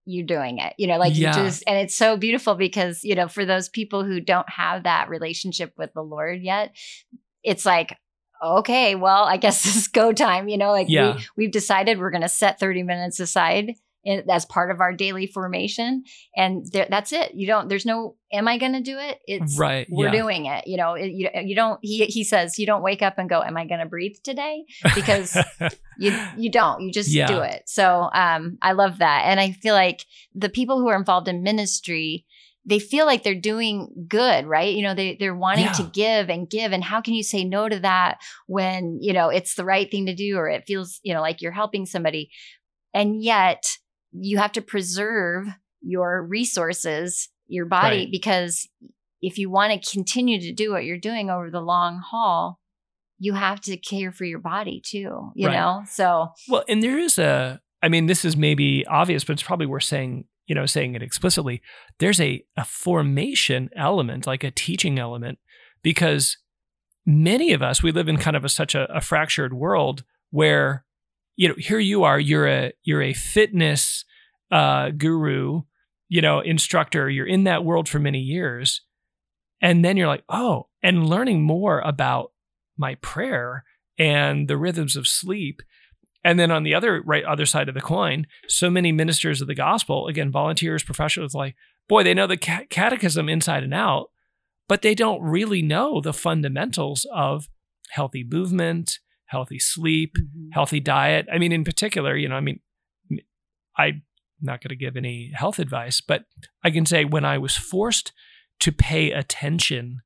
You're 0.05 0.27
doing 0.27 0.59
it. 0.59 0.75
You 0.79 0.89
know, 0.89 0.99
like 0.99 1.17
Yeah. 1.17 1.37
you 1.37 1.45
just, 1.45 1.63
and 1.67 1.79
it's 1.79 1.95
so 1.97 2.17
beautiful 2.17 2.57
because, 2.57 3.05
you 3.05 3.15
know, 3.15 3.29
for 3.29 3.45
those 3.45 3.69
people 3.69 4.05
who 4.05 4.21
don't 4.21 4.49
have 4.51 4.83
that 4.83 5.09
relationship 5.09 5.73
with 5.79 5.93
the 5.95 6.03
Lord 6.03 6.43
yet, 6.43 6.75
it's 7.45 7.65
like, 7.65 7.97
okay, 8.45 8.97
well, 8.97 9.23
I 9.25 9.37
guess 9.37 9.63
this 9.65 9.77
is 9.77 9.89
go 9.89 10.13
time. 10.13 10.49
You 10.49 10.59
know, 10.59 10.73
like 10.73 10.89
Yeah. 10.89 11.15
we, 11.17 11.23
we've 11.37 11.53
decided 11.53 11.99
we're 11.99 12.11
going 12.11 12.23
to 12.23 12.29
set 12.29 12.59
30 12.59 12.83
minutes 12.83 13.21
aside 13.21 13.75
in, 14.05 14.29
as 14.31 14.45
part 14.45 14.71
of 14.71 14.81
our 14.81 14.93
daily 14.93 15.27
formation. 15.27 16.05
And 16.37 16.67
there, 16.73 16.87
that's 16.91 17.13
it. 17.13 17.35
You 17.35 17.47
don't, 17.47 17.69
there's 17.69 17.87
no, 17.87 18.17
am 18.33 18.49
I 18.49 18.59
going 18.59 18.73
to 18.73 18.81
do 18.81 18.99
it? 18.99 19.19
It's, 19.27 19.59
Right. 19.59 19.87
we're 19.91 20.07
yeah. 20.07 20.21
doing 20.23 20.47
it. 20.47 20.67
You 20.67 20.77
know, 20.77 20.95
it, 20.95 21.07
you, 21.13 21.29
you 21.45 21.55
don't, 21.55 21.79
he, 21.83 22.05
he 22.07 22.25
says, 22.25 22.59
you 22.59 22.67
don't 22.67 22.83
wake 22.83 23.03
up 23.03 23.19
and 23.19 23.29
go, 23.29 23.43
am 23.43 23.57
I 23.57 23.67
going 23.67 23.81
to 23.81 23.87
breathe 23.87 24.17
today? 24.25 24.65
Because 24.95 25.37
you, 25.99 26.19
you 26.37 26.51
don't, 26.51 26.81
you 26.83 26.93
just 26.93 27.11
Yeah. 27.11 27.27
do 27.29 27.41
it. 27.41 27.63
So, 27.67 28.09
um, 28.13 28.59
I 28.61 28.73
love 28.73 28.99
that. 28.99 29.23
And 29.27 29.39
I 29.39 29.53
feel 29.53 29.75
like 29.75 30.05
the 30.35 30.49
people 30.49 30.81
who 30.81 30.89
are 30.89 30.97
involved 30.97 31.29
in 31.29 31.43
ministry, 31.43 32.27
they 32.65 32.79
feel 32.79 33.07
like 33.07 33.23
they're 33.25 33.35
doing 33.35 34.07
good, 34.09 34.47
right? 34.47 34.75
You 34.75 34.83
know, 34.83 34.95
they, 34.95 35.17
they're 35.19 35.35
wanting 35.35 35.73
to 35.75 35.83
give 35.93 36.29
and 36.31 36.49
give. 36.49 36.71
And 36.73 36.83
how 36.85 37.01
can 37.01 37.15
you 37.15 37.23
say 37.25 37.43
no 37.45 37.69
to 37.69 37.81
that 37.81 38.19
when, 38.47 38.99
you 39.01 39.13
know, 39.13 39.31
it's 39.31 39.55
the 39.57 39.65
right 39.65 39.91
thing 39.91 40.07
to 40.07 40.15
do 40.15 40.37
or 40.37 40.49
it 40.49 40.65
feels, 40.67 41.01
you 41.03 41.13
know, 41.13 41.21
like 41.21 41.43
you're 41.43 41.51
helping 41.53 41.87
somebody. 41.87 42.31
And 42.95 43.23
yet 43.23 43.79
you 44.13 44.39
have 44.39 44.53
to 44.53 44.63
preserve 44.63 45.47
your 45.81 46.23
resources, 46.23 47.29
your 47.47 47.67
body, 47.67 47.99
Right. 47.99 48.11
because 48.11 48.69
if 49.21 49.39
you 49.39 49.51
want 49.51 49.73
to 49.83 49.91
continue 49.91 50.41
to 50.41 50.53
do 50.53 50.73
what 50.73 50.85
you're 50.85 50.99
doing 50.99 51.31
over 51.31 51.51
the 51.51 51.61
long 51.61 51.99
haul, 51.99 52.61
you 53.19 53.35
have 53.35 53.61
to 53.63 53.77
care 53.77 54.11
for 54.13 54.25
your 54.25 54.39
body 54.41 54.81
too, 54.85 55.31
you 55.35 55.49
Right. 55.49 55.55
know? 55.55 55.83
So, 55.89 56.33
Well, 56.49 56.65
and 56.69 56.83
there 56.83 56.99
is 56.99 57.19
a, 57.19 57.61
I 57.83 57.89
mean, 57.89 58.07
this 58.07 58.25
is 58.25 58.37
maybe 58.37 58.85
obvious, 58.87 59.25
but 59.25 59.35
it's 59.35 59.43
probably 59.43 59.67
worth 59.67 59.85
saying, 59.85 60.25
you 60.47 60.55
know, 60.55 60.67
saying 60.67 60.95
it 60.95 61.03
explicitly. 61.03 61.63
There's 61.99 62.21
a, 62.21 62.45
a 62.57 62.65
formation 62.65 63.71
element, 63.77 64.27
like 64.27 64.43
a 64.45 64.51
teaching 64.51 64.99
element, 64.99 65.39
because 65.83 66.37
many 67.07 67.53
of 67.53 67.63
us, 67.63 67.83
we 67.83 67.93
live 67.93 68.09
in 68.09 68.17
kind 68.17 68.37
of 68.37 68.45
a, 68.45 68.49
such 68.49 68.75
a, 68.75 68.93
a 68.93 69.01
fractured 69.01 69.55
world 69.55 70.05
where, 70.31 70.85
you 71.37 71.49
know, 71.49 71.55
here 71.57 71.79
you 71.79 72.05
are, 72.05 72.19
you're 72.19 72.47
a, 72.47 72.73
you're 72.83 73.03
a 73.03 73.15
fitness 73.15 74.05
uh, 74.51 74.91
guru, 74.91 75.63
you 76.09 76.21
know, 76.21 76.41
instructor, 76.41 77.09
you're 77.09 77.27
in 77.27 77.45
that 77.45 77.65
world 77.65 77.89
for 77.89 77.99
many 77.99 78.21
years. 78.21 78.83
And 79.61 79.85
then 79.85 79.97
you're 79.97 80.09
like, 80.09 80.25
oh, 80.29 80.69
and 80.83 81.09
learning 81.09 81.43
more 81.43 81.81
about 81.81 82.33
my 82.77 82.97
prayer 82.97 83.65
and 83.99 84.49
the 84.49 84.57
rhythms 84.57 84.97
of 84.97 85.07
sleep 85.07 85.63
and 86.25 86.39
then 86.39 86.51
on 86.51 86.63
the 86.63 86.75
other 86.75 87.03
right 87.05 87.25
other 87.25 87.47
side 87.47 87.69
of 87.69 87.75
the 87.75 87.81
coin, 87.81 88.27
so 88.49 88.71
many 88.71 88.93
ministers 88.93 89.41
of 89.41 89.49
the 89.49 89.55
gospel, 89.55 90.07
again, 90.07 90.31
volunteers, 90.31 90.83
professionals, 90.83 91.35
like 91.35 91.57
boy, 91.89 92.03
they 92.03 92.15
know 92.15 92.27
the 92.27 92.37
catechism 92.37 93.29
inside 93.29 93.63
and 93.63 93.75
out, 93.75 94.11
but 94.69 94.83
they 94.83 94.95
don't 94.95 95.23
really 95.23 95.63
know 95.63 96.01
the 96.01 96.13
fundamentals 96.13 97.07
of 97.13 97.49
healthy 97.91 98.25
movement, 98.25 98.99
healthy 99.33 99.59
sleep, 99.59 100.15
healthy 100.53 100.79
diet. 100.79 101.27
I 101.33 101.39
mean, 101.39 101.51
in 101.51 101.65
particular, 101.65 102.15
you 102.17 102.29
know, 102.29 102.37
I 102.37 102.41
mean, 102.41 102.61
I'm 103.77 104.03
not 104.41 104.61
going 104.61 104.69
to 104.69 104.77
give 104.77 104.97
any 104.97 105.33
health 105.35 105.59
advice, 105.59 106.01
but 106.01 106.25
I 106.63 106.71
can 106.71 106.87
say 106.87 107.05
when 107.05 107.25
I 107.25 107.39
was 107.39 107.57
forced 107.57 108.13
to 108.61 108.71
pay 108.71 109.11
attention 109.11 110.03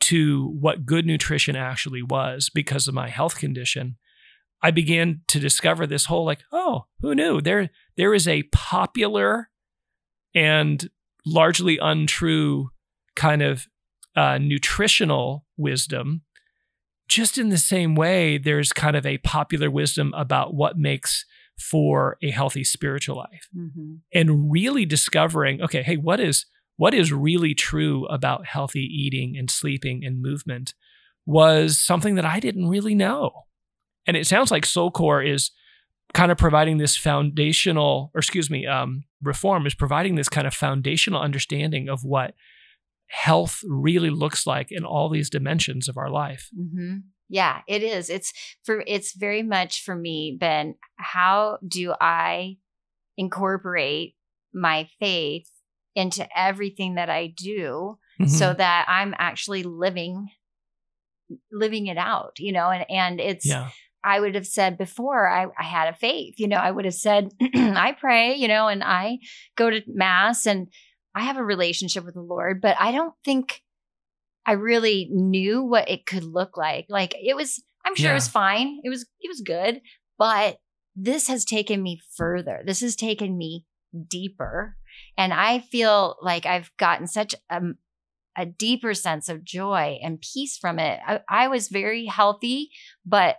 to 0.00 0.48
what 0.60 0.86
good 0.86 1.06
nutrition 1.06 1.54
actually 1.54 2.02
was 2.02 2.50
because 2.52 2.88
of 2.88 2.94
my 2.94 3.08
health 3.08 3.38
condition, 3.38 3.96
I 4.62 4.70
began 4.70 5.20
to 5.28 5.38
discover 5.38 5.86
this 5.86 6.06
whole 6.06 6.24
like, 6.24 6.40
oh, 6.50 6.86
who 7.00 7.14
knew? 7.14 7.40
There 7.40 7.70
there 7.96 8.14
is 8.14 8.26
a 8.26 8.44
popular 8.44 9.50
and 10.34 10.88
largely 11.24 11.78
untrue 11.80 12.70
kind 13.14 13.42
of 13.42 13.66
uh, 14.14 14.38
nutritional 14.38 15.44
wisdom. 15.56 16.22
Just 17.08 17.38
in 17.38 17.50
the 17.50 17.58
same 17.58 17.94
way, 17.94 18.36
there's 18.38 18.72
kind 18.72 18.96
of 18.96 19.06
a 19.06 19.18
popular 19.18 19.70
wisdom 19.70 20.12
about 20.16 20.54
what 20.54 20.76
makes 20.78 21.24
for 21.58 22.18
a 22.22 22.30
healthy 22.30 22.64
spiritual 22.64 23.16
life 23.16 23.48
Mhm. 23.56 24.00
and 24.12 24.52
really 24.52 24.84
discovering 24.84 25.62
okay 25.62 25.82
hey 25.82 25.96
what 25.96 26.20
is 26.20 26.44
what 26.76 26.92
is 26.92 27.10
really 27.14 27.54
true 27.54 28.04
about 28.08 28.44
healthy 28.44 28.82
eating 28.82 29.38
and 29.38 29.50
sleeping 29.50 30.04
and 30.04 30.20
movement 30.20 30.74
was 31.24 31.82
something 31.82 32.14
that 32.16 32.26
i 32.26 32.40
didn't 32.40 32.68
really 32.68 32.94
know 32.94 33.46
and 34.06 34.18
it 34.18 34.26
sounds 34.26 34.50
like 34.50 34.64
soulcore 34.64 35.26
is 35.26 35.50
kind 36.12 36.30
of 36.30 36.36
providing 36.36 36.76
this 36.76 36.94
foundational 36.94 38.10
or 38.14 38.18
excuse 38.18 38.50
me 38.50 38.66
um, 38.66 39.04
reform 39.22 39.66
is 39.66 39.74
providing 39.74 40.14
this 40.16 40.28
kind 40.28 40.46
of 40.46 40.52
foundational 40.52 41.22
understanding 41.22 41.88
of 41.88 42.04
what 42.04 42.34
health 43.08 43.60
really 43.66 44.10
looks 44.10 44.46
like 44.46 44.68
in 44.70 44.84
all 44.84 45.08
these 45.08 45.30
dimensions 45.30 45.88
of 45.88 45.96
our 45.96 46.10
life 46.10 46.50
hmm 46.54 46.96
Yeah, 47.28 47.62
it 47.66 47.82
is. 47.82 48.08
It's 48.10 48.32
for 48.64 48.84
it's 48.86 49.16
very 49.16 49.42
much 49.42 49.82
for 49.82 49.96
me, 49.96 50.36
Ben. 50.38 50.74
How 50.96 51.58
do 51.66 51.92
I 52.00 52.58
incorporate 53.16 54.14
my 54.54 54.88
faith 55.00 55.50
into 55.94 56.26
everything 56.38 56.94
that 56.94 57.10
I 57.10 57.26
do 57.28 57.98
so 58.26 58.52
Mhm. 58.52 58.56
that 58.58 58.86
I'm 58.88 59.14
actually 59.18 59.62
living 59.62 60.30
living 61.50 61.86
it 61.88 61.98
out, 61.98 62.34
you 62.38 62.52
know, 62.52 62.70
and 62.70 62.84
and 62.90 63.20
it's 63.20 63.46
yeah 63.46 63.70
I 64.04 64.20
would 64.20 64.36
have 64.36 64.46
said 64.46 64.78
before 64.78 65.28
I, 65.28 65.46
I 65.58 65.64
had 65.64 65.88
a 65.88 65.96
faith. 65.96 66.36
You 66.38 66.46
know, 66.46 66.58
I 66.58 66.70
would 66.70 66.84
have 66.84 66.94
said, 66.94 67.32
I 67.42 67.90
pray, 67.98 68.36
you 68.36 68.46
know, 68.46 68.68
and 68.68 68.84
I 68.84 69.18
go 69.56 69.68
to 69.68 69.82
mass 69.88 70.46
and 70.46 70.68
I 71.16 71.20
have 71.24 71.36
a 71.38 71.42
relationship 71.44 72.04
with 72.04 72.14
the 72.14 72.20
Lord, 72.20 72.60
but 72.60 72.76
I 72.78 72.92
don't 72.92 73.14
think 73.24 73.62
I 74.44 74.52
really 74.52 75.08
knew 75.10 75.62
what 75.64 75.88
it 75.90 76.06
could 76.06 76.22
look 76.22 76.56
like. 76.56 76.86
Like 76.88 77.14
it 77.20 77.34
was, 77.34 77.60
I'm 77.84 77.96
sure 77.96 78.06
Yeah. 78.06 78.12
it 78.12 78.14
was 78.14 78.28
fine. 78.28 78.78
It 78.84 78.90
was, 78.90 79.02
it 79.20 79.28
was 79.28 79.40
good, 79.40 79.80
but 80.18 80.58
this 80.94 81.26
has 81.28 81.44
taken 81.44 81.82
me 81.82 82.00
further. 82.16 82.62
This 82.64 82.80
has 82.82 82.94
taken 82.94 83.36
me 83.36 83.64
deeper. 84.08 84.76
And 85.16 85.32
I 85.32 85.60
feel 85.60 86.16
like 86.22 86.46
I've 86.46 86.70
gotten 86.78 87.06
such 87.06 87.34
a, 87.50 87.60
a 88.36 88.46
deeper 88.46 88.94
sense 88.94 89.28
of 89.28 89.42
joy 89.42 89.98
and 90.02 90.20
peace 90.20 90.56
from 90.58 90.78
it. 90.78 91.00
I, 91.06 91.20
I 91.28 91.48
was 91.48 91.68
very 91.68 92.06
healthy, 92.06 92.70
but 93.04 93.36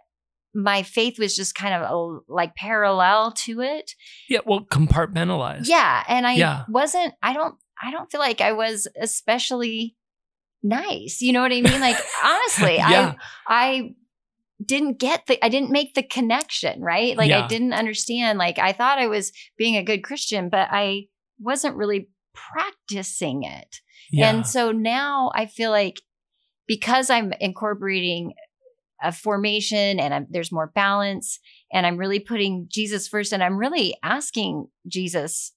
my 0.54 0.82
faith 0.84 1.20
was 1.20 1.36
just 1.36 1.54
kind 1.56 1.74
of 1.76 1.82
a, 1.84 2.20
like 2.32 2.56
parallel 2.56 3.32
to 3.34 3.62
it. 3.62 3.92
Yeah, 4.28 4.40
well, 4.46 4.62
compartmentalized. 4.62 5.68
Yeah. 5.68 6.04
And 6.08 6.26
I 6.26 6.34
Yeah. 6.34 6.66
wasn't, 6.68 7.14
I 7.22 7.34
don't, 7.34 7.56
I 7.82 7.92
don't 7.92 8.12
feel 8.12 8.20
like 8.20 8.42
I 8.42 8.54
was 8.54 8.88
especially 9.00 9.96
nice. 10.64 11.22
You 11.22 11.34
know 11.34 11.42
what 11.42 11.52
I 11.52 11.62
mean? 11.62 11.82
Like, 11.82 11.98
honestly, 12.24 12.78
Yeah. 12.78 13.14
I, 13.48 13.56
I 13.68 13.96
didn't 14.64 15.00
get 15.00 15.28
the, 15.28 15.44
I 15.44 15.50
didn't 15.50 15.72
make 15.72 15.94
the 15.94 16.04
connection, 16.04 16.82
right? 16.82 17.16
Like, 17.16 17.30
Yeah. 17.30 17.46
I 17.46 17.48
didn't 17.48 17.74
understand. 17.74 18.40
Like, 18.40 18.58
I 18.60 18.74
thought 18.74 19.00
I 19.00 19.08
was 19.08 19.32
being 19.58 19.76
a 19.78 19.84
good 19.84 20.04
Christian, 20.04 20.50
but 20.50 20.70
I 20.72 21.06
wasn't 21.40 21.76
really 21.76 22.10
practicing 22.34 23.44
it. 23.44 23.78
Yeah. 24.12 24.30
And 24.30 24.48
so 24.48 24.72
now 24.72 25.32
I 25.36 25.46
feel 25.46 25.72
like 25.72 26.02
because 26.68 27.10
I'm 27.10 27.34
incorporating 27.40 28.34
a 29.02 29.12
formation 29.12 30.00
and 30.00 30.14
I'm, 30.14 30.28
there's 30.30 30.52
more 30.52 30.72
balance 30.74 31.40
and 31.72 31.86
I'm 31.86 31.98
really 31.98 32.20
putting 32.20 32.68
Jesus 32.70 33.08
first 33.08 33.32
and 33.32 33.44
I'm 33.44 33.58
really 33.58 33.96
asking 34.02 34.68
Jesus 34.88 35.54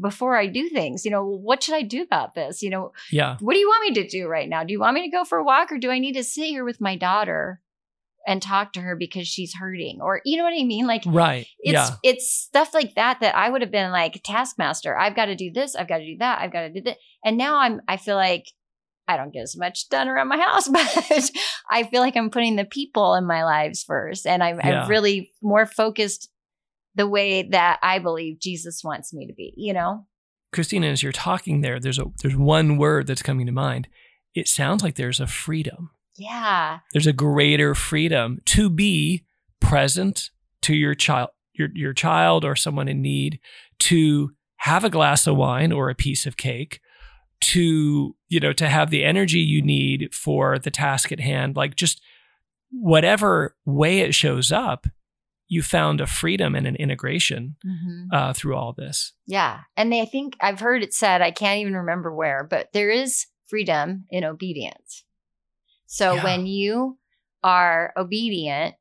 before 0.00 0.36
I 0.36 0.46
do 0.46 0.68
things, 0.68 1.04
you 1.04 1.10
know, 1.10 1.24
what 1.24 1.62
should 1.62 1.74
I 1.74 1.82
do 1.82 2.02
about 2.02 2.34
this? 2.34 2.62
You 2.62 2.70
know, 2.70 2.92
yeah. 3.10 3.36
what 3.40 3.52
do 3.54 3.58
you 3.60 3.68
want 3.68 3.88
me 3.88 4.02
to 4.02 4.08
do 4.08 4.26
right 4.26 4.48
now? 4.48 4.64
Do 4.64 4.72
you 4.72 4.80
want 4.80 4.94
me 4.94 5.02
to 5.08 5.16
go 5.16 5.24
for 5.24 5.38
a 5.38 5.44
walk 5.44 5.70
or 5.70 5.78
do 5.78 5.90
I 5.90 5.98
need 5.98 6.14
to 6.14 6.24
sit 6.24 6.46
here 6.46 6.64
with 6.64 6.80
my 6.80 6.96
daughter 6.96 7.60
and 8.26 8.40
talk 8.40 8.72
to 8.72 8.80
her 8.80 8.96
because 8.96 9.28
she's 9.28 9.54
hurting? 9.54 10.00
Or, 10.00 10.20
you 10.24 10.36
know 10.36 10.44
what 10.44 10.58
I 10.58 10.64
mean? 10.64 10.86
Like, 10.86 11.02
Right. 11.06 11.46
it's 11.60 11.74
yeah. 11.74 11.90
it's 12.02 12.28
stuff 12.30 12.74
like 12.74 12.94
that 12.96 13.20
that 13.20 13.36
I 13.36 13.50
would 13.50 13.60
have 13.60 13.70
been 13.70 13.92
like 13.92 14.20
taskmaster. 14.24 14.98
I've 14.98 15.14
got 15.14 15.26
to 15.26 15.36
do 15.36 15.52
this. 15.52 15.76
I've 15.76 15.88
got 15.88 15.98
to 15.98 16.06
do 16.06 16.16
that. 16.18 16.40
I've 16.40 16.52
got 16.52 16.62
to 16.62 16.70
do 16.72 16.80
that. 16.82 16.96
And 17.24 17.36
now 17.36 17.58
I'm 17.58 17.80
I 17.86 17.96
feel 17.96 18.16
like 18.16 18.46
I 19.06 19.16
don't 19.18 19.32
get 19.32 19.42
as 19.42 19.56
much 19.56 19.90
done 19.90 20.08
around 20.08 20.28
my 20.28 20.38
house, 20.40 20.66
but 20.68 21.30
I 21.70 21.84
feel 21.84 22.00
like 22.00 22.16
I'm 22.16 22.30
putting 22.30 22.56
the 22.56 22.64
people 22.64 23.14
in 23.14 23.26
my 23.26 23.44
lives 23.44 23.84
first, 23.84 24.26
and 24.26 24.42
I'm, 24.42 24.58
Yeah. 24.58 24.84
I'm 24.84 24.88
really 24.88 25.30
more 25.42 25.66
focused 25.66 26.30
the 26.94 27.08
way 27.08 27.42
that 27.42 27.78
I 27.82 27.98
believe 27.98 28.40
Jesus 28.40 28.82
wants 28.84 29.12
me 29.12 29.26
to 29.26 29.32
be. 29.32 29.52
You 29.56 29.72
know? 29.72 30.06
Christina, 30.52 30.86
as 30.86 31.02
you're 31.02 31.12
talking 31.12 31.60
there, 31.60 31.80
there's 31.80 31.98
a 31.98 32.06
there's 32.22 32.36
one 32.36 32.76
word 32.76 33.06
that's 33.06 33.22
coming 33.22 33.46
to 33.46 33.52
mind. 33.52 33.88
It 34.34 34.48
sounds 34.48 34.82
like 34.82 34.94
there's 34.94 35.20
a 35.20 35.26
freedom. 35.26 35.90
Yeah. 36.16 36.78
There's 36.92 37.06
a 37.06 37.12
greater 37.12 37.74
freedom 37.74 38.40
to 38.46 38.70
be 38.70 39.24
present 39.60 40.30
to 40.62 40.74
your 40.74 40.94
child, 40.94 41.30
your 41.52 41.68
your 41.74 41.92
child 41.92 42.44
or 42.44 42.54
someone 42.56 42.88
in 42.88 43.02
need, 43.02 43.40
to 43.80 44.32
have 44.58 44.84
a 44.84 44.90
glass 44.90 45.26
of 45.26 45.36
wine 45.36 45.72
or 45.72 45.90
a 45.90 45.94
piece 45.94 46.24
of 46.24 46.36
cake, 46.36 46.80
to 47.40 48.16
you 48.28 48.40
know 48.40 48.52
to 48.52 48.68
have 48.68 48.90
the 48.90 49.04
energy 49.04 49.40
you 49.40 49.60
need 49.60 50.14
for 50.14 50.58
the 50.58 50.70
task 50.70 51.10
at 51.12 51.20
hand. 51.20 51.56
Like 51.56 51.76
just 51.76 52.00
whatever 52.70 53.56
way 53.64 54.00
it 54.00 54.14
shows 54.14 54.52
up, 54.52 54.86
you 55.48 55.62
found 55.62 56.00
a 56.00 56.06
freedom 56.06 56.54
and 56.54 56.66
an 56.66 56.76
integration 56.76 57.56
Mhm. 57.64 58.08
uh, 58.12 58.32
through 58.32 58.56
all 58.56 58.72
this. 58.72 59.12
Yeah. 59.26 59.60
And 59.76 59.92
they, 59.92 60.00
I 60.00 60.06
think 60.06 60.36
I've 60.40 60.60
heard 60.60 60.82
it 60.82 60.94
said, 60.94 61.20
I 61.20 61.30
can't 61.30 61.60
even 61.60 61.74
remember 61.74 62.14
where, 62.14 62.44
but 62.44 62.72
there 62.72 62.90
is 62.90 63.26
freedom 63.46 64.06
in 64.10 64.24
obedience. 64.24 65.04
So 65.86 66.14
Yeah. 66.14 66.24
when 66.24 66.46
you 66.46 66.98
are 67.42 67.92
obedient 67.96 68.76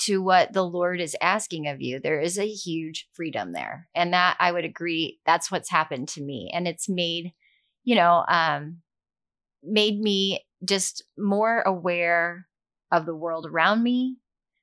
to 0.00 0.22
what 0.22 0.52
the 0.52 0.64
Lord 0.64 1.00
is 1.00 1.16
asking 1.20 1.68
of 1.68 1.80
you, 1.80 2.00
there 2.00 2.20
is 2.20 2.38
a 2.38 2.48
huge 2.48 3.08
freedom 3.12 3.52
there. 3.52 3.88
And 3.94 4.12
that 4.14 4.36
I 4.40 4.50
would 4.50 4.64
agree, 4.64 5.20
that's 5.26 5.50
what's 5.50 5.70
happened 5.70 6.08
to 6.10 6.22
me. 6.22 6.50
And 6.52 6.66
it's 6.66 6.88
made, 6.88 7.32
you 7.84 7.94
know, 7.94 8.24
um, 8.26 8.82
made 9.62 10.00
me 10.00 10.44
just 10.64 11.04
more 11.18 11.60
aware 11.62 12.46
of 12.90 13.06
the 13.06 13.14
world 13.14 13.46
around 13.46 13.82
me 13.82 14.16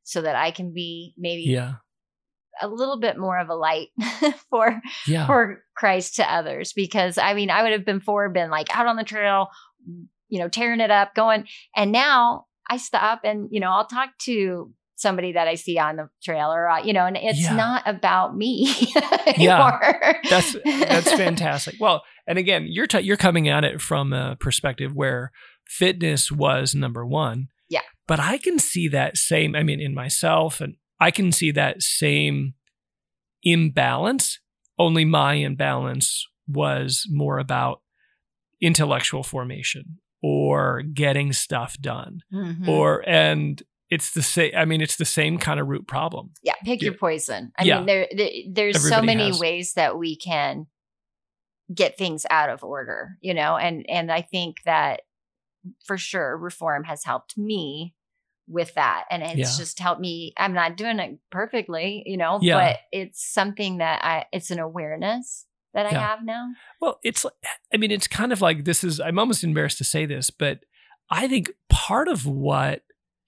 so 0.07 0.21
that 0.21 0.35
I 0.37 0.51
can 0.51 0.73
be 0.73 1.13
maybe 1.17 1.43
Yeah, 1.43 1.73
a 2.61 2.67
little 2.67 2.97
bit 2.99 3.17
more 3.17 3.37
of 3.37 3.49
a 3.49 3.55
light 3.55 3.89
for 4.49 4.81
yeah, 5.05 5.25
for 5.27 5.63
Christ 5.75 6.15
to 6.15 6.23
others 6.33 6.71
because 6.73 7.17
I 7.17 7.33
mean 7.33 7.49
I 7.49 7.63
would 7.63 7.73
have 7.73 7.85
before 7.85 8.29
been 8.29 8.49
like 8.49 8.75
out 8.75 8.87
on 8.87 8.95
the 8.95 9.03
trail, 9.03 9.49
you 10.29 10.39
know, 10.39 10.47
tearing 10.47 10.79
it 10.79 10.91
up, 10.91 11.13
going, 11.13 11.45
and 11.75 11.91
now 11.91 12.45
I 12.69 12.77
stop 12.77 13.21
and 13.25 13.49
you 13.51 13.59
know 13.59 13.69
I'll 13.69 13.85
talk 13.87 14.11
to 14.23 14.71
somebody 14.95 15.33
that 15.33 15.47
I 15.47 15.53
see 15.55 15.77
on 15.77 15.97
the 15.97 16.09
trail 16.23 16.51
or 16.51 16.67
uh, 16.69 16.81
you 16.83 16.93
know, 16.93 17.05
and 17.05 17.17
it's 17.17 17.43
Yeah. 17.43 17.55
not 17.55 17.83
about 17.85 18.35
me 18.35 18.73
Yeah. 19.37 19.67
anymore. 19.67 20.15
that's 20.29 20.55
that's 20.79 21.11
fantastic. 21.17 21.75
Well, 21.79 22.03
and 22.25 22.37
again, 22.39 22.65
you're 22.69 22.87
t- 22.87 23.01
you're 23.01 23.17
coming 23.17 23.47
at 23.49 23.63
it 23.65 23.81
from 23.81 24.13
a 24.13 24.37
perspective 24.39 24.95
where 24.95 25.31
fitness 25.67 26.31
was 26.31 26.73
number 26.73 27.05
one. 27.05 27.49
Yeah. 27.70 27.82
But 28.07 28.20
I 28.20 28.38
can 28.38 28.59
see 28.59 28.88
that 28.89 29.18
same. 29.18 29.55
I 29.55 29.63
mean, 29.63 29.80
in 29.82 29.93
myself, 29.93 30.61
and 30.61 30.76
I 30.99 31.11
can 31.11 31.32
see 31.32 31.51
that 31.51 31.82
same 31.82 32.53
imbalance. 33.43 34.39
Only 34.80 35.05
my 35.05 35.34
imbalance 35.36 36.26
was 36.47 37.05
more 37.09 37.39
about 37.39 37.82
intellectual 38.61 39.24
formation 39.24 39.99
or 40.24 40.82
getting 40.82 41.34
stuff 41.34 41.78
done, 41.80 42.20
Mhm. 42.34 42.68
or 42.68 43.07
and 43.07 43.61
it's 43.89 44.11
the 44.13 44.24
same. 44.24 44.51
I 44.55 44.65
mean, 44.65 44.82
it's 44.82 44.97
the 44.97 45.05
same 45.05 45.38
kind 45.38 45.59
of 45.59 45.68
root 45.68 45.88
problem. 45.88 46.32
yeah, 46.43 46.53
pick 46.63 46.82
your 46.82 46.93
poison. 46.93 47.51
I 47.57 47.63
Yeah. 47.63 47.78
mean, 47.78 47.86
there, 47.86 48.07
there 48.15 48.30
there's 48.49 48.89
so 48.89 49.01
many 49.01 49.28
has. 49.28 49.39
ways 49.39 49.74
that 49.74 49.97
we 49.97 50.15
can 50.18 50.68
get 51.74 51.97
things 51.97 52.26
out 52.30 52.49
of 52.49 52.63
order, 52.63 53.18
you 53.22 53.34
know, 53.34 53.57
and 53.57 53.86
and 53.89 54.11
I 54.11 54.22
think 54.22 54.57
that 54.65 55.01
for 55.86 55.97
sure 55.97 56.38
reform 56.38 56.84
has 56.84 57.03
helped 57.03 57.38
me 57.38 57.93
with 58.47 58.74
that 58.76 59.05
and 59.11 59.22
it's 59.24 59.36
Yeah. 59.38 59.57
just 59.57 59.78
helped 59.80 59.99
me 59.99 60.34
i'm 60.38 60.53
not 60.53 60.78
doing 60.78 60.99
it 60.99 61.20
perfectly 61.32 62.03
you 62.05 62.15
know 62.18 62.39
Yeah. 62.41 62.55
but 62.55 62.80
it's 62.91 63.22
something 63.26 63.80
that 63.80 64.03
i 64.05 64.26
it's 64.32 64.51
an 64.51 64.59
awareness 64.59 65.45
that 65.74 65.86
i 65.86 65.91
Yeah. 65.91 65.99
have 66.07 66.24
now 66.24 66.47
Well, 66.80 66.99
it's, 67.03 67.26
I 67.74 67.78
mean, 67.78 67.91
it's 67.91 68.07
kind 68.07 68.32
of 68.32 68.41
like 68.41 68.63
this 68.65 68.84
is, 68.84 68.99
I'm 68.99 69.20
almost 69.20 69.43
embarrassed 69.43 69.80
to 69.80 69.84
say 69.84 70.05
this, 70.05 70.30
but 70.30 70.59
I 71.09 71.28
think 71.28 71.51
part 71.70 72.07
of 72.07 72.26
what 72.26 72.84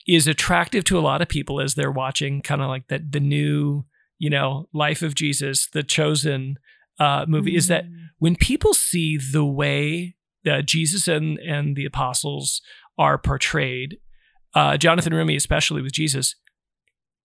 is 0.07 0.27
attractive 0.27 0.83
to 0.85 0.97
a 0.97 1.01
lot 1.01 1.21
of 1.21 1.27
people 1.27 1.59
as 1.59 1.75
they're 1.75 1.91
watching 1.91 2.41
kind 2.41 2.61
of 2.61 2.67
like 2.69 2.87
the, 2.87 2.99
the 3.07 3.19
new, 3.19 3.85
you 4.19 4.29
know, 4.29 4.67
life 4.73 5.01
of 5.01 5.15
Jesus, 5.15 5.67
the 5.73 5.83
chosen 5.83 6.57
uh, 6.99 7.25
movie 7.27 7.55
is 7.55 7.67
that 7.67 7.85
Mm. 7.85 7.95
when 8.19 8.35
people 8.35 8.73
see 8.73 9.17
the 9.17 9.45
way 9.45 10.15
that 10.43 10.65
Jesus 10.65 11.07
and, 11.07 11.37
and 11.39 11.75
the 11.75 11.85
apostles 11.85 12.61
are 12.97 13.17
portrayed, 13.17 13.97
uh, 14.55 14.77
Jonathan 14.77 15.13
Roumie, 15.13 15.35
especially 15.35 15.81
with 15.81 15.91
Jesus, 15.93 16.35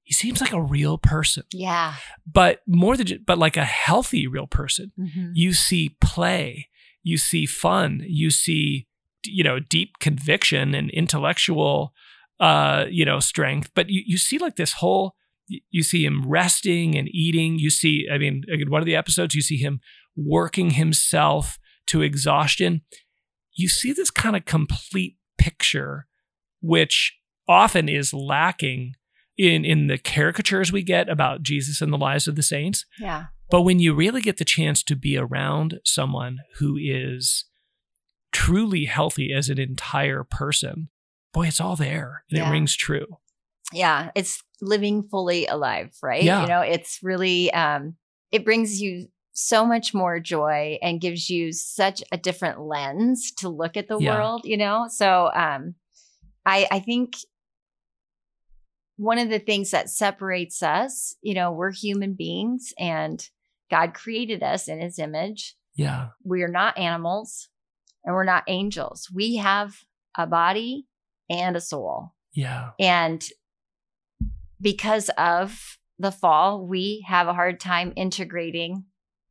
he 0.03 0.13
seems 0.13 0.41
like 0.41 0.53
a 0.53 0.63
real 0.63 0.99
person, 0.99 1.45
yeah 1.53 1.95
but 2.31 2.61
more 2.67 2.97
than, 2.97 3.25
but 3.27 3.39
like 3.39 3.57
a 3.57 3.65
healthy 3.65 4.27
real 4.27 4.47
person 4.47 4.93
Mhm. 4.99 5.31
you 5.35 5.53
see 5.55 5.97
play, 6.01 6.69
you 7.03 7.17
see 7.17 7.47
fun, 7.47 8.03
you 8.07 8.31
see 8.31 8.87
you 9.25 9.43
know 9.43 9.59
deep 9.59 9.99
conviction 10.01 10.75
and 10.75 10.91
intellectual 10.91 11.95
uh 12.41 12.85
you 12.91 13.05
know 13.07 13.21
strength, 13.21 13.71
but 13.75 13.89
you, 13.89 14.03
you 14.05 14.19
see 14.19 14.37
like 14.39 14.57
this 14.57 14.75
whole 14.75 15.15
you- 15.49 15.61
you 15.71 15.83
see 15.83 16.05
him 16.05 16.27
resting 16.29 16.95
and 16.97 17.09
eating. 17.11 17.59
You 17.59 17.71
see, 17.71 18.07
I 18.13 18.17
mean, 18.19 18.45
in 18.49 18.71
one 18.71 18.81
of 18.83 18.87
the 18.87 18.97
episodes, 18.97 19.35
you 19.35 19.43
see 19.43 19.57
him 19.59 19.81
working 20.17 20.71
himself 20.71 21.59
to 21.87 22.01
exhaustion. 22.03 22.81
You 23.55 23.69
see 23.69 23.93
this 23.93 24.11
kind 24.11 24.37
of 24.37 24.45
complete 24.45 25.17
picture, 25.39 26.07
which 26.61 27.17
often 27.49 27.89
is 27.89 28.13
lacking 28.15 28.95
in 29.37 29.65
in 29.65 29.87
the 29.89 29.99
caricatures 29.99 30.73
we 30.73 30.83
get 30.83 31.09
about 31.09 31.43
Jesus 31.43 31.81
and 31.81 31.93
the 31.93 31.99
lives 31.99 32.29
of 32.29 32.37
the 32.37 32.43
saints. 32.43 32.85
yeah 33.01 33.27
But 33.51 33.63
when 33.63 33.79
you 33.81 33.95
really 33.95 34.21
get 34.21 34.37
the 34.39 34.45
chance 34.45 34.83
to 34.85 34.97
be 34.97 35.17
around 35.19 35.81
someone 35.85 36.39
who 36.59 36.77
is 36.81 37.45
truly 38.33 38.85
healthy 38.87 39.33
as 39.33 39.49
an 39.49 39.59
entire 39.59 40.25
person, 40.25 40.89
boy, 41.33 41.49
it's 41.49 41.61
all 41.61 41.77
there 41.77 42.25
and 42.31 42.39
Yeah. 42.39 42.49
it 42.49 42.53
rings 42.53 42.77
true. 42.77 43.07
yeah 43.73 44.11
it's 44.15 44.43
living 44.61 45.03
fully 45.03 45.47
alive 45.47 45.91
right 46.03 46.23
Yeah. 46.23 46.43
you 46.43 46.47
know 46.49 46.61
it's 46.61 47.01
really 47.03 47.53
um 47.53 47.97
it 48.31 48.45
brings 48.45 48.81
you 48.81 49.09
so 49.35 49.67
much 49.67 49.93
more 49.93 50.21
joy 50.21 50.79
and 50.81 51.01
gives 51.01 51.29
you 51.29 51.53
such 51.53 52.03
a 52.13 52.17
different 52.17 52.61
lens 52.61 53.33
to 53.33 53.49
look 53.49 53.77
at 53.77 53.89
the 53.89 53.99
Yeah. 53.99 54.15
world 54.17 54.43
you 54.45 54.57
know 54.57 54.87
so 54.89 55.31
um 55.35 55.75
i 56.47 56.67
i 56.71 56.79
think 56.79 57.15
one 58.97 59.19
of 59.19 59.29
the 59.29 59.41
things 59.41 59.73
that 59.73 59.91
separates 59.91 60.63
us, 60.63 61.17
you 61.21 61.35
know, 61.35 61.51
we're 61.51 61.73
human 61.73 62.15
beings 62.15 62.73
and 62.79 63.29
God 63.69 63.93
created 63.93 64.41
us 64.45 64.69
in 64.69 64.81
his 64.81 65.01
image. 65.01 65.57
Yeah. 65.75 66.11
We 66.23 66.45
are 66.45 66.49
not 66.49 66.79
animals 66.79 67.49
and 68.05 68.15
we're 68.15 68.23
not 68.23 68.45
angels. 68.47 69.11
We 69.13 69.35
have 69.39 69.75
a 70.17 70.29
body 70.29 70.87
and 71.29 71.57
a 71.57 71.61
soul. 71.61 72.15
Yeah. 72.35 72.71
And 72.79 73.25
because 74.61 75.11
of 75.19 75.79
the 75.99 76.13
fall, 76.13 76.65
we 76.65 77.05
have 77.09 77.27
a 77.27 77.35
hard 77.35 77.59
time 77.59 77.93
integrating 77.97 78.85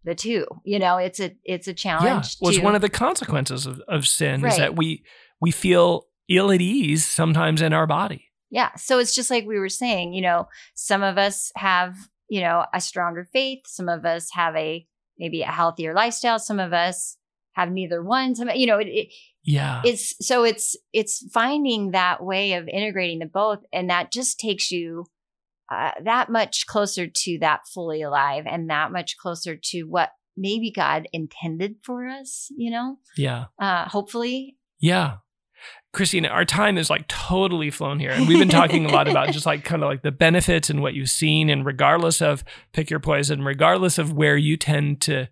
the 0.03 0.15
two. 0.15 0.45
You 0.63 0.79
know, 0.79 0.97
it's 0.97 1.19
a 1.19 1.35
it's 1.43 1.67
a 1.67 1.71
Yeah. 1.71 1.75
challenge. 1.75 2.37
Well, 2.41 2.51
it's 2.51 2.59
one 2.61 2.75
of 2.75 2.81
the 2.81 2.89
consequences 2.89 3.65
of, 3.65 3.81
of 3.87 4.07
sin 4.07 4.45
is 4.45 4.57
that 4.57 4.75
we 4.75 5.03
we 5.41 5.51
feel 5.51 6.07
ill 6.29 6.51
at 6.51 6.61
ease 6.61 7.05
sometimes 7.05 7.61
in 7.61 7.73
our 7.73 7.87
body. 7.87 8.29
Yeah. 8.49 8.69
So 8.75 8.99
it's 8.99 9.15
just 9.15 9.29
like 9.31 9.45
we 9.45 9.59
were 9.59 9.69
saying, 9.69 10.13
you 10.13 10.21
know, 10.21 10.47
some 10.75 11.03
of 11.03 11.17
us 11.17 11.51
have, 11.55 11.95
you 12.29 12.41
know, 12.41 12.65
a 12.73 12.79
stronger 12.79 13.27
faith. 13.33 13.61
Some 13.65 13.89
of 13.89 14.05
us 14.05 14.29
have 14.33 14.55
a 14.55 14.85
maybe 15.17 15.41
a 15.41 15.47
healthier 15.47 15.93
lifestyle. 15.93 16.39
Some 16.39 16.59
of 16.59 16.71
us 16.73 17.17
have 17.53 17.71
neither 17.71 18.03
one. 18.03 18.35
Some, 18.35 18.49
you 18.55 18.65
know, 18.67 18.77
it, 18.79 18.87
it, 18.87 19.07
Yeah. 19.43 19.81
it's 19.85 20.13
so 20.25 20.43
it's 20.43 20.75
it's 20.93 21.25
finding 21.33 21.91
that 21.91 22.23
way 22.23 22.53
of 22.53 22.67
integrating 22.67 23.19
the 23.19 23.25
both, 23.25 23.59
and 23.73 23.89
that 23.89 24.11
just 24.11 24.39
takes 24.39 24.71
you 24.71 25.05
uh, 25.71 25.91
that 26.03 26.29
much 26.29 26.65
closer 26.67 27.07
to 27.07 27.37
that 27.41 27.61
fully 27.73 28.01
alive, 28.01 28.45
and 28.47 28.69
that 28.69 28.91
much 28.91 29.17
closer 29.17 29.55
to 29.55 29.83
what 29.83 30.09
maybe 30.35 30.71
God 30.71 31.07
intended 31.13 31.75
for 31.83 32.07
us. 32.07 32.49
You 32.55 32.71
know, 32.71 32.97
yeah. 33.17 33.45
uh, 33.59 33.87
hopefully, 33.89 34.57
Yeah. 34.79 35.17
Christina, 35.93 36.27
our 36.29 36.43
time 36.43 36.77
is 36.77 36.89
like 36.89 37.07
totally 37.07 37.69
flown 37.69 37.99
here. 37.99 38.09
And 38.09 38.27
we've 38.27 38.39
been 38.39 38.49
talking 38.49 38.85
a 38.85 38.91
lot 38.91 39.07
about 39.07 39.31
just 39.31 39.45
like 39.45 39.63
kind 39.63 39.83
of 39.83 39.89
like 39.89 40.01
the 40.01 40.11
benefits 40.11 40.69
and 40.71 40.81
what 40.81 40.95
you've 40.95 41.09
seen. 41.09 41.49
And 41.49 41.65
regardless 41.65 42.19
of 42.19 42.43
pick 42.73 42.89
your 42.89 42.99
poison, 42.99 43.43
regardless 43.45 43.99
of 43.99 44.11
where 44.11 44.35
you 44.35 44.57
tend 44.57 45.01
to 45.01 45.29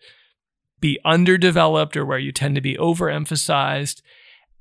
be 0.80 1.00
underdeveloped 1.04 1.98
or 1.98 2.06
where 2.06 2.20
you 2.20 2.32
tend 2.32 2.54
to 2.56 2.62
be 2.62 2.76
overemphasized, 2.78 4.02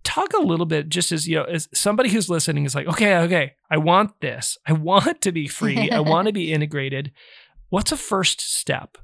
talk 0.04 0.32
a 0.32 0.40
little 0.42 0.66
bit 0.66 0.88
just 0.88 1.12
as, 1.12 1.28
you 1.28 1.36
know, 1.36 1.44
as 1.44 1.68
somebody 1.74 2.08
who's 2.10 2.28
listening 2.30 2.64
is 2.64 2.74
like, 2.74 2.86
okay, 2.86 3.16
okay, 3.18 3.52
I 3.70 3.76
want 3.78 4.20
this. 4.20 4.56
I 4.66 4.72
want 4.72 5.20
to 5.22 5.32
be 5.32 5.46
free. 5.46 5.90
I 5.90 6.00
want 6.12 6.26
to 6.26 6.32
be 6.32 6.52
integrated. 6.52 7.12
What's 7.68 7.92
a 7.92 7.96
first 7.96 8.40
step? 8.40 8.96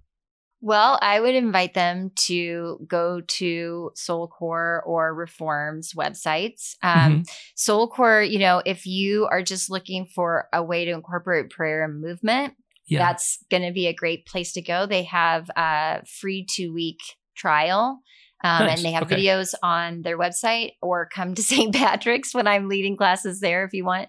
Well, 0.62 0.98
I 1.02 1.20
would 1.20 1.34
invite 1.34 1.74
them 1.74 2.10
to 2.26 2.84
go 2.88 3.20
to 3.20 3.90
Soulcore 3.94 4.80
or 4.86 5.14
Reform's 5.14 5.92
websites. 5.92 6.74
Um, 6.82 7.24
Soulcore, 7.56 8.28
you 8.28 8.38
know, 8.38 8.62
if 8.64 8.86
you 8.86 9.26
are 9.26 9.42
just 9.42 9.70
looking 9.70 10.06
for 10.06 10.48
a 10.52 10.62
way 10.62 10.84
to 10.86 10.90
incorporate 10.92 11.50
prayer 11.50 11.84
and 11.84 12.00
movement, 12.00 12.54
Yeah. 12.88 13.00
that's 13.00 13.38
going 13.50 13.64
to 13.64 13.72
be 13.72 13.86
a 13.86 13.94
great 13.94 14.26
place 14.26 14.52
to 14.54 14.62
go. 14.62 14.86
They 14.86 15.04
have 15.04 15.50
a 15.56 16.02
free 16.06 16.44
two 16.48 16.72
week 16.72 17.00
trial. 17.36 18.00
Um, 18.44 18.66
Nice. 18.66 18.76
And 18.78 18.84
they 18.86 18.92
have 18.92 19.04
Okay. 19.04 19.16
videos 19.16 19.54
on 19.62 20.02
their 20.02 20.18
website, 20.18 20.72
or 20.82 21.08
come 21.12 21.34
to 21.34 21.42
St. 21.52 21.74
Patrick's 21.74 22.34
when 22.34 22.46
I'm 22.46 22.68
leading 22.68 22.96
classes 22.96 23.40
there 23.40 23.64
if 23.64 23.72
you 23.72 23.84
want. 23.84 24.08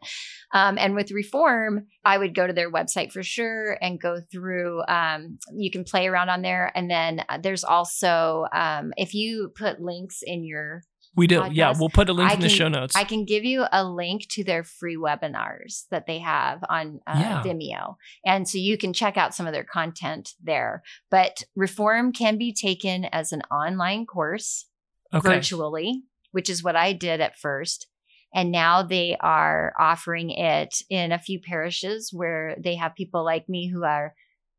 Um, 0.53 0.77
and 0.77 0.95
with 0.95 1.11
Reform, 1.11 1.87
I 2.05 2.17
would 2.17 2.35
go 2.35 2.45
to 2.45 2.53
their 2.53 2.71
website 2.71 3.11
for 3.11 3.23
sure 3.23 3.77
and 3.81 3.99
go 3.99 4.19
through. 4.31 4.83
Um, 4.87 5.39
you 5.55 5.71
can 5.71 5.83
play 5.83 6.07
around 6.07 6.29
on 6.29 6.41
there, 6.41 6.71
and 6.75 6.89
then 6.89 7.23
uh, 7.29 7.37
there's 7.41 7.63
also 7.63 8.45
um, 8.53 8.93
if 8.97 9.13
you 9.13 9.51
put 9.55 9.81
links 9.81 10.19
in 10.23 10.43
your 10.43 10.83
we 11.17 11.27
do. 11.27 11.43
Yeah. 11.51 11.73
We'll 11.77 11.89
put 11.89 12.07
a 12.09 12.13
link 12.13 12.29
I 12.29 12.35
in 12.35 12.39
the 12.39 12.47
can- 12.47 12.55
show 12.55 12.67
notes. 12.67 12.95
I 12.95 13.03
can 13.03 13.25
give 13.25 13.43
you 13.43 13.65
a 13.71 13.83
link 13.83 14.27
to 14.29 14.43
their 14.43 14.63
free 14.63 14.95
webinars 14.95 15.85
that 15.89 16.05
they 16.05 16.19
have 16.19 16.63
on 16.69 17.01
uh, 17.07 17.17
Yeah. 17.19 17.43
Vimeo. 17.43 17.95
And 18.23 18.47
so 18.47 18.59
you 18.59 18.77
can 18.77 18.93
check 18.93 19.17
out 19.17 19.33
some 19.33 19.47
of 19.47 19.53
their 19.53 19.65
content 19.65 20.33
there. 20.41 20.83
But 21.09 21.43
Reform 21.55 22.13
can 22.13 22.37
be 22.37 22.53
taken 22.53 23.05
as 23.05 23.31
an 23.31 23.41
online 23.51 24.05
course 24.05 24.67
okay. 25.13 25.27
virtually, 25.27 26.03
which 26.31 26.49
is 26.49 26.63
what 26.63 26.75
I 26.75 26.93
did 26.93 27.19
at 27.19 27.37
first. 27.37 27.87
And 28.33 28.51
now 28.51 28.83
they 28.83 29.17
are 29.19 29.73
offering 29.79 30.29
it 30.29 30.83
in 30.89 31.11
a 31.11 31.19
few 31.19 31.39
parishes 31.39 32.11
where 32.13 32.55
they 32.63 32.75
have 32.75 32.93
people 32.93 33.25
like 33.25 33.49
me 33.49 33.69
who 33.69 33.83
are, 33.83 34.13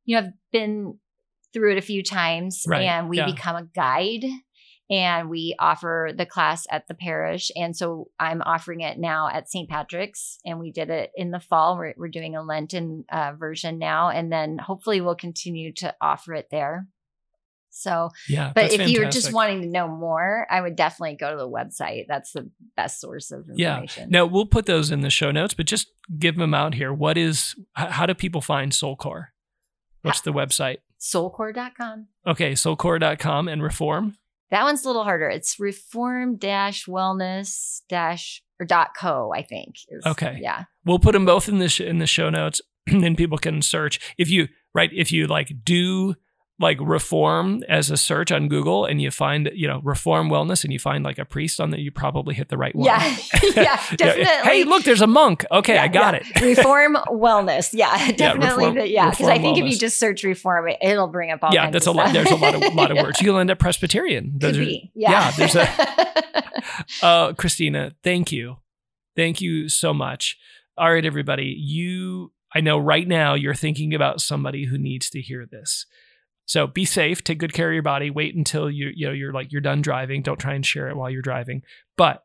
you 0.04 0.16
know, 0.16 0.22
have 0.22 0.32
been 0.50 0.98
through 1.52 1.72
it 1.72 1.78
a 1.78 1.82
few 1.82 2.02
times 2.02 2.64
Right, 2.66 2.82
and 2.82 3.08
we 3.08 3.18
yeah. 3.18 3.26
become 3.26 3.56
a 3.56 3.68
guide 3.74 4.24
and 4.90 5.28
we 5.28 5.54
offer 5.58 6.10
the 6.16 6.24
class 6.26 6.66
at 6.70 6.88
the 6.88 6.94
parish. 6.94 7.50
And 7.56 7.76
so 7.76 8.08
I'm 8.18 8.40
offering 8.42 8.80
it 8.80 8.98
now 8.98 9.28
at 9.28 9.50
St. 9.50 9.68
Patrick's 9.68 10.38
and 10.44 10.58
we 10.58 10.70
did 10.72 10.88
it 10.90 11.10
in 11.14 11.30
the 11.30 11.40
fall. 11.40 11.76
We're, 11.76 11.94
we're 11.96 12.08
doing 12.08 12.36
a 12.36 12.42
Lenten 12.42 13.04
uh, 13.10 13.32
version 13.38 13.78
now. 13.78 14.08
And 14.08 14.32
then 14.32 14.56
hopefully 14.58 15.00
we'll 15.00 15.14
continue 15.14 15.72
to 15.74 15.94
offer 16.00 16.32
it 16.34 16.48
there. 16.50 16.86
So, 17.70 18.08
Yeah. 18.28 18.50
but 18.54 18.72
if 18.72 18.88
you're 18.88 19.10
just 19.10 19.32
wanting 19.32 19.60
to 19.60 19.68
know 19.68 19.86
more, 19.88 20.46
I 20.50 20.60
would 20.60 20.74
definitely 20.74 21.16
go 21.16 21.30
to 21.30 21.36
the 21.36 21.48
website. 21.48 22.06
That's 22.08 22.32
the 22.32 22.50
best 22.76 22.98
source 23.00 23.30
of 23.30 23.48
information. 23.50 24.04
Yeah. 24.10 24.20
Now 24.20 24.26
we'll 24.26 24.46
put 24.46 24.64
those 24.66 24.90
in 24.90 25.02
the 25.02 25.10
show 25.10 25.30
notes, 25.30 25.52
but 25.54 25.66
just 25.66 25.88
give 26.18 26.36
them 26.36 26.54
out 26.54 26.74
here. 26.74 26.92
What 26.92 27.18
is? 27.18 27.54
How 27.74 28.06
do 28.06 28.14
people 28.14 28.40
find 28.40 28.72
Soulcore? 28.72 29.26
What's 30.02 30.22
the 30.22 30.32
website? 30.32 30.78
Soulcore.com. 30.98 32.06
Okay, 32.26 32.52
soulcore.com 32.52 33.48
and 33.48 33.62
Reform. 33.62 34.16
That 34.50 34.64
one's 34.64 34.84
a 34.84 34.88
little 34.88 35.04
harder. 35.04 35.28
It's 35.28 35.58
reform 35.60 36.36
dash 36.36 36.86
wellness 36.86 37.80
dash 37.88 38.42
or 38.60 38.66
dot 38.66 38.90
co, 38.98 39.32
I 39.34 39.42
think. 39.42 39.76
is- 39.88 40.04
Okay. 40.06 40.38
Yeah. 40.40 40.64
We'll 40.84 40.98
put 40.98 41.12
them 41.12 41.26
both 41.26 41.48
in 41.48 41.58
the 41.58 41.68
sh- 41.68 41.80
in 41.80 41.98
the 41.98 42.06
show 42.06 42.30
notes, 42.30 42.60
and 42.86 43.02
then 43.04 43.14
people 43.16 43.38
can 43.38 43.62
search. 43.62 44.00
If 44.18 44.30
you 44.30 44.48
right, 44.74 44.90
if 44.92 45.12
you 45.12 45.26
like 45.26 45.52
do 45.64 46.14
like 46.60 46.78
reform 46.80 47.62
as 47.68 47.88
a 47.90 47.96
search 47.96 48.32
on 48.32 48.48
Google, 48.48 48.84
and 48.84 49.00
you 49.00 49.10
find 49.12 49.48
you 49.54 49.68
know 49.68 49.80
reform 49.84 50.28
wellness, 50.28 50.64
and 50.64 50.72
you 50.72 50.78
find 50.78 51.04
like 51.04 51.18
a 51.18 51.24
priest 51.24 51.60
on 51.60 51.70
that, 51.70 51.80
you 51.80 51.90
probably 51.92 52.34
hit 52.34 52.48
the 52.48 52.58
right 52.58 52.74
one. 52.74 52.86
Yeah. 52.86 53.04
yeah. 53.56 53.80
Definitely. 53.96 54.24
Hey, 54.50 54.64
look, 54.64 54.82
there's 54.84 55.00
a 55.00 55.06
monk. 55.06 55.44
Okay, 55.52 55.74
Yeah, 55.74 55.82
I 55.84 55.88
got 55.88 56.14
yeah. 56.14 56.22
it. 56.34 56.40
reform 56.56 56.96
wellness. 57.08 57.70
Yeah, 57.72 58.10
definitely. 58.12 58.92
yeah, 58.92 59.10
because 59.10 59.26
I 59.26 59.34
reform 59.34 59.42
think 59.42 59.58
if 59.58 59.72
you 59.72 59.78
just 59.78 59.98
search 59.98 60.24
reform, 60.24 60.68
it, 60.68 60.78
it'll 60.82 61.06
bring 61.06 61.30
up 61.30 61.40
all 61.42 61.50
yeah, 61.52 61.70
that's 61.70 61.86
a 61.86 61.92
lot. 61.92 62.12
There's 62.12 62.30
a 62.30 62.36
lot 62.36 62.54
of 62.54 62.74
lot 62.74 62.90
of 62.90 62.96
Yeah. 62.96 63.02
words. 63.04 63.20
You'll 63.22 63.38
end 63.38 63.50
up 63.50 63.58
Presbyterian. 63.58 64.38
Could 64.40 64.56
are- 64.56 64.58
be. 64.58 64.90
Yeah. 64.94 65.10
yeah, 65.10 65.30
there's 65.32 65.54
a- 65.56 65.68
uh, 67.02 67.32
Christina, 67.34 67.92
thank 68.02 68.32
you. 68.32 68.56
Thank 69.16 69.40
you 69.40 69.68
so 69.68 69.92
much. 69.94 70.36
All 70.76 70.92
right, 70.92 71.04
everybody. 71.04 71.54
You, 71.58 72.32
I 72.54 72.60
know 72.60 72.78
right 72.78 73.06
now 73.06 73.34
you're 73.34 73.54
thinking 73.54 73.94
about 73.94 74.20
somebody 74.20 74.66
who 74.66 74.78
needs 74.78 75.10
to 75.10 75.20
hear 75.20 75.46
this. 75.50 75.86
So 76.48 76.66
be 76.66 76.86
safe, 76.86 77.22
take 77.22 77.38
good 77.38 77.52
care 77.52 77.68
of 77.68 77.74
your 77.74 77.82
body. 77.82 78.10
Wait 78.10 78.34
until 78.34 78.70
you, 78.70 78.90
you 78.94 79.06
know, 79.06 79.12
you're 79.12 79.34
like, 79.34 79.52
you're 79.52 79.60
done 79.60 79.82
driving. 79.82 80.22
Don't 80.22 80.40
try 80.40 80.54
and 80.54 80.64
share 80.64 80.88
it 80.88 80.96
while 80.96 81.10
you're 81.10 81.20
driving, 81.20 81.62
but 81.96 82.24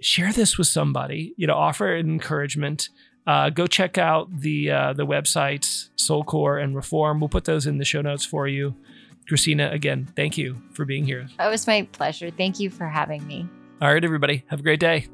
share 0.00 0.32
this 0.32 0.56
with 0.56 0.68
somebody, 0.68 1.34
you 1.36 1.46
know, 1.48 1.56
offer 1.56 1.96
encouragement. 1.96 2.88
Uh, 3.26 3.50
go 3.50 3.66
check 3.66 3.98
out 3.98 4.28
the, 4.32 4.70
uh, 4.70 4.92
the 4.92 5.04
websites, 5.04 5.88
Soulcore 5.98 6.62
and 6.62 6.76
Reform. 6.76 7.18
We'll 7.18 7.28
put 7.28 7.44
those 7.46 7.66
in 7.66 7.78
the 7.78 7.84
show 7.84 8.00
notes 8.00 8.24
for 8.24 8.46
you. 8.46 8.76
Christina, 9.26 9.70
again, 9.72 10.08
thank 10.14 10.38
you 10.38 10.56
for 10.72 10.84
being 10.84 11.04
here. 11.04 11.28
It 11.38 11.50
was 11.50 11.66
my 11.66 11.82
pleasure. 11.90 12.30
Thank 12.30 12.60
you 12.60 12.70
for 12.70 12.86
having 12.86 13.26
me. 13.26 13.48
All 13.82 13.92
right, 13.92 14.04
everybody. 14.04 14.44
Have 14.46 14.60
a 14.60 14.62
great 14.62 14.80
day. 14.80 15.08